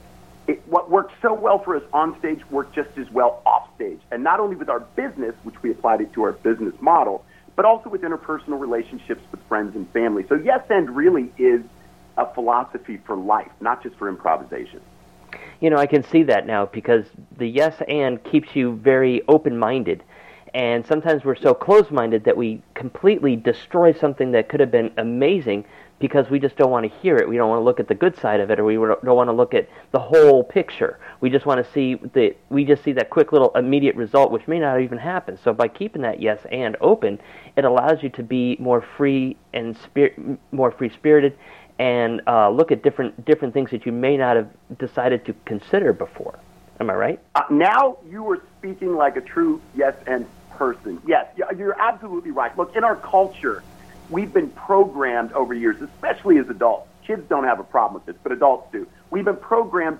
it, 0.51 0.67
what 0.67 0.89
worked 0.89 1.13
so 1.21 1.33
well 1.33 1.59
for 1.59 1.75
us 1.75 1.83
on 1.93 2.17
stage 2.19 2.41
worked 2.49 2.75
just 2.75 2.97
as 2.97 3.09
well 3.11 3.41
off 3.45 3.69
stage. 3.75 3.99
And 4.11 4.23
not 4.23 4.39
only 4.39 4.55
with 4.55 4.69
our 4.69 4.81
business, 4.81 5.35
which 5.43 5.61
we 5.61 5.71
applied 5.71 6.01
it 6.01 6.13
to 6.13 6.23
our 6.23 6.33
business 6.33 6.73
model, 6.81 7.25
but 7.55 7.65
also 7.65 7.89
with 7.89 8.01
interpersonal 8.01 8.59
relationships 8.59 9.21
with 9.31 9.41
friends 9.47 9.75
and 9.75 9.89
family. 9.91 10.25
So 10.27 10.35
yes 10.35 10.61
and 10.69 10.89
really 10.95 11.31
is 11.37 11.61
a 12.17 12.31
philosophy 12.33 12.97
for 13.05 13.15
life, 13.15 13.51
not 13.59 13.83
just 13.83 13.95
for 13.95 14.09
improvisation. 14.09 14.81
You 15.59 15.69
know, 15.69 15.77
I 15.77 15.85
can 15.85 16.03
see 16.03 16.23
that 16.23 16.45
now 16.45 16.65
because 16.65 17.05
the 17.37 17.47
yes 17.47 17.81
and 17.87 18.23
keeps 18.23 18.55
you 18.55 18.75
very 18.75 19.21
open 19.27 19.57
minded. 19.57 20.03
And 20.53 20.85
sometimes 20.85 21.23
we're 21.23 21.35
so 21.35 21.53
close 21.53 21.89
minded 21.91 22.25
that 22.25 22.35
we 22.35 22.61
completely 22.73 23.35
destroy 23.37 23.93
something 23.93 24.31
that 24.31 24.49
could 24.49 24.59
have 24.59 24.71
been 24.71 24.91
amazing 24.97 25.65
because 26.01 26.29
we 26.29 26.39
just 26.39 26.57
don't 26.57 26.71
want 26.71 26.91
to 26.91 26.99
hear 26.99 27.15
it. 27.15 27.29
We 27.29 27.37
don't 27.37 27.47
want 27.47 27.59
to 27.59 27.63
look 27.63 27.79
at 27.79 27.87
the 27.87 27.95
good 27.95 28.17
side 28.17 28.39
of 28.39 28.49
it, 28.49 28.59
or 28.59 28.65
we 28.65 28.73
don't 28.73 29.15
want 29.15 29.29
to 29.29 29.33
look 29.33 29.53
at 29.53 29.69
the 29.91 29.99
whole 29.99 30.43
picture. 30.43 30.99
We 31.21 31.29
just 31.29 31.45
want 31.45 31.65
to 31.65 31.71
see 31.71 31.95
the 31.95 32.35
we 32.49 32.65
just 32.65 32.83
see 32.83 32.91
that 32.93 33.09
quick 33.09 33.31
little 33.31 33.51
immediate 33.55 33.95
result, 33.95 34.31
which 34.31 34.47
may 34.47 34.59
not 34.59 34.81
even 34.81 34.97
happen. 34.97 35.37
So 35.41 35.53
by 35.53 35.67
keeping 35.67 36.01
that 36.01 36.19
yes 36.19 36.39
and 36.51 36.75
open, 36.81 37.19
it 37.55 37.63
allows 37.63 38.03
you 38.03 38.09
to 38.09 38.23
be 38.23 38.57
more 38.59 38.81
free 38.97 39.37
and 39.53 39.77
spirit, 39.77 40.19
more 40.51 40.71
free 40.71 40.89
spirited, 40.89 41.37
and 41.79 42.21
uh, 42.27 42.49
look 42.49 42.71
at 42.71 42.83
different 42.83 43.23
different 43.23 43.53
things 43.53 43.71
that 43.71 43.85
you 43.85 43.91
may 43.91 44.17
not 44.17 44.35
have 44.35 44.49
decided 44.79 45.25
to 45.25 45.35
consider 45.45 45.93
before. 45.93 46.39
Am 46.79 46.89
I 46.89 46.95
right? 46.95 47.19
Uh, 47.35 47.43
now 47.51 47.99
you 48.09 48.27
are 48.31 48.41
speaking 48.57 48.95
like 48.95 49.15
a 49.15 49.21
true 49.21 49.61
yes 49.75 49.93
and 50.07 50.25
person. 50.51 51.01
Yes, 51.07 51.27
you're 51.57 51.79
absolutely 51.79 52.31
right. 52.31 52.55
Look, 52.57 52.75
in 52.75 52.83
our 52.83 52.95
culture, 52.95 53.63
we've 54.11 54.33
been 54.33 54.49
programmed 54.49 55.31
over 55.31 55.53
years, 55.53 55.81
especially 55.81 56.37
as 56.37 56.49
adults. 56.49 56.87
Kids 57.07 57.23
don't 57.29 57.45
have 57.45 57.59
a 57.59 57.63
problem 57.63 57.95
with 57.95 58.05
this, 58.05 58.15
but 58.21 58.31
adults 58.31 58.71
do. 58.71 58.87
We've 59.09 59.25
been 59.25 59.37
programmed 59.37 59.99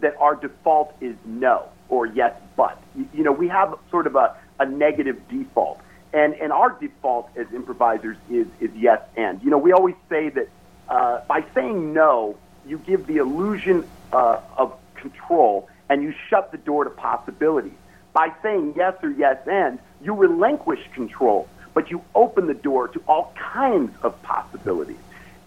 that 0.00 0.16
our 0.18 0.34
default 0.34 0.94
is 1.00 1.14
no 1.24 1.68
or 1.88 2.06
yes, 2.06 2.34
but. 2.56 2.82
You, 3.12 3.22
know, 3.22 3.32
we 3.32 3.48
have 3.48 3.78
sort 3.90 4.06
of 4.06 4.16
a, 4.16 4.36
a 4.58 4.66
negative 4.66 5.20
default. 5.28 5.80
And, 6.12 6.34
and 6.34 6.52
our 6.52 6.70
default 6.70 7.30
as 7.36 7.46
improvisers 7.52 8.16
is, 8.30 8.46
is 8.60 8.70
yes 8.74 9.00
and. 9.16 9.42
You 9.42 9.50
know, 9.50 9.58
we 9.58 9.72
always 9.72 9.94
say 10.08 10.28
that 10.30 10.48
uh, 10.88 11.20
by 11.28 11.44
saying 11.54 11.92
no, 11.92 12.36
you 12.66 12.78
give 12.78 13.06
the 13.06 13.18
illusion 13.18 13.86
uh, 14.12 14.40
of 14.56 14.76
control 14.94 15.68
and 15.88 16.02
you 16.02 16.14
shut 16.28 16.50
the 16.52 16.58
door 16.58 16.84
to 16.84 16.90
possibilities. 16.90 17.72
By 18.12 18.32
saying 18.42 18.74
yes 18.76 18.94
or 19.02 19.10
yes 19.10 19.38
and, 19.46 19.78
you 20.02 20.14
relinquish 20.14 20.80
control, 20.94 21.48
but 21.74 21.90
you 21.90 22.02
open 22.14 22.46
the 22.46 22.54
door 22.54 22.88
to 22.88 23.02
all 23.06 23.32
kinds 23.36 23.94
of 24.02 24.20
possibilities. 24.22 24.98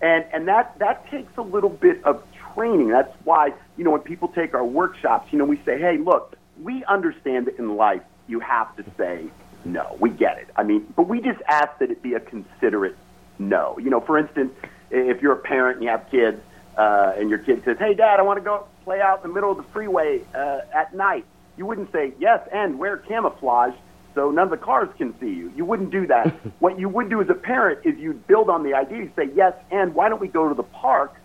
And 0.02 0.26
and 0.34 0.48
that 0.48 0.78
that 0.80 1.10
takes 1.10 1.36
a 1.38 1.42
little 1.42 1.70
bit 1.70 2.04
of 2.04 2.24
training. 2.54 2.90
That's 2.90 3.14
why 3.24 3.54
you 3.78 3.84
know 3.84 3.92
when 3.92 4.02
people 4.02 4.28
take 4.28 4.54
our 4.54 4.66
workshops, 4.66 5.32
you 5.32 5.40
know 5.40 5.46
we 5.46 5.58
say, 5.66 5.80
hey, 5.80 5.98
look, 5.98 6.36
we 6.62 6.84
understand 6.86 7.48
that 7.48 7.58
in 7.58 7.76
life 7.76 8.04
you 8.28 8.40
have 8.40 8.76
to 8.76 8.86
say 8.98 9.28
no. 9.66 9.96
We 10.00 10.10
get 10.10 10.38
it. 10.38 10.50
I 10.56 10.64
mean, 10.64 10.92
but 10.96 11.08
we 11.08 11.22
just 11.22 11.42
ask 11.48 11.78
that 11.80 11.90
it 11.92 12.02
be 12.02 12.14
a 12.14 12.20
considerate 12.20 12.98
no. 13.40 13.78
You 13.80 13.90
know, 13.90 14.02
for 14.02 14.18
instance, 14.18 14.54
if 14.92 15.22
you're 15.22 15.34
a 15.34 15.38
parent 15.38 15.78
and 15.78 15.84
you 15.84 15.90
have 15.90 16.10
kids, 16.10 16.42
uh, 16.78 17.14
and 17.18 17.30
your 17.30 17.40
kid 17.40 17.64
says, 17.64 17.78
"Hey, 17.78 17.94
Dad, 17.94 18.20
I 18.20 18.24
want 18.24 18.38
to 18.38 18.44
go 18.44 18.66
play 18.84 19.00
out 19.00 19.24
in 19.24 19.30
the 19.30 19.34
middle 19.34 19.52
of 19.52 19.58
the 19.58 19.64
freeway 19.72 20.22
uh, 20.34 20.62
at 20.74 20.94
night," 20.94 21.26
you 21.58 21.66
wouldn't 21.66 21.92
say, 21.92 22.14
"Yes, 22.20 22.48
and 22.52 22.80
wear 22.80 22.98
camouflage." 22.98 23.76
So 24.16 24.32
none 24.32 24.46
of 24.46 24.52
the 24.52 24.58
cars 24.58 24.90
can 24.98 25.18
see 25.20 25.34
you. 25.34 25.52
You 25.56 25.66
wouldn't 25.66 25.92
do 25.92 26.08
that. 26.08 26.28
what 26.60 26.80
you 26.80 26.90
would 26.90 27.10
do 27.10 27.22
as 27.22 27.30
a 27.30 27.34
parent 27.34 27.86
is 27.86 27.98
you'd 27.98 28.28
build 28.28 28.50
on 28.50 28.64
the 28.64 28.74
idea. 28.74 29.00
You'd 29.00 29.16
say, 29.16 29.30
yes, 29.34 29.54
and 29.72 29.94
why 29.96 30.10
don't 30.10 30.22
we 30.22 30.28
go 30.28 30.50
to 30.50 30.56
the 30.56 30.64
park 30.64 31.16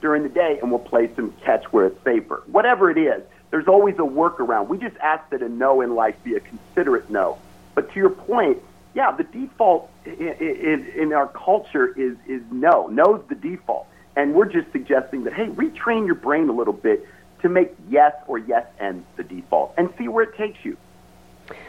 during 0.00 0.22
the 0.22 0.28
day 0.28 0.58
and 0.60 0.70
we'll 0.70 0.80
play 0.80 1.10
some 1.16 1.32
catch 1.44 1.64
where 1.72 1.86
it's 1.86 2.04
safer. 2.04 2.42
Whatever 2.46 2.90
it 2.90 2.98
is, 2.98 3.22
there's 3.50 3.68
always 3.68 3.96
a 3.96 4.02
workaround. 4.02 4.68
We 4.68 4.78
just 4.78 4.96
ask 4.98 5.28
that 5.30 5.42
a 5.42 5.48
no 5.48 5.80
in 5.80 5.94
life 5.94 6.16
be 6.22 6.34
a 6.34 6.40
considerate 6.40 7.10
no. 7.10 7.38
But 7.74 7.92
to 7.92 7.96
your 7.96 8.10
point, 8.10 8.62
yeah, 8.94 9.12
the 9.12 9.24
default 9.24 9.90
in, 10.04 10.12
in, 10.18 10.86
in 10.96 11.12
our 11.12 11.28
culture 11.28 11.88
is, 11.98 12.16
is 12.26 12.42
no. 12.50 12.86
No's 12.86 13.22
the 13.28 13.34
default. 13.34 13.86
And 14.16 14.34
we're 14.34 14.46
just 14.46 14.70
suggesting 14.72 15.24
that, 15.24 15.32
hey, 15.32 15.46
retrain 15.46 16.06
your 16.06 16.16
brain 16.16 16.48
a 16.48 16.52
little 16.52 16.72
bit 16.72 17.06
to 17.42 17.48
make 17.48 17.74
yes 17.88 18.14
or 18.26 18.38
yes 18.38 18.66
and 18.78 19.04
the 19.16 19.22
default 19.22 19.74
and 19.78 19.90
see 19.96 20.08
where 20.08 20.24
it 20.24 20.36
takes 20.36 20.64
you. 20.64 20.76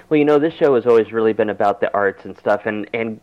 Well, 0.09 0.17
you 0.17 0.25
know, 0.25 0.39
this 0.39 0.53
show 0.53 0.75
has 0.75 0.85
always 0.85 1.11
really 1.11 1.33
been 1.33 1.49
about 1.49 1.81
the 1.81 1.93
arts 1.93 2.25
and 2.25 2.37
stuff, 2.37 2.65
and 2.65 2.89
and 2.93 3.19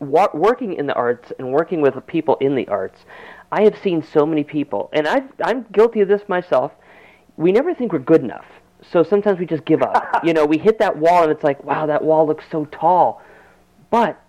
wa- 0.00 0.30
working 0.34 0.74
in 0.74 0.86
the 0.86 0.94
arts 0.94 1.32
and 1.38 1.52
working 1.52 1.80
with 1.80 1.94
people 2.06 2.36
in 2.36 2.54
the 2.54 2.68
arts. 2.68 3.04
I 3.50 3.62
have 3.62 3.78
seen 3.78 4.02
so 4.02 4.26
many 4.26 4.44
people, 4.44 4.90
and 4.92 5.08
I've, 5.08 5.28
I'm 5.42 5.64
guilty 5.72 6.00
of 6.00 6.08
this 6.08 6.22
myself. 6.28 6.72
We 7.36 7.52
never 7.52 7.74
think 7.74 7.92
we're 7.92 8.00
good 8.00 8.22
enough, 8.22 8.46
so 8.82 9.02
sometimes 9.02 9.38
we 9.38 9.46
just 9.46 9.64
give 9.64 9.82
up. 9.82 10.20
you 10.24 10.32
know, 10.32 10.44
we 10.44 10.58
hit 10.58 10.78
that 10.80 10.96
wall, 10.96 11.22
and 11.22 11.32
it's 11.32 11.44
like, 11.44 11.62
wow, 11.64 11.86
that 11.86 12.04
wall 12.04 12.26
looks 12.26 12.44
so 12.50 12.66
tall, 12.66 13.22
but 13.90 14.22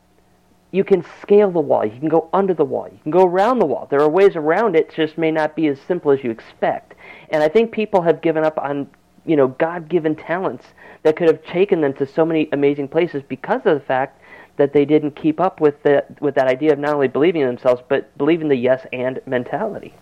you 0.71 0.83
can 0.83 1.03
scale 1.21 1.51
the 1.51 1.59
wall. 1.59 1.83
You 1.83 1.99
can 1.99 2.09
go 2.09 2.29
under 2.31 2.53
the 2.53 2.63
wall. 2.63 2.87
You 2.91 2.99
can 3.01 3.11
go 3.11 3.25
around 3.25 3.59
the 3.59 3.65
wall. 3.65 3.87
There 3.89 4.01
are 4.01 4.09
ways 4.09 4.35
around 4.35 4.75
it. 4.75 4.93
Just 4.93 5.17
may 5.17 5.31
not 5.31 5.55
be 5.55 5.67
as 5.67 5.79
simple 5.81 6.11
as 6.11 6.23
you 6.23 6.29
expect. 6.29 6.93
And 7.29 7.41
I 7.41 7.49
think 7.49 7.71
people 7.71 8.03
have 8.03 8.21
given 8.21 8.43
up 8.43 8.57
on 8.59 8.87
you 9.29 9.35
know 9.35 9.47
God-given 9.47 10.15
talents 10.15 10.65
that 11.03 11.15
could 11.15 11.27
have 11.27 11.43
taken 11.45 11.81
them 11.81 11.93
to 11.93 12.05
so 12.05 12.25
many 12.25 12.49
amazing 12.51 12.87
places 12.87 13.23
because 13.27 13.61
of 13.65 13.79
the 13.79 13.85
fact 13.85 14.21
that 14.57 14.73
they 14.73 14.83
didn't 14.83 15.11
keep 15.11 15.39
up 15.39 15.61
with 15.61 15.81
the 15.83 16.03
with 16.19 16.35
that 16.35 16.47
idea 16.47 16.73
of 16.73 16.79
not 16.79 16.93
only 16.93 17.07
believing 17.07 17.41
in 17.41 17.47
themselves 17.47 17.81
but 17.87 18.17
believing 18.17 18.49
the 18.49 18.55
yes 18.55 18.85
and 18.91 19.21
mentality. 19.25 19.93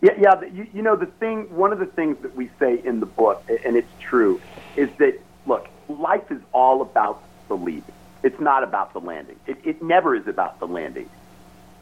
Yeah, 0.00 0.12
yeah. 0.18 0.42
You, 0.42 0.66
you 0.74 0.82
know, 0.82 0.96
the 0.96 1.06
thing, 1.06 1.44
one 1.56 1.72
of 1.72 1.78
the 1.78 1.86
things 1.86 2.18
that 2.20 2.36
we 2.36 2.50
say 2.58 2.78
in 2.84 3.00
the 3.00 3.06
book, 3.06 3.42
and 3.64 3.74
it's 3.74 3.88
true, 4.00 4.38
is 4.76 4.90
that 4.98 5.18
look, 5.46 5.66
life 5.88 6.30
is 6.30 6.40
all 6.52 6.82
about 6.82 7.22
the 7.48 7.56
leap. 7.56 7.84
It's 8.22 8.38
not 8.38 8.62
about 8.62 8.92
the 8.92 9.00
landing. 9.00 9.38
It, 9.46 9.58
it 9.64 9.82
never 9.82 10.14
is 10.14 10.26
about 10.26 10.58
the 10.60 10.66
landing. 10.66 11.08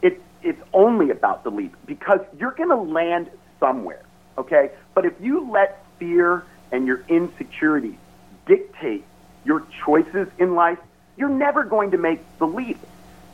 It's 0.01 0.21
it's 0.41 0.61
only 0.73 1.09
about 1.09 1.43
the 1.43 1.51
leap 1.51 1.75
because 1.85 2.21
you're 2.39 2.51
going 2.51 2.69
to 2.69 2.75
land 2.75 3.29
somewhere, 3.59 4.03
okay? 4.37 4.71
But 4.93 5.05
if 5.05 5.13
you 5.19 5.49
let 5.51 5.82
fear 6.03 6.43
and 6.71 6.85
your 6.87 7.01
insecurities 7.07 7.95
dictate 8.45 9.03
your 9.45 9.63
choices 9.85 10.27
in 10.37 10.55
life, 10.55 10.79
you're 11.17 11.29
never 11.29 11.63
going 11.63 11.91
to 11.91 11.97
make 11.97 12.19
the 12.39 12.45
leap. 12.47 12.77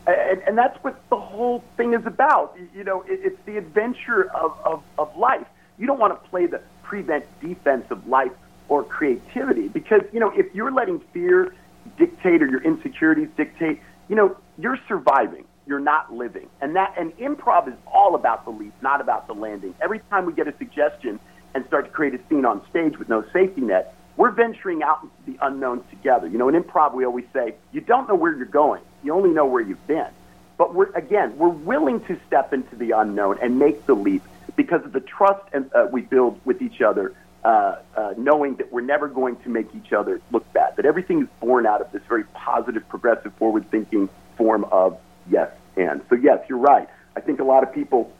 And, 0.06 0.42
and 0.48 0.58
that's 0.58 0.78
what 0.84 1.00
the 1.10 1.18
whole 1.18 1.64
thing 1.78 1.94
is 1.94 2.06
about. 2.06 2.56
You- 2.58 2.70
You 2.76 2.84
know, 2.84 3.02
it, 3.04 3.20
it's 3.24 3.42
the 3.46 3.58
adventure 3.58 4.30
of, 4.32 4.58
of, 4.64 4.84
of 4.98 5.16
life. 5.18 5.48
You 5.78 5.88
don't 5.88 6.00
want 6.00 6.14
to 6.22 6.30
play 6.30 6.46
the 6.46 6.62
prevent 6.84 7.26
defense 7.42 7.86
of 7.92 8.08
life 8.08 8.32
or 8.68 8.84
creativity 8.84 9.68
because, 9.68 10.02
you 10.12 10.20
know, 10.20 10.32
if 10.36 10.54
you're 10.54 10.72
letting 10.72 11.00
fear 11.14 11.54
dictate 11.98 12.42
or 12.44 12.48
your 12.48 12.62
insecurities 12.62 13.30
dictate, 13.38 13.80
you 14.10 14.16
know, 14.16 14.36
you're 14.58 14.80
surviving. 14.88 15.46
You're 15.66 15.80
not 15.80 16.12
living. 16.14 16.50
And 16.62 16.76
that 16.76 16.96
and 16.98 17.16
improv 17.18 17.68
is 17.68 17.76
all 17.86 18.16
about 18.16 18.44
the 18.46 18.52
leap, 18.52 18.74
not 18.82 19.02
about 19.02 19.28
the 19.28 19.34
landing. 19.34 19.76
Every 19.80 20.00
time 20.10 20.26
we 20.26 20.34
get 20.34 20.48
a 20.48 20.58
suggestion 20.58 21.20
and 21.54 21.66
start 21.68 21.86
to 21.86 21.92
create 21.92 22.14
a 22.14 22.20
scene 22.28 22.46
on 22.46 22.62
stage 22.70 22.98
with 22.98 23.10
no 23.10 23.24
safety 23.34 23.62
net, 23.62 23.96
we're 24.18 24.32
venturing 24.32 24.84
out 24.84 25.00
into 25.02 25.32
the 25.32 25.46
unknown 25.46 25.84
together. 25.90 26.28
You 26.28 26.38
know, 26.38 26.50
in 26.50 26.62
improv, 26.62 26.94
we 26.94 27.06
always 27.06 27.26
say, 27.34 27.56
you 27.72 27.82
don't 27.82 28.08
know 28.08 28.16
where 28.16 28.36
you're 28.36 28.46
going. 28.46 28.82
You 29.04 29.14
only 29.14 29.30
know 29.30 29.46
where 29.46 29.62
you've 29.62 29.88
been. 29.88 30.10
But 30.58 30.76
we're, 30.76 30.92
again, 30.92 31.38
we're 31.38 31.48
willing 31.48 32.02
to 32.02 32.20
step 32.28 32.52
into 32.52 32.76
the 32.76 32.92
unknown 32.92 33.40
and 33.42 33.58
make 33.58 33.86
the 33.86 33.96
leap 33.96 34.22
because 34.58 34.84
of 34.84 34.92
the 34.92 35.00
trust 35.00 35.42
and, 35.54 35.74
uh, 35.74 35.88
we 35.90 36.02
build 36.02 36.42
with 36.44 36.62
each 36.62 36.82
other, 36.82 37.14
uh, 37.46 37.78
uh, 37.96 38.14
knowing 38.18 38.56
that 38.56 38.74
we're 38.74 38.82
never 38.82 39.08
going 39.08 39.38
to 39.38 39.50
make 39.50 39.74
each 39.74 39.94
other 39.94 40.20
look 40.34 40.52
bad, 40.52 40.76
that 40.76 40.86
everything 40.86 41.22
is 41.22 41.30
born 41.40 41.66
out 41.66 41.80
of 41.80 41.90
this 41.94 42.02
very 42.10 42.26
positive, 42.34 42.88
progressive, 42.90 43.34
forward 43.36 43.72
thinking 43.72 44.10
form 44.36 44.66
of 44.66 45.00
yes 45.30 45.50
and. 45.78 46.02
So, 46.10 46.16
yes, 46.16 46.40
you're 46.50 46.58
right. 46.58 46.90
I 47.16 47.22
think 47.22 47.40
a 47.40 47.46
lot 47.46 47.64
of 47.64 47.74
people 47.74 48.12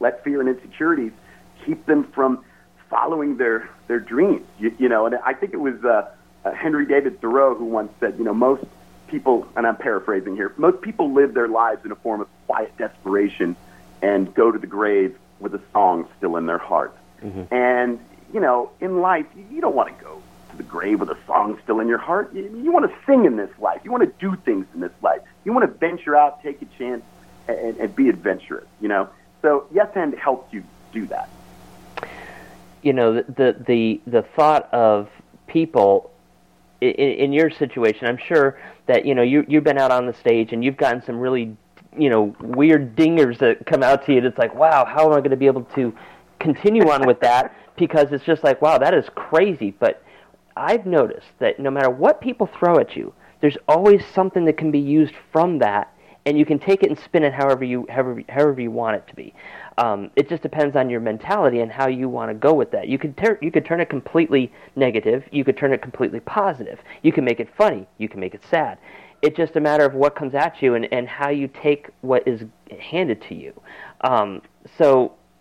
let 0.00 0.22
fear 0.22 0.40
and 0.40 0.50
insecurities 0.50 1.12
keep 1.64 1.86
them 1.86 2.04
from 2.12 2.44
following 2.90 3.36
their 3.38 3.70
their 3.86 4.00
dreams. 4.00 4.46
You, 4.58 4.74
you 4.78 4.88
know, 4.88 5.06
and 5.06 5.14
I 5.24 5.32
think 5.32 5.54
it 5.54 5.60
was 5.60 5.82
uh, 5.84 6.10
uh, 6.44 6.52
Henry 6.52 6.84
David 6.84 7.20
Thoreau 7.20 7.54
who 7.54 7.64
once 7.64 7.92
said, 8.00 8.16
you 8.18 8.24
know, 8.24 8.34
most 8.34 8.64
people, 9.06 9.46
and 9.56 9.66
I'm 9.66 9.76
paraphrasing 9.76 10.36
here, 10.36 10.52
most 10.56 10.82
people 10.82 11.12
live 11.12 11.32
their 11.34 11.48
lives 11.48 11.84
in 11.84 11.92
a 11.92 11.96
form 11.96 12.20
of 12.20 12.28
quiet 12.46 12.76
desperation 12.76 13.56
and 14.02 14.34
go 14.34 14.50
to 14.50 14.58
the 14.58 14.66
grave 14.66 15.16
with 15.38 15.54
a 15.54 15.60
song 15.72 16.08
still 16.18 16.36
in 16.36 16.46
their 16.46 16.58
heart. 16.58 16.94
And 17.50 18.00
you 18.32 18.40
know, 18.40 18.70
in 18.80 19.00
life, 19.00 19.26
you, 19.36 19.44
you 19.50 19.60
don't 19.60 19.74
want 19.74 19.96
to 19.96 20.04
go 20.04 20.22
to 20.50 20.56
the 20.56 20.62
grave 20.62 21.00
with 21.00 21.10
a 21.10 21.18
song 21.26 21.58
still 21.62 21.80
in 21.80 21.88
your 21.88 21.98
heart. 21.98 22.32
You, 22.34 22.42
you 22.62 22.72
want 22.72 22.90
to 22.90 22.96
sing 23.06 23.24
in 23.24 23.36
this 23.36 23.50
life. 23.58 23.80
You 23.84 23.90
want 23.90 24.04
to 24.04 24.12
do 24.18 24.36
things 24.44 24.66
in 24.74 24.80
this 24.80 24.92
life. 25.02 25.20
You 25.44 25.52
want 25.52 25.70
to 25.70 25.78
venture 25.78 26.16
out, 26.16 26.42
take 26.42 26.60
a 26.62 26.66
chance, 26.78 27.02
and, 27.48 27.76
and 27.78 27.94
be 27.94 28.08
adventurous. 28.08 28.66
You 28.80 28.88
know, 28.88 29.08
so 29.42 29.66
yes, 29.72 29.88
and 29.94 30.14
helps 30.14 30.52
you 30.52 30.64
do 30.92 31.06
that. 31.06 31.28
You 32.82 32.92
know 32.92 33.14
the 33.14 33.56
the 33.66 34.00
the, 34.06 34.22
thought 34.34 34.72
of 34.72 35.08
people 35.46 36.10
in, 36.80 36.90
in 36.90 37.32
your 37.32 37.50
situation 37.50 38.06
i'm 38.06 38.18
sure 38.18 38.58
that 38.86 39.04
you 39.04 39.14
know 39.14 39.22
you 39.22 39.44
you've 39.48 39.64
been 39.64 39.78
out 39.78 39.90
on 39.90 40.06
the 40.06 40.14
stage 40.14 40.52
and 40.52 40.64
you've 40.64 40.76
gotten 40.76 41.02
some 41.02 41.18
really 41.18 41.56
you 41.98 42.08
know 42.08 42.34
weird 42.40 42.96
dingers 42.96 43.38
that 43.38 43.64
come 43.66 43.82
out 43.82 44.04
to 44.06 44.12
you 44.12 44.18
and 44.18 44.26
it's 44.26 44.38
like 44.38 44.54
wow 44.54 44.84
how 44.84 45.06
am 45.06 45.12
i 45.12 45.18
going 45.18 45.30
to 45.30 45.36
be 45.36 45.46
able 45.46 45.64
to 45.64 45.92
continue 46.38 46.88
on 46.90 47.06
with 47.06 47.20
that 47.20 47.54
because 47.76 48.12
it's 48.12 48.24
just 48.24 48.44
like 48.44 48.60
wow 48.62 48.78
that 48.78 48.94
is 48.94 49.06
crazy 49.14 49.70
but 49.78 50.02
i've 50.56 50.86
noticed 50.86 51.28
that 51.38 51.58
no 51.58 51.70
matter 51.70 51.90
what 51.90 52.20
people 52.20 52.48
throw 52.58 52.78
at 52.78 52.96
you 52.96 53.12
there's 53.40 53.56
always 53.68 54.04
something 54.06 54.44
that 54.44 54.56
can 54.56 54.70
be 54.70 54.78
used 54.78 55.14
from 55.32 55.58
that 55.58 55.92
and 56.26 56.38
you 56.38 56.44
can 56.44 56.58
take 56.58 56.82
it 56.82 56.90
and 56.90 56.98
spin 56.98 57.24
it 57.24 57.32
however 57.32 57.64
you 57.64 57.86
however, 57.88 58.22
however 58.28 58.60
you 58.60 58.70
want 58.70 58.96
it 58.96 59.06
to 59.08 59.14
be. 59.14 59.34
Um, 59.84 60.10
it 60.20 60.28
just 60.28 60.42
depends 60.42 60.74
on 60.80 60.90
your 60.92 61.00
mentality 61.00 61.60
and 61.64 61.70
how 61.72 61.88
you 61.88 62.06
want 62.08 62.28
to 62.30 62.34
go 62.48 62.52
with 62.60 62.70
that. 62.72 62.84
You 62.92 62.98
could 63.02 63.14
ter- 63.16 63.38
you 63.40 63.50
could 63.54 63.64
turn 63.70 63.80
it 63.80 63.88
completely 63.96 64.44
negative. 64.76 65.20
You 65.30 65.42
could 65.46 65.56
turn 65.56 65.72
it 65.72 65.80
completely 65.88 66.20
positive. 66.20 66.78
You 67.06 67.12
can 67.16 67.24
make 67.24 67.40
it 67.44 67.48
funny. 67.62 67.82
You 68.02 68.08
can 68.12 68.20
make 68.20 68.34
it 68.38 68.42
sad. 68.50 68.74
It's 69.22 69.36
just 69.36 69.56
a 69.56 69.60
matter 69.60 69.84
of 69.84 69.94
what 69.94 70.14
comes 70.20 70.34
at 70.34 70.60
you 70.62 70.74
and, 70.76 70.84
and 70.96 71.08
how 71.08 71.30
you 71.30 71.46
take 71.48 71.82
what 72.10 72.20
is 72.32 72.38
handed 72.92 73.18
to 73.28 73.34
you. 73.34 73.52
Um, 74.10 74.42
so 74.78 74.88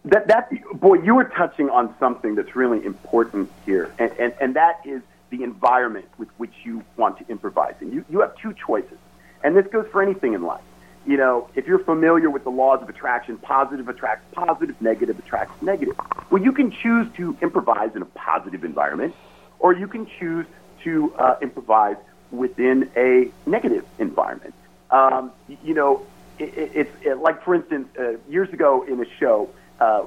That 0.05 0.27
that 0.27 0.43
boy, 0.79 0.95
you 1.07 1.13
were 1.19 1.29
touching 1.41 1.69
on 1.69 1.93
something 1.99 2.35
that's 2.37 2.55
really 2.55 2.81
important 2.85 3.51
here, 3.65 3.85
and 3.99 4.11
and, 4.23 4.31
and 4.41 4.49
that 4.55 4.75
is 4.85 5.01
the 5.33 5.43
environment 5.43 6.07
with 6.17 6.29
which 6.41 6.55
you 6.63 6.75
want 6.95 7.13
to 7.19 7.23
improvise. 7.35 7.75
And 7.81 7.89
you 7.93 8.05
you 8.11 8.21
have 8.21 8.33
two 8.43 8.53
choices, 8.67 8.99
and 9.43 9.49
this 9.57 9.67
goes 9.67 9.87
for 9.91 10.01
anything 10.01 10.33
in 10.37 10.43
life. 10.53 10.68
You 11.09 11.17
know, 11.17 11.49
if 11.55 11.65
you're 11.65 11.79
familiar 11.79 12.29
with 12.29 12.43
the 12.43 12.51
laws 12.51 12.83
of 12.83 12.89
attraction, 12.89 13.39
positive 13.39 13.89
attracts 13.89 14.23
positive, 14.31 14.79
negative 14.79 15.17
attracts 15.17 15.59
negative. 15.59 15.95
Well, 16.29 16.43
you 16.43 16.51
can 16.51 16.69
choose 16.69 17.07
to 17.15 17.35
improvise 17.41 17.95
in 17.95 18.03
a 18.03 18.05
positive 18.05 18.63
environment, 18.63 19.15
or 19.57 19.73
you 19.73 19.87
can 19.87 20.05
choose 20.05 20.45
to 20.83 21.11
uh, 21.15 21.37
improvise 21.41 21.95
within 22.29 22.91
a 22.95 23.31
negative 23.49 23.85
environment. 23.97 24.53
Um, 24.91 25.31
you 25.63 25.73
know, 25.73 26.05
it, 26.37 26.55
it, 26.55 26.71
it's 26.75 26.91
it, 27.01 27.17
like, 27.17 27.43
for 27.43 27.55
instance, 27.55 27.87
uh, 27.97 28.17
years 28.29 28.53
ago 28.53 28.85
in 28.87 29.01
a 29.01 29.09
show, 29.19 29.49
uh, 29.79 30.03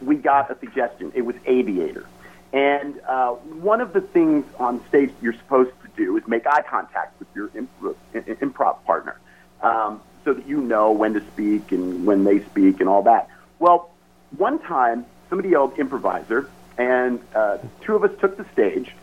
we 0.00 0.14
got 0.14 0.48
a 0.48 0.56
suggestion. 0.60 1.10
It 1.12 1.22
was 1.22 1.34
aviator. 1.44 2.06
And 2.52 3.00
uh, 3.00 3.30
one 3.30 3.80
of 3.80 3.92
the 3.92 4.00
things 4.00 4.44
on 4.60 4.80
stage 4.86 5.10
you're 5.20 5.32
supposed 5.32 5.72
to 5.82 5.88
do 5.96 6.16
is 6.16 6.22
make 6.28 6.46
eye 6.46 6.62
contact 6.62 7.18
with 7.18 7.26
your 7.34 7.48
improv, 7.48 7.96
improv 8.14 8.84
partner 8.84 9.18
um, 9.62 10.00
so 10.24 10.34
that 10.34 10.46
you 10.46 10.60
know 10.60 10.92
when 10.92 11.14
to 11.14 11.20
speak 11.32 11.72
and 11.72 12.04
when 12.06 12.24
they 12.24 12.44
speak 12.44 12.80
and 12.80 12.88
all 12.88 13.02
that. 13.02 13.28
Well, 13.58 13.90
one 14.36 14.58
time 14.58 15.06
somebody 15.28 15.50
yelled 15.50 15.78
improviser, 15.78 16.50
and 16.78 17.20
uh, 17.34 17.58
two 17.82 17.94
of 17.94 18.04
us 18.04 18.10
took 18.20 18.36
the 18.36 18.46
stage, 18.52 18.94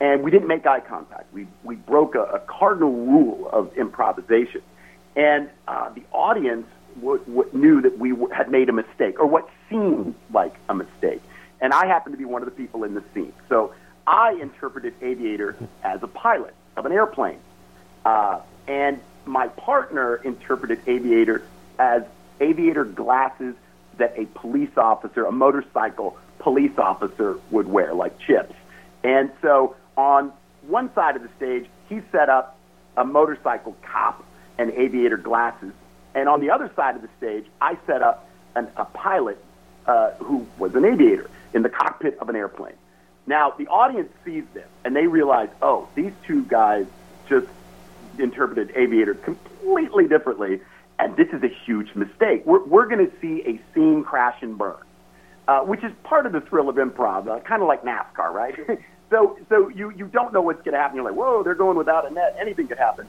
and 0.00 0.22
we 0.22 0.30
didn't 0.30 0.48
make 0.48 0.66
eye 0.66 0.80
contact. 0.80 1.32
We, 1.32 1.46
we 1.62 1.76
broke 1.76 2.14
a, 2.14 2.22
a 2.22 2.38
cardinal 2.40 2.92
rule 2.92 3.48
of 3.48 3.76
improvisation. 3.76 4.62
And 5.16 5.48
uh, 5.68 5.90
the 5.90 6.02
audience 6.12 6.66
w- 7.00 7.22
w- 7.24 7.50
knew 7.52 7.80
that 7.82 7.98
we 7.98 8.10
w- 8.10 8.30
had 8.30 8.50
made 8.50 8.68
a 8.68 8.72
mistake, 8.72 9.20
or 9.20 9.26
what 9.26 9.48
seemed 9.70 10.14
like 10.32 10.54
a 10.68 10.74
mistake. 10.74 11.22
And 11.60 11.72
I 11.72 11.86
happened 11.86 12.14
to 12.14 12.18
be 12.18 12.24
one 12.24 12.42
of 12.42 12.46
the 12.46 12.54
people 12.54 12.84
in 12.84 12.94
the 12.94 13.02
scene. 13.14 13.32
So 13.48 13.74
I 14.06 14.32
interpreted 14.32 14.94
aviator 15.00 15.56
as 15.82 16.02
a 16.02 16.08
pilot 16.08 16.54
of 16.76 16.84
an 16.84 16.92
airplane. 16.92 17.38
Uh, 18.04 18.40
and 18.66 19.00
my 19.26 19.48
partner 19.48 20.16
interpreted 20.16 20.80
aviator 20.86 21.42
as 21.78 22.02
aviator 22.40 22.84
glasses 22.84 23.54
that 23.98 24.18
a 24.18 24.26
police 24.26 24.76
officer, 24.76 25.24
a 25.24 25.32
motorcycle 25.32 26.16
police 26.38 26.76
officer, 26.78 27.38
would 27.50 27.68
wear, 27.68 27.94
like 27.94 28.18
CHiPs. 28.20 28.54
And 29.02 29.30
so 29.42 29.76
on 29.96 30.32
one 30.62 30.92
side 30.94 31.16
of 31.16 31.22
the 31.22 31.28
stage, 31.36 31.66
he 31.88 32.00
set 32.10 32.28
up 32.28 32.58
a 32.96 33.04
motorcycle 33.04 33.76
cop 33.82 34.24
and 34.58 34.70
aviator 34.72 35.16
glasses. 35.16 35.72
And 36.14 36.28
on 36.28 36.40
the 36.40 36.50
other 36.50 36.70
side 36.76 36.96
of 36.96 37.02
the 37.02 37.08
stage, 37.18 37.46
I 37.60 37.76
set 37.86 38.02
up 38.02 38.28
an, 38.54 38.68
a 38.76 38.84
pilot 38.84 39.42
uh, 39.86 40.12
who 40.12 40.46
was 40.58 40.74
an 40.74 40.84
aviator 40.84 41.28
in 41.52 41.62
the 41.62 41.68
cockpit 41.68 42.18
of 42.18 42.28
an 42.28 42.36
airplane. 42.36 42.74
Now, 43.26 43.50
the 43.50 43.68
audience 43.68 44.12
sees 44.24 44.44
this 44.52 44.68
and 44.84 44.94
they 44.94 45.06
realize, 45.06 45.48
oh, 45.62 45.88
these 45.94 46.12
two 46.26 46.44
guys 46.44 46.86
just 47.28 47.46
interpreted 48.18 48.72
aviator 48.76 49.14
completely 49.14 50.06
differently, 50.08 50.60
and 50.98 51.16
this 51.16 51.28
is 51.32 51.42
a 51.42 51.48
huge 51.48 51.94
mistake. 51.94 52.44
We're, 52.46 52.64
we're 52.64 52.86
going 52.86 53.10
to 53.10 53.12
see 53.20 53.42
a 53.42 53.60
scene 53.74 54.04
crash 54.04 54.42
and 54.42 54.56
burn, 54.56 54.76
uh, 55.48 55.60
which 55.60 55.82
is 55.82 55.92
part 56.04 56.26
of 56.26 56.32
the 56.32 56.40
thrill 56.40 56.68
of 56.68 56.76
improv, 56.76 57.28
uh, 57.28 57.40
kind 57.40 57.62
of 57.62 57.68
like 57.68 57.82
NASCAR, 57.82 58.32
right? 58.32 58.54
so, 59.10 59.38
so 59.48 59.68
you, 59.68 59.90
you 59.90 60.06
don't 60.06 60.32
know 60.32 60.42
what's 60.42 60.62
going 60.62 60.74
to 60.74 60.78
happen. 60.78 60.96
You're 60.96 61.04
like, 61.04 61.16
whoa, 61.16 61.42
they're 61.42 61.54
going 61.54 61.76
without 61.76 62.10
a 62.10 62.14
net. 62.14 62.36
Anything 62.40 62.68
could 62.68 62.78
happen. 62.78 63.06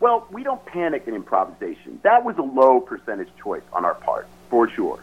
Well, 0.00 0.26
we 0.30 0.42
don't 0.42 0.64
panic 0.66 1.04
in 1.06 1.14
improvisation. 1.14 2.00
That 2.02 2.24
was 2.24 2.36
a 2.36 2.42
low 2.42 2.80
percentage 2.80 3.30
choice 3.42 3.62
on 3.72 3.84
our 3.84 3.94
part, 3.94 4.28
for 4.50 4.68
sure. 4.68 5.02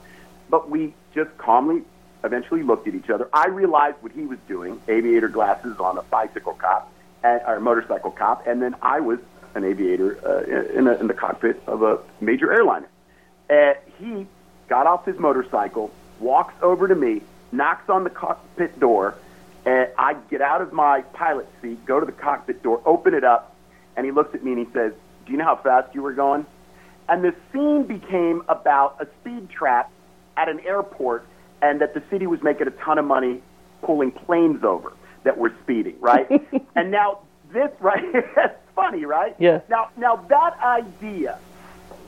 But 0.49 0.69
we 0.69 0.93
just 1.13 1.35
calmly 1.37 1.83
eventually 2.23 2.63
looked 2.63 2.87
at 2.87 2.95
each 2.95 3.09
other. 3.09 3.29
I 3.33 3.47
realized 3.47 3.97
what 4.01 4.11
he 4.11 4.25
was 4.25 4.39
doing, 4.47 4.79
aviator 4.87 5.29
glasses 5.29 5.77
on 5.79 5.97
a 5.97 6.03
bicycle 6.03 6.53
cop, 6.53 6.91
and, 7.23 7.41
or 7.47 7.59
motorcycle 7.59 8.11
cop, 8.11 8.47
and 8.47 8.61
then 8.61 8.75
I 8.81 8.99
was 8.99 9.19
an 9.55 9.63
aviator 9.63 10.19
uh, 10.25 10.77
in, 10.77 10.87
a, 10.87 10.93
in 10.93 11.07
the 11.07 11.13
cockpit 11.13 11.61
of 11.67 11.83
a 11.83 11.99
major 12.19 12.51
airliner. 12.51 12.87
Uh, 13.49 13.73
he 13.99 14.27
got 14.69 14.87
off 14.87 15.05
his 15.05 15.17
motorcycle, 15.19 15.91
walks 16.19 16.53
over 16.61 16.87
to 16.87 16.95
me, 16.95 17.21
knocks 17.51 17.89
on 17.89 18.03
the 18.03 18.09
cockpit 18.09 18.79
door, 18.79 19.15
and 19.65 19.89
I 19.97 20.13
get 20.29 20.41
out 20.41 20.61
of 20.61 20.73
my 20.73 21.01
pilot 21.13 21.47
seat, 21.61 21.85
go 21.85 21.99
to 21.99 22.05
the 22.05 22.11
cockpit 22.11 22.63
door, 22.63 22.81
open 22.85 23.13
it 23.13 23.23
up, 23.23 23.55
and 23.95 24.05
he 24.05 24.11
looks 24.11 24.33
at 24.33 24.43
me 24.43 24.53
and 24.53 24.65
he 24.65 24.73
says, 24.73 24.93
"Do 25.25 25.31
you 25.31 25.37
know 25.37 25.43
how 25.43 25.57
fast 25.57 25.93
you 25.93 26.01
were 26.01 26.13
going?" 26.13 26.45
And 27.09 27.23
the 27.23 27.35
scene 27.51 27.83
became 27.83 28.43
about 28.47 28.97
a 28.99 29.07
speed 29.19 29.49
trap 29.49 29.91
at 30.37 30.47
an 30.47 30.61
airport, 30.61 31.25
and 31.61 31.81
that 31.81 31.93
the 31.93 32.01
city 32.09 32.25
was 32.25 32.41
making 32.41 32.67
a 32.67 32.71
ton 32.71 32.97
of 32.97 33.05
money 33.05 33.41
pulling 33.81 34.11
planes 34.11 34.63
over 34.63 34.93
that 35.23 35.37
were 35.37 35.53
speeding, 35.63 35.95
right? 35.99 36.27
and 36.75 36.91
now 36.91 37.19
this, 37.51 37.71
right? 37.79 38.03
Funny, 38.75 39.05
right? 39.05 39.35
Yeah. 39.39 39.61
Now, 39.69 39.89
now 39.97 40.15
that 40.29 40.57
idea 40.61 41.37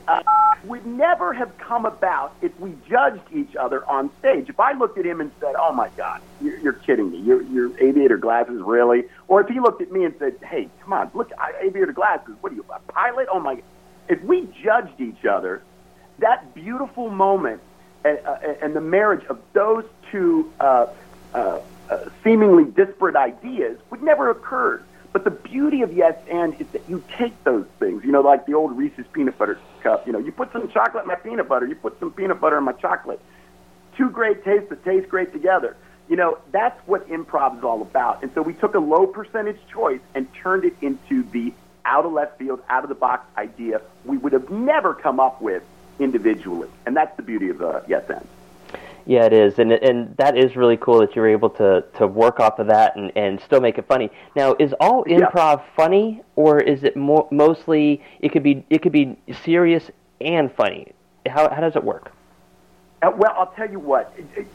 uh, 0.08 0.22
would 0.64 0.86
never 0.86 1.32
have 1.32 1.56
come 1.58 1.86
about 1.86 2.34
if 2.42 2.58
we 2.58 2.74
judged 2.88 3.22
each 3.32 3.56
other 3.56 3.84
on 3.86 4.10
stage. 4.18 4.48
If 4.48 4.60
I 4.60 4.72
looked 4.72 4.98
at 4.98 5.06
him 5.06 5.20
and 5.20 5.30
said, 5.40 5.54
"Oh 5.58 5.72
my 5.72 5.88
God, 5.96 6.20
you're, 6.40 6.58
you're 6.58 6.72
kidding 6.72 7.10
me! 7.10 7.18
Your 7.18 7.42
your 7.42 7.78
aviator 7.78 8.18
glasses, 8.18 8.62
really?" 8.62 9.04
Or 9.28 9.40
if 9.40 9.48
he 9.48 9.60
looked 9.60 9.82
at 9.82 9.92
me 9.92 10.04
and 10.04 10.14
said, 10.18 10.36
"Hey, 10.42 10.68
come 10.82 10.92
on, 10.92 11.10
look, 11.14 11.30
I, 11.38 11.52
aviator 11.62 11.92
glasses. 11.92 12.34
What 12.40 12.52
are 12.52 12.56
you, 12.56 12.64
a 12.70 12.80
pilot? 12.92 13.28
Oh 13.30 13.40
my!" 13.40 13.62
If 14.08 14.22
we 14.22 14.48
judged 14.62 15.00
each 15.00 15.24
other, 15.24 15.62
that 16.18 16.54
beautiful 16.54 17.08
moment 17.08 17.60
and, 18.04 18.18
uh, 18.26 18.36
and 18.60 18.76
the 18.76 18.80
marriage 18.80 19.24
of 19.26 19.40
those 19.52 19.84
two 20.10 20.52
uh, 20.60 20.86
uh, 21.34 21.60
uh, 21.90 21.98
seemingly 22.22 22.64
disparate 22.64 23.16
ideas 23.16 23.78
would 23.90 24.02
never 24.02 24.30
occur. 24.30 24.82
But 25.14 25.22
the 25.22 25.30
beauty 25.30 25.82
of 25.82 25.92
Yes 25.92 26.16
and 26.28 26.60
is 26.60 26.66
that 26.72 26.82
you 26.88 27.00
take 27.16 27.44
those 27.44 27.66
things, 27.78 28.04
you 28.04 28.10
know, 28.10 28.20
like 28.20 28.46
the 28.46 28.54
old 28.54 28.76
Reese's 28.76 29.06
peanut 29.12 29.38
butter 29.38 29.60
cup. 29.80 30.08
You 30.08 30.12
know, 30.12 30.18
you 30.18 30.32
put 30.32 30.52
some 30.52 30.68
chocolate 30.68 31.04
in 31.04 31.08
my 31.08 31.14
peanut 31.14 31.48
butter, 31.48 31.66
you 31.66 31.76
put 31.76 32.00
some 32.00 32.10
peanut 32.10 32.40
butter 32.40 32.58
in 32.58 32.64
my 32.64 32.72
chocolate. 32.72 33.20
Two 33.96 34.10
great 34.10 34.44
tastes 34.44 34.70
that 34.70 34.84
taste 34.84 35.08
great 35.08 35.32
together. 35.32 35.76
You 36.08 36.16
know, 36.16 36.38
that's 36.50 36.76
what 36.88 37.08
improv 37.08 37.58
is 37.58 37.62
all 37.62 37.80
about. 37.80 38.24
And 38.24 38.34
so 38.34 38.42
we 38.42 38.54
took 38.54 38.74
a 38.74 38.80
low 38.80 39.06
percentage 39.06 39.60
choice 39.72 40.00
and 40.16 40.26
turned 40.34 40.64
it 40.64 40.74
into 40.82 41.22
the 41.22 41.54
out 41.84 42.04
of 42.04 42.12
left 42.12 42.36
field, 42.36 42.60
out 42.68 42.82
of 42.82 42.88
the 42.88 42.96
box 42.96 43.24
idea 43.38 43.82
we 44.04 44.16
would 44.16 44.32
have 44.32 44.50
never 44.50 44.94
come 44.94 45.20
up 45.20 45.40
with 45.40 45.62
individually. 46.00 46.68
And 46.86 46.96
that's 46.96 47.16
the 47.16 47.22
beauty 47.22 47.50
of 47.50 47.58
the 47.58 47.84
Yes 47.86 48.02
and. 48.10 48.26
Yeah, 49.06 49.26
it 49.26 49.34
is, 49.34 49.58
and 49.58 49.70
and 49.70 50.16
that 50.16 50.36
is 50.36 50.56
really 50.56 50.78
cool 50.78 51.00
that 51.00 51.14
you're 51.14 51.28
able 51.28 51.50
to 51.50 51.84
to 51.98 52.06
work 52.06 52.40
off 52.40 52.58
of 52.58 52.68
that 52.68 52.96
and 52.96 53.12
and 53.16 53.38
still 53.40 53.60
make 53.60 53.76
it 53.76 53.86
funny. 53.86 54.10
Now, 54.34 54.56
is 54.58 54.72
all 54.80 55.04
Yeah. 55.06 55.18
improv 55.18 55.62
funny, 55.76 56.22
or 56.36 56.58
is 56.58 56.84
it 56.84 56.96
mo- 56.96 57.28
mostly 57.30 58.02
it 58.20 58.30
could 58.30 58.42
be 58.42 58.64
it 58.70 58.80
could 58.80 58.92
be 58.92 59.16
serious 59.42 59.90
and 60.22 60.50
funny? 60.52 60.92
How 61.28 61.50
how 61.52 61.60
does 61.60 61.76
it 61.76 61.84
work? 61.84 62.12
Uh, 63.02 63.12
well, 63.14 63.34
I'll 63.36 63.52
tell 63.54 63.70
you 63.70 63.78
what. 63.78 64.12
It, 64.36 64.46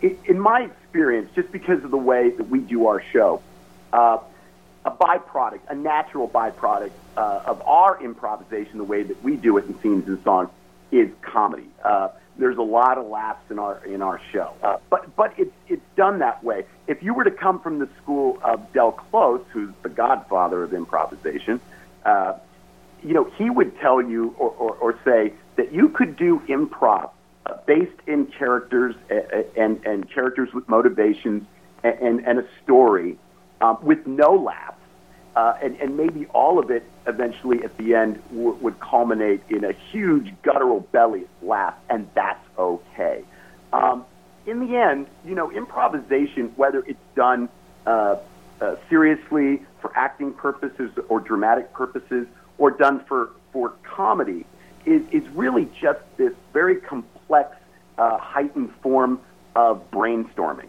it, 0.00 0.18
in 0.24 0.40
my 0.40 0.62
experience, 0.62 1.30
just 1.34 1.52
because 1.52 1.84
of 1.84 1.90
the 1.90 1.96
way 1.98 2.30
that 2.30 2.48
we 2.48 2.60
do 2.60 2.86
our 2.86 3.02
show, 3.12 3.42
uh, 3.92 4.18
a 4.86 4.90
byproduct, 4.90 5.60
a 5.68 5.74
natural 5.74 6.28
byproduct 6.28 6.90
uh, 7.16 7.42
of 7.44 7.60
our 7.62 8.02
improvisation, 8.02 8.78
the 8.78 8.84
way 8.84 9.02
that 9.02 9.22
we 9.22 9.36
do 9.36 9.58
it 9.58 9.66
in 9.66 9.78
scenes 9.80 10.08
and 10.08 10.20
songs, 10.24 10.48
is 10.90 11.10
comedy. 11.20 11.68
Uh, 11.84 12.08
there's 12.36 12.56
a 12.56 12.62
lot 12.62 12.98
of 12.98 13.06
laughs 13.06 13.50
in 13.50 13.58
our 13.58 13.84
in 13.84 14.02
our 14.02 14.20
show, 14.32 14.54
uh, 14.62 14.78
but 14.90 15.14
but 15.16 15.34
it's 15.36 15.52
it's 15.68 15.82
done 15.96 16.20
that 16.20 16.42
way. 16.42 16.64
If 16.86 17.02
you 17.02 17.14
were 17.14 17.24
to 17.24 17.30
come 17.30 17.60
from 17.60 17.78
the 17.78 17.88
school 18.02 18.38
of 18.42 18.72
Del 18.72 18.92
Close, 18.92 19.44
who's 19.52 19.72
the 19.82 19.88
godfather 19.88 20.62
of 20.62 20.72
improvisation, 20.72 21.60
uh, 22.04 22.34
you 23.02 23.14
know 23.14 23.24
he 23.36 23.50
would 23.50 23.78
tell 23.80 24.00
you 24.00 24.34
or, 24.38 24.50
or, 24.50 24.74
or 24.76 24.98
say 25.04 25.34
that 25.56 25.72
you 25.72 25.88
could 25.90 26.16
do 26.16 26.40
improv 26.48 27.10
based 27.66 28.00
in 28.06 28.26
characters 28.26 28.94
and, 29.10 29.44
and, 29.56 29.86
and 29.86 30.10
characters 30.10 30.52
with 30.52 30.68
motivations 30.68 31.44
and, 31.82 31.98
and, 31.98 32.26
and 32.26 32.38
a 32.38 32.46
story 32.62 33.18
um, 33.60 33.78
with 33.82 34.06
no 34.06 34.34
laughs. 34.34 34.78
Uh, 35.34 35.54
and, 35.62 35.76
and 35.80 35.96
maybe 35.96 36.26
all 36.26 36.58
of 36.58 36.70
it 36.70 36.84
eventually 37.06 37.64
at 37.64 37.74
the 37.78 37.94
end 37.94 38.22
w- 38.28 38.52
would 38.60 38.78
culminate 38.80 39.40
in 39.48 39.64
a 39.64 39.72
huge 39.72 40.30
guttural 40.42 40.80
belly 40.92 41.24
laugh, 41.40 41.74
and 41.88 42.06
that's 42.14 42.44
okay. 42.58 43.24
Um, 43.72 44.04
in 44.46 44.60
the 44.66 44.76
end, 44.76 45.06
you 45.24 45.34
know, 45.34 45.50
improvisation, 45.50 46.52
whether 46.56 46.80
it's 46.80 47.00
done 47.14 47.48
uh, 47.86 48.16
uh, 48.60 48.76
seriously 48.90 49.62
for 49.80 49.96
acting 49.96 50.34
purposes 50.34 50.90
or 51.08 51.20
dramatic 51.20 51.72
purposes, 51.72 52.26
or 52.58 52.70
done 52.70 53.02
for, 53.06 53.30
for 53.52 53.72
comedy, 53.82 54.44
is, 54.84 55.02
is 55.10 55.26
really 55.30 55.68
just 55.80 56.00
this 56.16 56.32
very 56.52 56.76
complex, 56.76 57.56
uh, 57.98 58.18
heightened 58.18 58.72
form 58.82 59.18
of 59.56 59.90
brainstorming. 59.90 60.68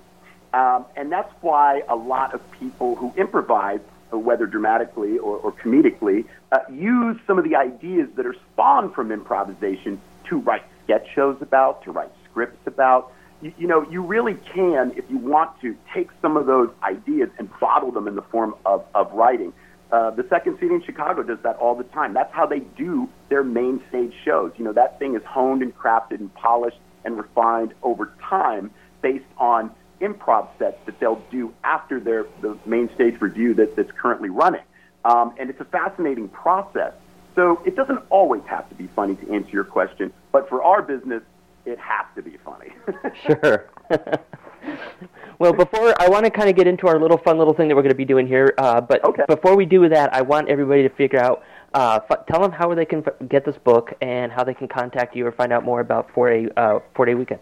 Um, 0.54 0.86
and 0.96 1.12
that's 1.12 1.32
why 1.42 1.82
a 1.90 1.96
lot 1.96 2.34
of 2.34 2.52
people 2.52 2.96
who 2.96 3.12
improvise, 3.18 3.80
whether 4.18 4.46
dramatically 4.46 5.18
or, 5.18 5.38
or 5.38 5.52
comedically, 5.52 6.26
uh, 6.52 6.60
use 6.72 7.18
some 7.26 7.38
of 7.38 7.44
the 7.44 7.56
ideas 7.56 8.10
that 8.16 8.26
are 8.26 8.36
spawned 8.54 8.94
from 8.94 9.12
improvisation 9.12 10.00
to 10.26 10.38
write 10.40 10.64
sketch 10.84 11.08
shows 11.14 11.38
about, 11.42 11.84
to 11.84 11.92
write 11.92 12.12
scripts 12.30 12.66
about. 12.68 13.12
You, 13.42 13.54
you 13.58 13.68
know, 13.68 13.90
you 13.90 14.02
really 14.02 14.36
can, 14.54 14.94
if 14.96 15.10
you 15.10 15.18
want 15.18 15.60
to, 15.62 15.76
take 15.94 16.10
some 16.22 16.38
of 16.38 16.46
those 16.46 16.70
ideas 16.84 17.30
and 17.38 17.50
bottle 17.60 17.92
them 17.92 18.08
in 18.08 18.16
the 18.16 18.22
form 18.22 18.56
of, 18.66 18.86
of 18.94 19.12
writing. 19.14 19.54
Uh, 19.92 20.10
the 20.10 20.26
Second 20.28 20.58
City 20.60 20.74
in 20.74 20.82
Chicago 20.82 21.22
does 21.22 21.38
that 21.44 21.56
all 21.58 21.76
the 21.76 21.84
time. 21.84 22.14
That's 22.14 22.34
how 22.34 22.48
they 22.48 22.60
do 22.60 23.08
their 23.30 23.44
main 23.44 23.82
stage 23.90 24.14
shows. 24.26 24.52
You 24.58 24.66
know, 24.66 24.74
that 24.74 24.98
thing 24.98 25.16
is 25.16 25.24
honed 25.24 25.62
and 25.62 25.78
crafted 25.78 26.20
and 26.20 26.34
polished 26.34 26.80
and 27.06 27.16
refined 27.16 27.74
over 27.84 28.12
time 28.20 28.72
based 29.04 29.26
on 29.38 29.70
improv 30.04 30.48
sets 30.60 30.78
that 30.86 31.00
they'll 31.00 31.22
do 31.32 31.54
after 31.64 32.00
their 32.00 32.26
the 32.42 32.58
main 32.66 32.90
stage 32.94 33.20
revue 33.22 33.54
that, 33.56 33.76
that's 33.76 33.92
currently 34.00 34.30
running. 34.30 34.62
Um, 35.06 35.34
and 35.40 35.50
it's 35.50 35.60
a 35.62 35.66
fascinating 35.66 36.28
process. 36.30 36.94
So 37.36 37.62
it 37.66 37.76
doesn't 37.76 38.00
always 38.10 38.44
have 38.46 38.70
to 38.70 38.76
be 38.76 38.88
funny 38.96 39.16
to 39.16 39.34
answer 39.34 39.50
your 39.50 39.64
question, 39.64 40.14
but 40.32 40.48
for 40.50 40.62
our 40.64 40.82
business, 40.82 41.24
it 41.66 41.80
has 41.80 42.06
to 42.16 42.22
be 42.22 42.38
funny. 42.46 42.72
Sure. 43.26 43.70
well, 45.40 45.54
before 45.54 45.94
I 46.02 46.10
want 46.10 46.26
to 46.26 46.32
kind 46.32 46.50
of 46.50 46.56
get 46.56 46.68
into 46.68 46.88
our 46.88 47.00
little 47.00 47.18
fun 47.18 47.38
little 47.38 47.54
thing 47.54 47.68
that 47.68 47.76
we're 47.76 47.82
going 47.84 47.92
to 47.92 47.98
be 47.98 48.06
doing 48.06 48.28
here, 48.28 48.54
uh, 48.58 48.82
but 48.82 49.02
before 49.28 49.56
we 49.56 49.66
do 49.66 49.88
that, 49.90 50.14
I 50.14 50.22
want 50.22 50.50
everybody 50.50 50.84
to 50.84 50.90
figure 50.90 51.20
out. 51.20 51.44
Uh, 51.74 52.00
f- 52.10 52.26
tell 52.28 52.40
them 52.40 52.52
how 52.52 52.74
they 52.76 52.86
can 52.86 53.04
f- 53.06 53.30
get 53.30 53.44
this 53.46 53.58
book 53.58 53.94
and 54.02 54.32
how 54.32 54.44
they 54.44 54.54
can 54.54 54.68
contact 54.68 55.16
you 55.16 55.26
or 55.26 55.32
find 55.32 55.52
out 55.52 55.64
more 55.64 55.80
about 55.80 56.10
four 56.14 56.30
day 56.30 56.48
uh, 56.56 56.80
four 56.96 57.06
day 57.06 57.16
weekend. 57.16 57.40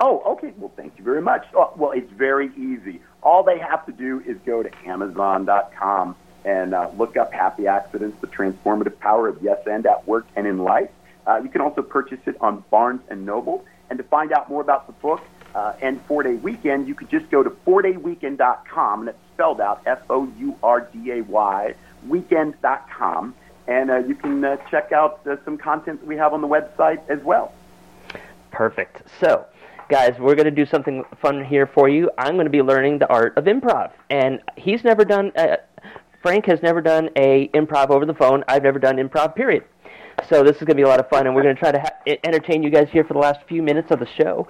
Oh, 0.00 0.22
okay. 0.32 0.52
Well, 0.56 0.72
thank 0.76 0.96
you 0.98 1.04
very 1.04 1.20
much. 1.20 1.46
Oh, 1.54 1.72
well, 1.76 1.92
it's 1.92 2.10
very 2.12 2.50
easy. 2.56 3.02
All 3.22 3.42
they 3.42 3.58
have 3.58 3.84
to 3.86 3.92
do 3.92 4.20
is 4.26 4.38
go 4.46 4.62
to 4.62 4.70
Amazon.com 4.86 6.16
and 6.44 6.74
uh, 6.74 6.90
look 6.96 7.18
up 7.18 7.34
Happy 7.34 7.66
Accidents, 7.66 8.18
the 8.22 8.26
transformative 8.26 8.98
power 8.98 9.28
of 9.28 9.42
yes 9.42 9.58
and 9.66 9.84
at 9.86 10.08
work 10.08 10.26
and 10.36 10.46
in 10.46 10.58
life. 10.58 10.90
Uh, 11.26 11.40
you 11.42 11.50
can 11.50 11.60
also 11.60 11.82
purchase 11.82 12.20
it 12.26 12.36
on 12.40 12.64
Barnes 12.70 13.02
and 13.10 13.26
Noble. 13.26 13.64
And 13.90 13.98
to 13.98 14.04
find 14.04 14.32
out 14.32 14.48
more 14.48 14.62
about 14.62 14.86
the 14.86 14.94
book 14.94 15.20
uh, 15.54 15.74
and 15.82 16.00
Four 16.02 16.22
Day 16.22 16.34
Weekend, 16.34 16.88
you 16.88 16.94
could 16.94 17.10
just 17.10 17.30
go 17.30 17.42
to 17.42 17.50
fourdayweekend.com, 17.50 19.00
and 19.00 19.08
it's 19.10 19.18
spelled 19.34 19.60
out 19.60 19.82
F-O-U-R-D-A-Y, 19.84 21.74
weekend.com, 22.08 23.34
and 23.66 23.90
uh, 23.90 23.98
you 23.98 24.14
can 24.14 24.44
uh, 24.44 24.56
check 24.70 24.92
out 24.92 25.20
uh, 25.26 25.36
some 25.44 25.58
content 25.58 26.00
that 26.00 26.06
we 26.06 26.16
have 26.16 26.32
on 26.32 26.40
the 26.40 26.48
website 26.48 27.06
as 27.10 27.20
well. 27.22 27.52
Perfect. 28.50 29.02
So, 29.20 29.44
guys, 29.90 30.16
we're 30.20 30.36
going 30.36 30.46
to 30.46 30.52
do 30.52 30.64
something 30.64 31.04
fun 31.20 31.44
here 31.44 31.66
for 31.66 31.88
you. 31.88 32.10
I'm 32.16 32.34
going 32.34 32.46
to 32.46 32.50
be 32.50 32.62
learning 32.62 33.00
the 33.00 33.08
art 33.08 33.36
of 33.36 33.44
improv, 33.44 33.90
and 34.08 34.40
he's 34.56 34.84
never 34.84 35.04
done. 35.04 35.32
Uh, 35.36 35.56
Frank 36.22 36.46
has 36.46 36.62
never 36.62 36.80
done 36.80 37.10
a 37.16 37.48
improv 37.48 37.90
over 37.90 38.06
the 38.06 38.14
phone. 38.14 38.44
I've 38.46 38.62
never 38.62 38.78
done 38.78 38.96
improv. 38.96 39.34
Period. 39.34 39.64
So 40.28 40.44
this 40.44 40.56
is 40.56 40.60
going 40.60 40.68
to 40.68 40.74
be 40.76 40.82
a 40.82 40.88
lot 40.88 41.00
of 41.00 41.08
fun, 41.08 41.26
and 41.26 41.34
we're 41.34 41.42
going 41.42 41.56
to 41.56 41.58
try 41.58 41.72
to 41.72 41.80
ha- 41.80 42.16
entertain 42.22 42.62
you 42.62 42.70
guys 42.70 42.88
here 42.90 43.02
for 43.02 43.14
the 43.14 43.18
last 43.18 43.40
few 43.48 43.62
minutes 43.62 43.90
of 43.90 43.98
the 43.98 44.06
show. 44.06 44.46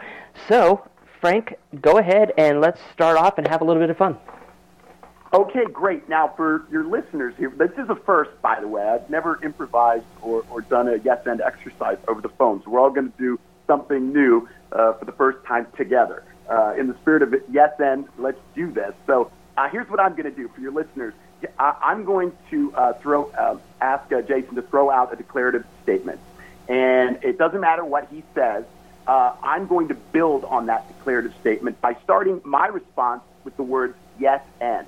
So, 0.47 0.87
Frank, 1.21 1.55
go 1.81 1.99
ahead 1.99 2.33
and 2.37 2.61
let's 2.61 2.81
start 2.93 3.17
off 3.17 3.39
and 3.39 3.49
have 3.49 3.63
a 3.63 3.65
little 3.65 3.83
bit 3.83 3.89
of 3.89 3.97
fun. 3.97 4.19
Okay, 5.33 5.65
great. 5.73 6.07
Now, 6.09 6.35
for 6.37 6.67
your 6.71 6.85
listeners 6.85 7.35
here, 7.39 7.51
this 7.57 7.71
is 7.79 7.89
a 7.89 7.95
first, 7.95 8.31
by 8.43 8.61
the 8.61 8.69
way. 8.69 8.83
I've 8.83 9.09
never 9.09 9.43
improvised 9.43 10.05
or, 10.21 10.45
or 10.51 10.61
done 10.61 10.89
a 10.89 10.97
yes 10.97 11.21
and 11.25 11.41
exercise 11.41 11.99
over 12.09 12.21
the 12.21 12.31
phone, 12.31 12.63
so 12.63 12.71
we're 12.71 12.81
all 12.81 12.91
going 12.91 13.11
to 13.13 13.19
do 13.19 13.39
something 13.69 14.13
new 14.13 14.49
uh, 14.73 14.93
for 14.95 15.05
the 15.05 15.13
first 15.13 15.45
time 15.47 15.67
together. 15.77 16.25
Uh, 16.49 16.75
in 16.77 16.89
the 16.89 16.95
spirit 16.95 17.23
of 17.23 17.33
yes 17.53 17.73
and, 17.79 18.09
let's 18.19 18.41
do 18.57 18.73
this. 18.73 18.93
So 19.07 19.31
uh, 19.57 19.69
here's 19.69 19.89
what 19.89 20.01
I'm 20.01 20.13
going 20.17 20.25
to 20.25 20.33
do 20.33 20.49
for 20.49 20.61
your 20.61 20.73
listeners. 20.73 21.15
I, 21.61 21.77
I'm 21.81 22.05
going 22.05 22.33
to 22.51 22.75
uh, 22.75 22.93
throw 22.95 23.31
uh, 23.31 23.57
ask 23.81 24.13
uh, 24.13 24.21
Jason 24.23 24.57
to 24.57 24.63
throw 24.63 24.91
out 24.91 25.13
a 25.13 25.17
declarative 25.17 25.65
statement, 25.85 26.19
and 26.69 27.23
it 27.23 27.39
doesn't 27.39 27.61
matter 27.61 27.85
what 27.85 28.09
he 28.11 28.25
says. 28.35 28.65
I'm 29.07 29.67
going 29.67 29.89
to 29.89 29.95
build 29.95 30.45
on 30.45 30.67
that 30.67 30.87
declarative 30.87 31.35
statement 31.41 31.81
by 31.81 31.97
starting 32.05 32.41
my 32.45 32.69
response 32.69 33.23
with 33.43 33.57
the 33.57 33.65
words 33.65 33.97
yes 34.21 34.41
and. 34.61 34.87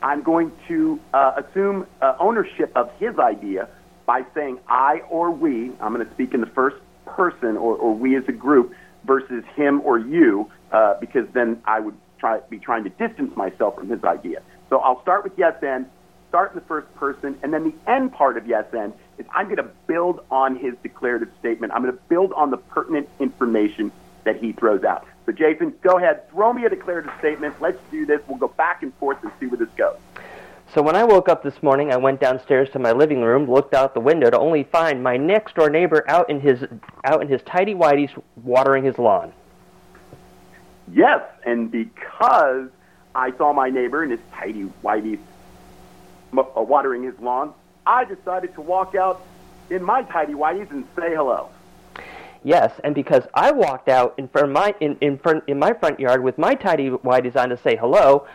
I'm 0.00 0.22
going 0.22 0.52
to 0.68 1.00
assume 1.12 1.84
ownership 2.00 2.70
of 2.76 2.92
his 3.00 3.18
idea 3.18 3.68
by 4.04 4.24
saying 4.34 4.60
I 4.68 5.00
or 5.10 5.32
we. 5.32 5.72
I'm 5.80 5.92
going 5.92 6.06
to 6.06 6.12
speak 6.12 6.32
in 6.32 6.40
the 6.40 6.46
first 6.46 6.76
person 7.06 7.56
or, 7.56 7.74
or 7.76 7.92
we 7.92 8.16
as 8.16 8.28
a 8.28 8.32
group 8.32 8.72
versus 9.06 9.44
him 9.54 9.80
or 9.82 9.98
you, 9.98 10.50
uh, 10.72 10.94
because 11.00 11.26
then 11.32 11.62
I 11.64 11.80
would 11.80 11.96
try 12.18 12.40
be 12.50 12.58
trying 12.58 12.84
to 12.84 12.90
distance 12.90 13.36
myself 13.36 13.76
from 13.76 13.88
his 13.88 14.02
idea. 14.04 14.42
So 14.68 14.78
I'll 14.78 15.00
start 15.02 15.24
with 15.24 15.34
yes 15.36 15.54
and, 15.62 15.86
start 16.28 16.52
in 16.52 16.58
the 16.58 16.64
first 16.66 16.92
person, 16.96 17.38
and 17.42 17.52
then 17.52 17.64
the 17.64 17.90
end 17.90 18.12
part 18.12 18.36
of 18.36 18.46
yes 18.46 18.66
and 18.72 18.92
is 19.18 19.26
I'm 19.34 19.46
going 19.46 19.56
to 19.56 19.70
build 19.86 20.20
on 20.30 20.56
his 20.56 20.74
declarative 20.82 21.30
statement. 21.38 21.72
I'm 21.72 21.82
going 21.82 21.94
to 21.94 22.02
build 22.08 22.32
on 22.32 22.50
the 22.50 22.58
pertinent 22.58 23.08
information 23.20 23.92
that 24.24 24.36
he 24.36 24.52
throws 24.52 24.84
out. 24.84 25.06
So 25.24 25.32
Jason, 25.32 25.74
go 25.82 25.98
ahead, 25.98 26.28
throw 26.30 26.52
me 26.52 26.64
a 26.64 26.68
declarative 26.68 27.12
statement. 27.18 27.54
Let's 27.60 27.78
do 27.90 28.06
this. 28.06 28.20
We'll 28.28 28.38
go 28.38 28.48
back 28.48 28.82
and 28.82 28.92
forth 28.94 29.18
and 29.22 29.32
see 29.40 29.46
where 29.46 29.58
this 29.58 29.74
goes. 29.76 29.96
So 30.74 30.82
when 30.82 30.96
I 30.96 31.04
woke 31.04 31.28
up 31.28 31.42
this 31.42 31.62
morning, 31.62 31.92
I 31.92 31.96
went 31.96 32.20
downstairs 32.20 32.68
to 32.70 32.78
my 32.78 32.92
living 32.92 33.22
room, 33.22 33.50
looked 33.50 33.72
out 33.72 33.94
the 33.94 34.00
window 34.00 34.30
to 34.30 34.38
only 34.38 34.64
find 34.64 35.02
my 35.02 35.16
next 35.16 35.54
door 35.54 35.70
neighbor 35.70 36.04
out 36.08 36.28
in 36.28 36.40
his 36.40 36.64
out 37.04 37.22
in 37.22 37.28
his 37.28 37.40
tidy 37.42 37.74
whities 37.74 38.10
watering 38.42 38.84
his 38.84 38.98
lawn. 38.98 39.32
Yes, 40.92 41.22
and 41.44 41.70
because 41.70 42.68
I 43.14 43.32
saw 43.36 43.52
my 43.52 43.70
neighbor 43.70 44.04
in 44.04 44.10
his 44.10 44.20
tidy 44.32 44.70
whitey 44.84 45.18
m- 46.32 46.40
uh, 46.40 46.62
watering 46.62 47.04
his 47.04 47.18
lawn, 47.20 47.54
I 47.86 48.04
decided 48.04 48.54
to 48.54 48.60
walk 48.60 48.94
out 48.94 49.24
in 49.70 49.82
my 49.82 50.02
tidy 50.02 50.34
whities 50.34 50.70
and 50.70 50.84
say 50.96 51.14
hello. 51.14 51.48
Yes, 52.44 52.72
and 52.84 52.94
because 52.94 53.24
I 53.34 53.50
walked 53.50 53.88
out 53.88 54.14
in 54.18 54.28
front 54.28 54.48
of 54.48 54.52
my 54.52 54.74
in, 54.80 54.96
in 55.00 55.18
front 55.18 55.44
in 55.46 55.58
my 55.58 55.72
front 55.72 55.98
yard 56.00 56.22
with 56.22 56.38
my 56.38 56.54
tidy 56.54 56.90
whities 56.90 57.36
on 57.36 57.48
to 57.48 57.56
say 57.56 57.76
hello, 57.76 58.26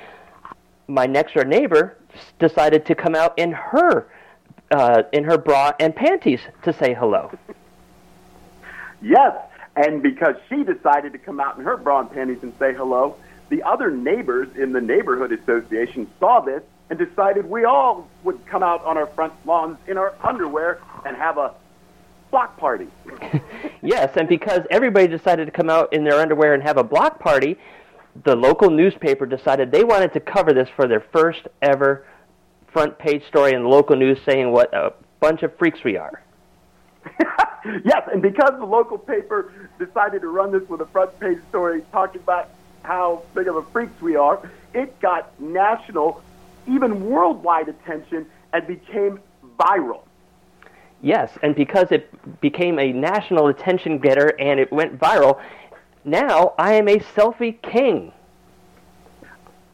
my 0.92 1.06
next 1.06 1.34
door 1.34 1.46
neighbor 1.46 1.98
decided 2.40 2.86
to 2.86 2.96
come 2.96 3.16
out 3.16 3.38
in 3.38 3.52
her 3.52 4.08
uh, 4.72 5.04
in 5.12 5.24
her 5.24 5.38
bra 5.38 5.72
and 5.80 5.96
panties 5.96 6.42
to 6.64 6.72
say 6.74 6.94
hello. 6.94 7.32
Yes, 9.02 9.36
and 9.76 10.02
because 10.02 10.36
she 10.48 10.64
decided 10.64 11.14
to 11.14 11.18
come 11.18 11.40
out 11.40 11.58
in 11.58 11.64
her 11.64 11.78
bra 11.78 12.02
and 12.02 12.12
panties 12.12 12.44
and 12.44 12.54
say 12.60 12.74
hello, 12.74 13.16
the 13.50 13.64
other 13.64 13.92
neighbors 13.92 14.48
in 14.56 14.72
the 14.72 14.82
neighborhood 14.82 15.32
association 15.32 16.10
saw 16.20 16.40
this 16.40 16.64
and 16.90 17.00
decided 17.00 17.50
we 17.50 17.66
all 17.66 18.08
would 18.24 18.46
come 18.46 18.64
out 18.64 18.84
on 18.86 18.98
our 18.98 19.08
front 19.08 19.34
lawns 19.46 19.78
in 19.88 19.98
our 19.98 20.14
underwear 20.24 20.80
and 21.06 21.18
have 21.18 21.38
a 21.38 21.54
block 22.30 22.58
party. 22.58 22.88
Yes, 23.84 24.16
and 24.16 24.30
because 24.30 24.62
everybody 24.70 25.08
decided 25.08 25.46
to 25.46 25.52
come 25.52 25.70
out 25.70 25.92
in 25.92 26.04
their 26.04 26.20
underwear 26.20 26.54
and 26.54 26.62
have 26.62 26.78
a 26.78 26.84
block 26.84 27.20
party, 27.20 27.58
the 28.24 28.36
local 28.36 28.70
newspaper 28.70 29.26
decided 29.26 29.72
they 29.72 29.84
wanted 29.84 30.14
to 30.14 30.20
cover 30.20 30.54
this 30.54 30.70
for 30.76 30.88
their 30.88 31.04
first 31.12 31.48
ever 31.62 32.06
front 32.72 32.98
page 32.98 33.26
story 33.28 33.54
in 33.54 33.64
the 33.64 33.70
local 33.70 33.96
news 33.96 34.18
saying 34.26 34.52
what 34.52 34.74
a 34.74 34.94
bunch 35.20 35.44
of 35.44 35.56
freaks 35.58 35.84
we 35.84 35.98
are. 35.98 36.22
yes, 37.84 38.08
and 38.12 38.22
because 38.22 38.52
the 38.60 38.66
local 38.66 38.98
paper 38.98 39.52
decided 39.80 40.22
to 40.22 40.28
run 40.28 40.52
this 40.52 40.68
with 40.70 40.82
a 40.82 40.86
front 40.88 41.18
page 41.20 41.40
story 41.50 41.84
talking 41.92 42.22
about 42.22 42.50
how 42.84 43.24
big 43.36 43.48
of 43.48 43.56
a 43.56 43.62
freaks 43.64 44.02
we 44.02 44.16
are, 44.16 44.50
it 44.74 45.00
got 45.00 45.40
national, 45.40 46.22
even 46.68 47.10
worldwide 47.10 47.68
attention 47.68 48.26
and 48.54 48.68
became 48.68 49.20
viral. 49.60 50.02
Yes, 51.02 51.32
and 51.42 51.56
because 51.56 51.92
it 51.92 52.10
became 52.42 52.78
a 52.78 52.94
national 52.94 53.48
attention 53.48 53.98
getter 53.98 54.40
and 54.40 54.60
it 54.60 54.72
went 54.72 55.00
viral, 55.00 55.42
now 56.04 56.54
I 56.58 56.74
am 56.74 56.88
a 56.88 56.98
selfie 57.00 57.62
king. 57.62 58.12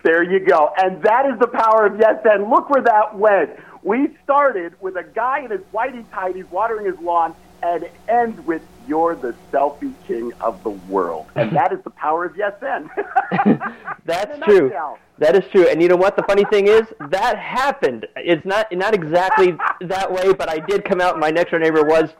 There 0.03 0.23
you 0.23 0.39
go. 0.39 0.71
And 0.78 1.01
that 1.03 1.25
is 1.25 1.39
the 1.39 1.47
power 1.47 1.86
of 1.86 1.99
yes 1.99 2.19
and. 2.23 2.49
Look 2.49 2.69
where 2.69 2.84
that 2.84 3.17
went. 3.17 3.51
We 3.84 4.15
started 4.23 4.73
with 4.82 4.95
a 4.95 5.03
guy 5.03 5.39
in 5.39 5.51
his 5.51 5.61
whitey 5.73 6.05
tighties 6.05 6.49
watering 6.49 6.86
his 6.86 6.99
lawn 6.99 7.36
and 7.63 7.84
it 7.84 7.93
ends 8.07 8.39
with 8.45 8.61
you're 8.88 9.15
the 9.15 9.36
selfie 9.51 9.93
king 10.05 10.32
of 10.39 10.63
the 10.63 10.69
world. 10.69 11.25
And 11.36 11.51
that 11.55 11.73
is 11.73 11.80
the 11.84 11.89
power 11.89 12.25
of 12.25 12.38
yes 12.38 12.53
and. 12.61 12.89
That's 14.05 14.39
true. 14.45 14.69
nutshell. 14.69 14.97
That 15.17 15.36
is 15.36 15.43
true. 15.51 15.67
And 15.67 15.82
you 15.82 15.89
know 15.89 15.95
what? 15.95 16.15
The 16.15 16.23
funny 16.23 16.45
thing 16.45 16.67
is, 16.67 16.84
that 17.09 17.38
happened. 17.38 18.07
It's 18.15 18.45
not 18.45 18.71
not 18.71 18.93
exactly 18.93 19.57
that 19.82 20.11
way, 20.11 20.32
but 20.32 20.47
I 20.47 20.59
did 20.59 20.86
come 20.86 21.01
out. 21.01 21.13
and 21.13 21.19
My 21.19 21.32
next 21.32 21.51
door 21.51 21.59
neighbor 21.59 21.84
was. 21.84 22.11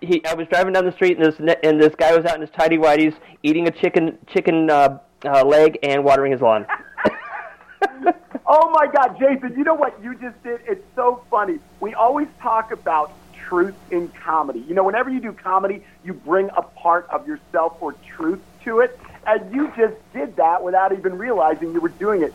He, 0.00 0.24
I 0.24 0.34
was 0.34 0.46
driving 0.48 0.72
down 0.72 0.84
the 0.84 0.92
street, 0.92 1.18
and 1.18 1.26
this 1.26 1.56
and 1.62 1.80
this 1.80 1.94
guy 1.94 2.16
was 2.16 2.24
out 2.24 2.36
in 2.36 2.40
his 2.40 2.50
tidy 2.50 2.78
whities 2.78 3.14
eating 3.42 3.66
a 3.66 3.70
chicken 3.70 4.18
chicken 4.32 4.70
uh, 4.70 4.98
uh, 5.24 5.44
leg 5.44 5.78
and 5.82 6.04
watering 6.04 6.32
his 6.32 6.40
lawn. 6.40 6.66
Oh 8.52 8.68
my 8.70 8.88
God, 8.88 9.16
Jason, 9.16 9.56
you 9.56 9.62
know 9.62 9.74
what 9.74 10.02
you 10.02 10.16
just 10.16 10.42
did? 10.42 10.60
It's 10.66 10.84
so 10.96 11.22
funny. 11.30 11.60
We 11.78 11.94
always 11.94 12.26
talk 12.40 12.72
about 12.72 13.12
truth 13.32 13.76
in 13.92 14.08
comedy. 14.08 14.58
You 14.66 14.74
know, 14.74 14.82
whenever 14.82 15.08
you 15.08 15.20
do 15.20 15.32
comedy, 15.32 15.84
you 16.02 16.14
bring 16.14 16.50
a 16.56 16.62
part 16.62 17.08
of 17.10 17.28
yourself 17.28 17.76
or 17.80 17.92
truth 18.16 18.40
to 18.64 18.80
it. 18.80 18.98
And 19.24 19.54
you 19.54 19.72
just 19.76 19.94
did 20.12 20.34
that 20.34 20.64
without 20.64 20.92
even 20.92 21.16
realizing 21.16 21.72
you 21.72 21.80
were 21.80 21.90
doing 21.90 22.22
it. 22.22 22.34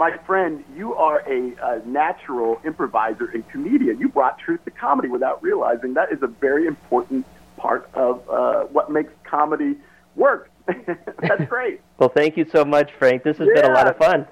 My 0.00 0.16
friend, 0.26 0.64
you 0.74 0.94
are 0.94 1.18
a, 1.28 1.52
a 1.62 1.86
natural 1.86 2.58
improviser 2.64 3.26
and 3.34 3.46
comedian. 3.50 4.00
You 4.00 4.08
brought 4.08 4.38
truth 4.38 4.64
to 4.64 4.70
comedy 4.70 5.08
without 5.08 5.42
realizing 5.42 5.92
that 5.92 6.10
is 6.10 6.22
a 6.22 6.26
very 6.26 6.66
important 6.66 7.26
part 7.58 7.86
of 7.92 8.26
uh, 8.30 8.62
what 8.72 8.90
makes 8.90 9.12
comedy 9.24 9.76
work. 10.16 10.50
That's 10.66 11.44
great. 11.44 11.82
Well, 11.98 12.08
thank 12.08 12.38
you 12.38 12.46
so 12.50 12.64
much, 12.64 12.92
Frank. 12.98 13.24
This 13.24 13.36
has 13.36 13.46
been 13.46 13.66
a 13.66 13.74
lot 13.74 13.86
of 13.86 13.98
fun. 13.98 14.26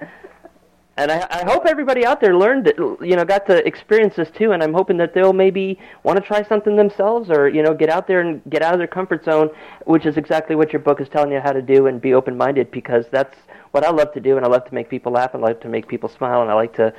And 0.97 1.11
I, 1.11 1.27
I 1.29 1.43
hope 1.45 1.67
everybody 1.67 2.03
out 2.03 2.19
there 2.19 2.35
learned, 2.35 2.65
it, 2.65 2.77
you 2.79 3.15
know, 3.15 3.23
got 3.23 3.45
to 3.45 3.63
experience 3.63 4.15
this 4.15 4.31
too. 4.31 4.53
And 4.53 4.63
I'm 4.63 4.73
hoping 4.73 4.97
that 4.97 5.13
they'll 5.13 5.33
maybe 5.33 5.77
want 6.01 6.17
to 6.17 6.25
try 6.25 6.41
something 6.41 6.77
themselves, 6.77 7.29
or 7.29 7.47
you 7.47 7.61
know, 7.61 7.75
get 7.75 7.89
out 7.89 8.07
there 8.07 8.21
and 8.21 8.41
get 8.49 8.63
out 8.63 8.73
of 8.73 8.79
their 8.79 8.87
comfort 8.87 9.23
zone, 9.23 9.51
which 9.85 10.07
is 10.07 10.17
exactly 10.17 10.55
what 10.55 10.73
your 10.73 10.79
book 10.79 10.99
is 10.99 11.07
telling 11.07 11.31
you 11.31 11.39
how 11.39 11.51
to 11.51 11.61
do, 11.61 11.85
and 11.85 12.01
be 12.01 12.15
open-minded 12.15 12.71
because 12.71 13.05
that's 13.11 13.37
what 13.71 13.83
I 13.83 13.91
love 13.91 14.13
to 14.13 14.19
do, 14.19 14.37
and 14.37 14.45
I 14.45 14.49
love 14.49 14.65
to 14.65 14.73
make 14.73 14.89
people 14.89 15.11
laugh, 15.11 15.33
and 15.33 15.43
I 15.43 15.47
like 15.47 15.61
to 15.61 15.69
make 15.69 15.87
people 15.87 16.09
smile, 16.09 16.41
and 16.41 16.49
I 16.49 16.53
like 16.53 16.73
to, 16.75 16.93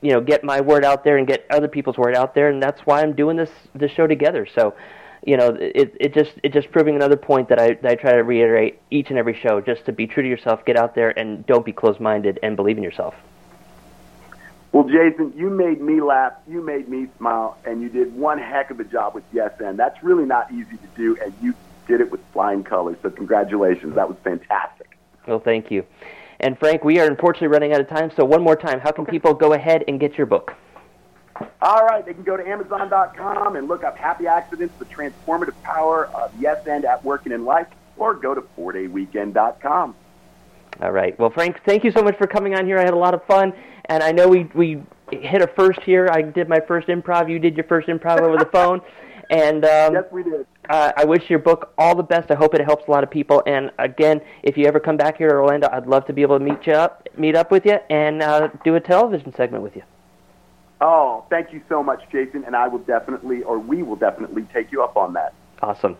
you 0.00 0.12
know, 0.12 0.20
get 0.20 0.44
my 0.44 0.60
word 0.60 0.84
out 0.84 1.04
there 1.04 1.16
and 1.16 1.26
get 1.26 1.46
other 1.50 1.68
people's 1.68 1.98
word 1.98 2.14
out 2.14 2.34
there, 2.34 2.48
and 2.48 2.62
that's 2.62 2.80
why 2.82 3.02
I'm 3.02 3.14
doing 3.14 3.36
this 3.36 3.50
this 3.74 3.90
show 3.90 4.06
together. 4.06 4.46
So, 4.46 4.74
you 5.24 5.36
know, 5.36 5.56
it 5.60 5.96
it 6.00 6.14
just 6.14 6.32
it 6.42 6.52
just 6.52 6.70
proving 6.70 6.96
another 6.96 7.16
point 7.16 7.48
that 7.48 7.58
I 7.60 7.74
that 7.74 7.92
I 7.92 7.94
try 7.94 8.12
to 8.12 8.22
reiterate 8.22 8.80
each 8.90 9.10
and 9.10 9.18
every 9.18 9.34
show, 9.34 9.60
just 9.60 9.84
to 9.86 9.92
be 9.92 10.06
true 10.06 10.22
to 10.22 10.28
yourself, 10.28 10.64
get 10.64 10.76
out 10.76 10.94
there, 10.94 11.16
and 11.18 11.46
don't 11.46 11.64
be 11.64 11.72
closed-minded, 11.72 12.38
and 12.42 12.56
believe 12.56 12.78
in 12.78 12.82
yourself. 12.82 13.14
Well, 14.72 14.84
Jason, 14.84 15.34
you 15.36 15.50
made 15.50 15.82
me 15.82 16.00
laugh, 16.00 16.32
you 16.48 16.62
made 16.62 16.88
me 16.88 17.06
smile, 17.18 17.58
and 17.66 17.82
you 17.82 17.90
did 17.90 18.16
one 18.16 18.38
heck 18.38 18.70
of 18.70 18.80
a 18.80 18.84
job 18.84 19.14
with 19.14 19.24
Yes 19.30 19.52
and. 19.60 19.78
That's 19.78 20.02
really 20.02 20.24
not 20.24 20.50
easy 20.50 20.78
to 20.78 20.86
do, 20.96 21.18
and 21.22 21.34
you 21.42 21.54
did 21.86 22.00
it 22.00 22.10
with 22.10 22.20
flying 22.32 22.64
colors. 22.64 22.96
So 23.02 23.10
congratulations. 23.10 23.96
That 23.96 24.08
was 24.08 24.16
fantastic. 24.24 24.91
Well, 25.26 25.40
thank 25.40 25.70
you. 25.70 25.84
And 26.40 26.58
Frank, 26.58 26.82
we 26.82 26.98
are 26.98 27.06
unfortunately 27.06 27.48
running 27.48 27.72
out 27.72 27.80
of 27.80 27.88
time, 27.88 28.10
so 28.16 28.24
one 28.24 28.42
more 28.42 28.56
time, 28.56 28.80
how 28.80 28.90
can 28.90 29.06
people 29.06 29.32
go 29.32 29.52
ahead 29.52 29.84
and 29.86 30.00
get 30.00 30.18
your 30.18 30.26
book? 30.26 30.54
All 31.60 31.84
right, 31.84 32.04
they 32.04 32.14
can 32.14 32.24
go 32.24 32.36
to 32.36 32.46
Amazon.com 32.46 33.56
and 33.56 33.68
look 33.68 33.84
up 33.84 33.96
Happy 33.96 34.26
Accidents, 34.26 34.74
the 34.78 34.84
transformative 34.84 35.60
power 35.62 36.06
of 36.06 36.32
yes 36.38 36.66
and 36.66 36.84
at 36.84 37.04
working 37.04 37.32
in 37.32 37.44
life, 37.44 37.68
or 37.96 38.14
go 38.14 38.34
to 38.34 38.42
4dayweekend.com. 38.58 39.94
All 40.80 40.90
right. 40.90 41.18
Well, 41.18 41.30
Frank, 41.30 41.60
thank 41.64 41.84
you 41.84 41.92
so 41.92 42.02
much 42.02 42.16
for 42.16 42.26
coming 42.26 42.54
on 42.54 42.66
here. 42.66 42.78
I 42.78 42.82
had 42.82 42.94
a 42.94 42.98
lot 42.98 43.14
of 43.14 43.24
fun, 43.24 43.52
and 43.86 44.02
I 44.02 44.10
know 44.10 44.28
we 44.28 44.44
we 44.54 44.82
hit 45.10 45.42
a 45.42 45.46
first 45.46 45.80
here. 45.82 46.08
I 46.10 46.22
did 46.22 46.48
my 46.48 46.60
first 46.60 46.88
improv. 46.88 47.30
You 47.30 47.38
did 47.38 47.56
your 47.56 47.64
first 47.64 47.88
improv 47.88 48.20
over 48.20 48.36
the 48.36 48.46
phone, 48.46 48.80
and 49.32 49.64
um, 49.64 49.94
yes, 49.94 50.04
we 50.12 50.22
did. 50.22 50.46
Uh, 50.68 50.92
I 50.96 51.04
wish 51.04 51.28
your 51.28 51.38
book 51.38 51.72
all 51.78 51.96
the 51.96 52.02
best. 52.02 52.30
I 52.30 52.34
hope 52.34 52.54
it 52.54 52.60
helps 52.64 52.86
a 52.86 52.90
lot 52.90 53.02
of 53.02 53.10
people. 53.10 53.42
And 53.46 53.70
again, 53.78 54.20
if 54.42 54.56
you 54.56 54.66
ever 54.66 54.78
come 54.78 54.96
back 54.96 55.16
here 55.16 55.28
to 55.28 55.34
Orlando, 55.34 55.68
I'd 55.72 55.86
love 55.86 56.04
to 56.06 56.12
be 56.12 56.22
able 56.22 56.38
to 56.38 56.44
meet 56.44 56.66
you 56.66 56.74
up, 56.74 57.08
meet 57.16 57.34
up 57.34 57.50
with 57.50 57.66
you, 57.66 57.78
and 57.90 58.22
uh, 58.22 58.48
do 58.62 58.76
a 58.76 58.80
television 58.80 59.34
segment 59.34 59.64
with 59.64 59.74
you. 59.74 59.82
Oh, 60.80 61.24
thank 61.30 61.52
you 61.52 61.62
so 61.68 61.82
much, 61.82 62.02
Jason, 62.12 62.44
and 62.44 62.54
I 62.54 62.68
will 62.68 62.80
definitely, 62.80 63.42
or 63.42 63.58
we 63.58 63.82
will 63.82 63.96
definitely 63.96 64.46
take 64.52 64.70
you 64.70 64.82
up 64.82 64.96
on 64.96 65.14
that. 65.14 65.32
Awesome. 65.62 65.96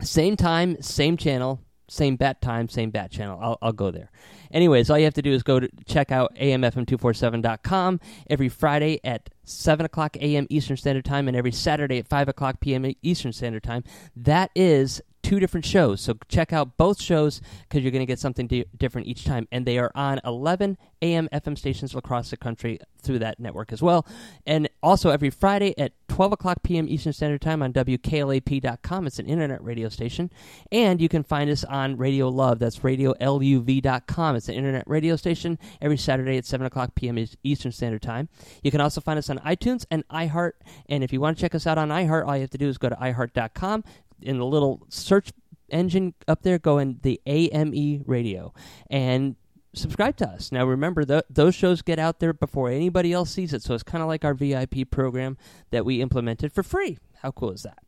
same 0.00 0.36
time, 0.36 0.80
same 0.80 1.16
channel, 1.16 1.60
same 1.88 2.14
bat 2.14 2.40
time, 2.40 2.68
same 2.68 2.90
bat 2.90 3.10
channel. 3.10 3.36
I'll, 3.42 3.58
I'll 3.60 3.72
go 3.72 3.90
there. 3.90 4.12
Anyways, 4.52 4.90
all 4.90 4.98
you 4.98 5.04
have 5.04 5.14
to 5.14 5.22
do 5.22 5.32
is 5.32 5.42
go 5.42 5.58
to 5.58 5.68
check 5.86 6.12
out 6.12 6.34
amfm247.com 6.36 7.98
every 8.28 8.48
Friday 8.48 9.00
at 9.02 9.28
7 9.44 9.84
o'clock 9.84 10.16
a.m. 10.18 10.46
Eastern 10.50 10.76
Standard 10.76 11.04
Time 11.04 11.26
and 11.26 11.36
every 11.36 11.52
Saturday 11.52 11.98
at 11.98 12.06
5 12.08 12.28
o'clock 12.28 12.60
p.m. 12.60 12.86
Eastern 13.02 13.32
Standard 13.32 13.64
Time. 13.64 13.82
That 14.14 14.50
is 14.54 15.02
two 15.22 15.40
different 15.40 15.64
shows. 15.64 16.00
So 16.00 16.14
check 16.28 16.52
out 16.52 16.76
both 16.76 17.00
shows 17.00 17.40
because 17.68 17.82
you're 17.82 17.92
going 17.92 18.00
to 18.00 18.06
get 18.06 18.18
something 18.18 18.46
di- 18.46 18.66
different 18.76 19.06
each 19.06 19.24
time. 19.24 19.46
And 19.52 19.66
they 19.66 19.78
are 19.78 19.90
on 19.94 20.20
11 20.24 20.76
AM 21.02 21.28
FM 21.32 21.56
stations 21.56 21.94
across 21.94 22.30
the 22.30 22.36
country 22.36 22.78
through 23.02 23.18
that 23.20 23.40
network 23.40 23.72
as 23.72 23.82
well. 23.82 24.06
And 24.46 24.68
also 24.82 25.10
every 25.10 25.30
Friday 25.30 25.78
at 25.78 25.92
12 26.08 26.32
o'clock 26.32 26.62
p.m. 26.62 26.88
Eastern 26.88 27.12
Standard 27.12 27.40
Time 27.40 27.62
on 27.62 27.72
WKLAP.com. 27.72 29.06
It's 29.06 29.18
an 29.18 29.26
internet 29.26 29.62
radio 29.62 29.88
station. 29.88 30.30
And 30.70 31.00
you 31.00 31.08
can 31.08 31.22
find 31.22 31.50
us 31.50 31.64
on 31.64 31.96
Radio 31.96 32.28
Love. 32.28 32.58
That's 32.58 32.78
RadioLUV.com. 32.80 34.36
It's 34.36 34.48
an 34.48 34.54
internet 34.54 34.84
radio 34.86 35.16
station 35.16 35.58
every 35.80 35.96
Saturday 35.96 36.36
at 36.36 36.44
7 36.44 36.66
o'clock 36.66 36.94
p.m. 36.94 37.24
Eastern 37.42 37.72
Standard 37.72 38.02
Time. 38.02 38.28
You 38.62 38.70
can 38.70 38.80
also 38.80 39.00
find 39.00 39.18
us 39.18 39.30
on 39.30 39.38
iTunes 39.38 39.86
and 39.90 40.06
iHeart. 40.08 40.52
And 40.88 41.02
if 41.02 41.12
you 41.12 41.20
want 41.20 41.36
to 41.36 41.40
check 41.40 41.54
us 41.54 41.66
out 41.66 41.78
on 41.78 41.88
iHeart, 41.88 42.26
all 42.26 42.34
you 42.36 42.42
have 42.42 42.50
to 42.50 42.58
do 42.58 42.68
is 42.68 42.78
go 42.78 42.88
to 42.88 42.96
iHeart.com 42.96 43.84
in 44.22 44.38
the 44.38 44.44
little 44.44 44.86
search 44.88 45.30
engine 45.70 46.14
up 46.28 46.42
there, 46.42 46.58
go 46.58 46.78
in 46.78 46.98
the 47.02 47.20
AME 47.26 48.04
radio 48.06 48.52
and 48.88 49.36
subscribe 49.74 50.16
to 50.18 50.28
us. 50.28 50.52
Now, 50.52 50.66
remember, 50.66 51.04
th- 51.04 51.24
those 51.30 51.54
shows 51.54 51.82
get 51.82 51.98
out 51.98 52.20
there 52.20 52.32
before 52.32 52.70
anybody 52.70 53.12
else 53.12 53.30
sees 53.30 53.52
it, 53.52 53.62
so 53.62 53.74
it's 53.74 53.82
kind 53.82 54.02
of 54.02 54.08
like 54.08 54.24
our 54.24 54.34
VIP 54.34 54.90
program 54.90 55.36
that 55.70 55.84
we 55.84 56.00
implemented 56.00 56.52
for 56.52 56.62
free. 56.62 56.98
How 57.22 57.30
cool 57.30 57.52
is 57.52 57.62
that? 57.62 57.78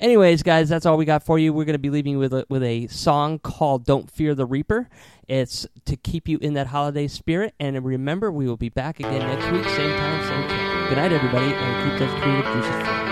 Anyways, 0.00 0.42
guys, 0.42 0.70
that's 0.70 0.86
all 0.86 0.96
we 0.96 1.04
got 1.04 1.22
for 1.22 1.38
you. 1.38 1.52
We're 1.52 1.66
going 1.66 1.74
to 1.74 1.78
be 1.78 1.90
leaving 1.90 2.12
you 2.12 2.18
with 2.18 2.32
a, 2.32 2.46
with 2.48 2.62
a 2.62 2.86
song 2.86 3.38
called 3.38 3.84
"Don't 3.84 4.10
Fear 4.10 4.34
the 4.34 4.46
Reaper." 4.46 4.88
It's 5.28 5.66
to 5.84 5.94
keep 5.94 6.26
you 6.26 6.38
in 6.38 6.54
that 6.54 6.68
holiday 6.68 7.06
spirit. 7.06 7.54
And 7.60 7.84
remember, 7.84 8.32
we 8.32 8.46
will 8.46 8.56
be 8.56 8.70
back 8.70 8.98
again 8.98 9.18
next 9.18 9.52
week, 9.52 9.64
same 9.76 9.90
time, 9.90 10.22
same 10.26 10.48
channel. 10.48 10.88
Good 10.88 10.96
night, 10.96 11.12
everybody, 11.12 11.52
and 11.52 11.90
keep 11.90 12.08
those 12.08 12.22
creative 12.22 12.46
juices 12.46 12.82
flowing. 12.82 13.09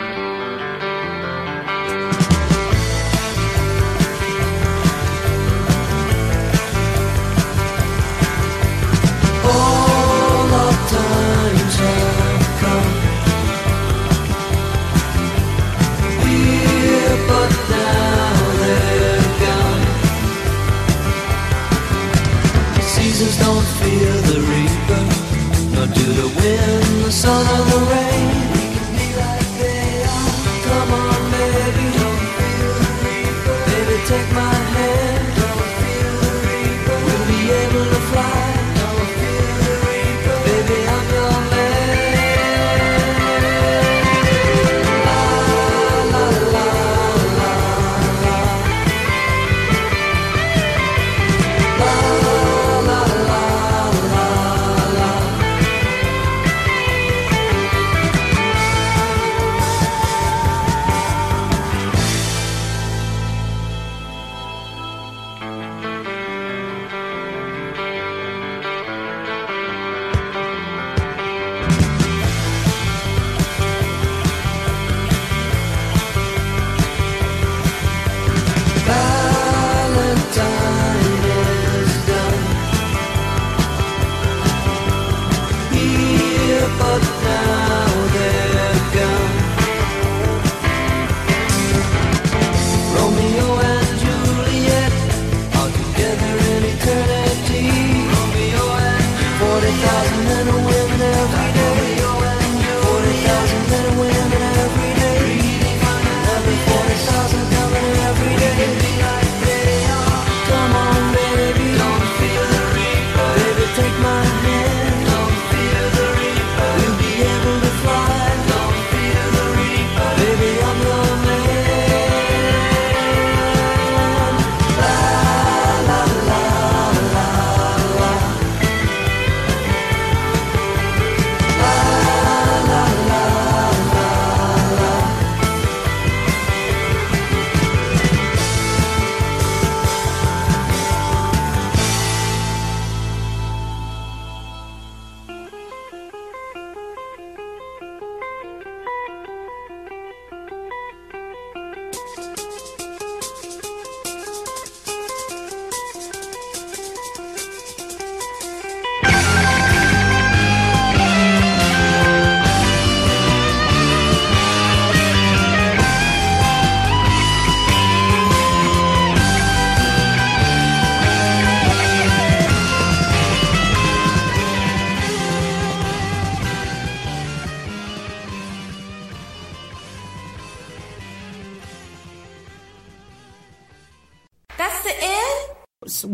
Do 25.99 26.13
the 26.13 26.29
wind, 26.39 27.05
the 27.05 27.13
sun, 27.13 27.47
or 27.47 27.65
the 27.71 27.79
rain. 27.91 28.08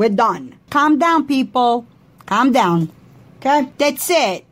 We're 0.05 0.11
done. 0.11 0.55
Calm 0.69 0.99
down, 0.99 1.27
people. 1.27 1.87
Calm 2.27 2.53
down. 2.53 2.91
Okay? 3.39 3.73
That's 3.79 4.11
it. 4.11 4.43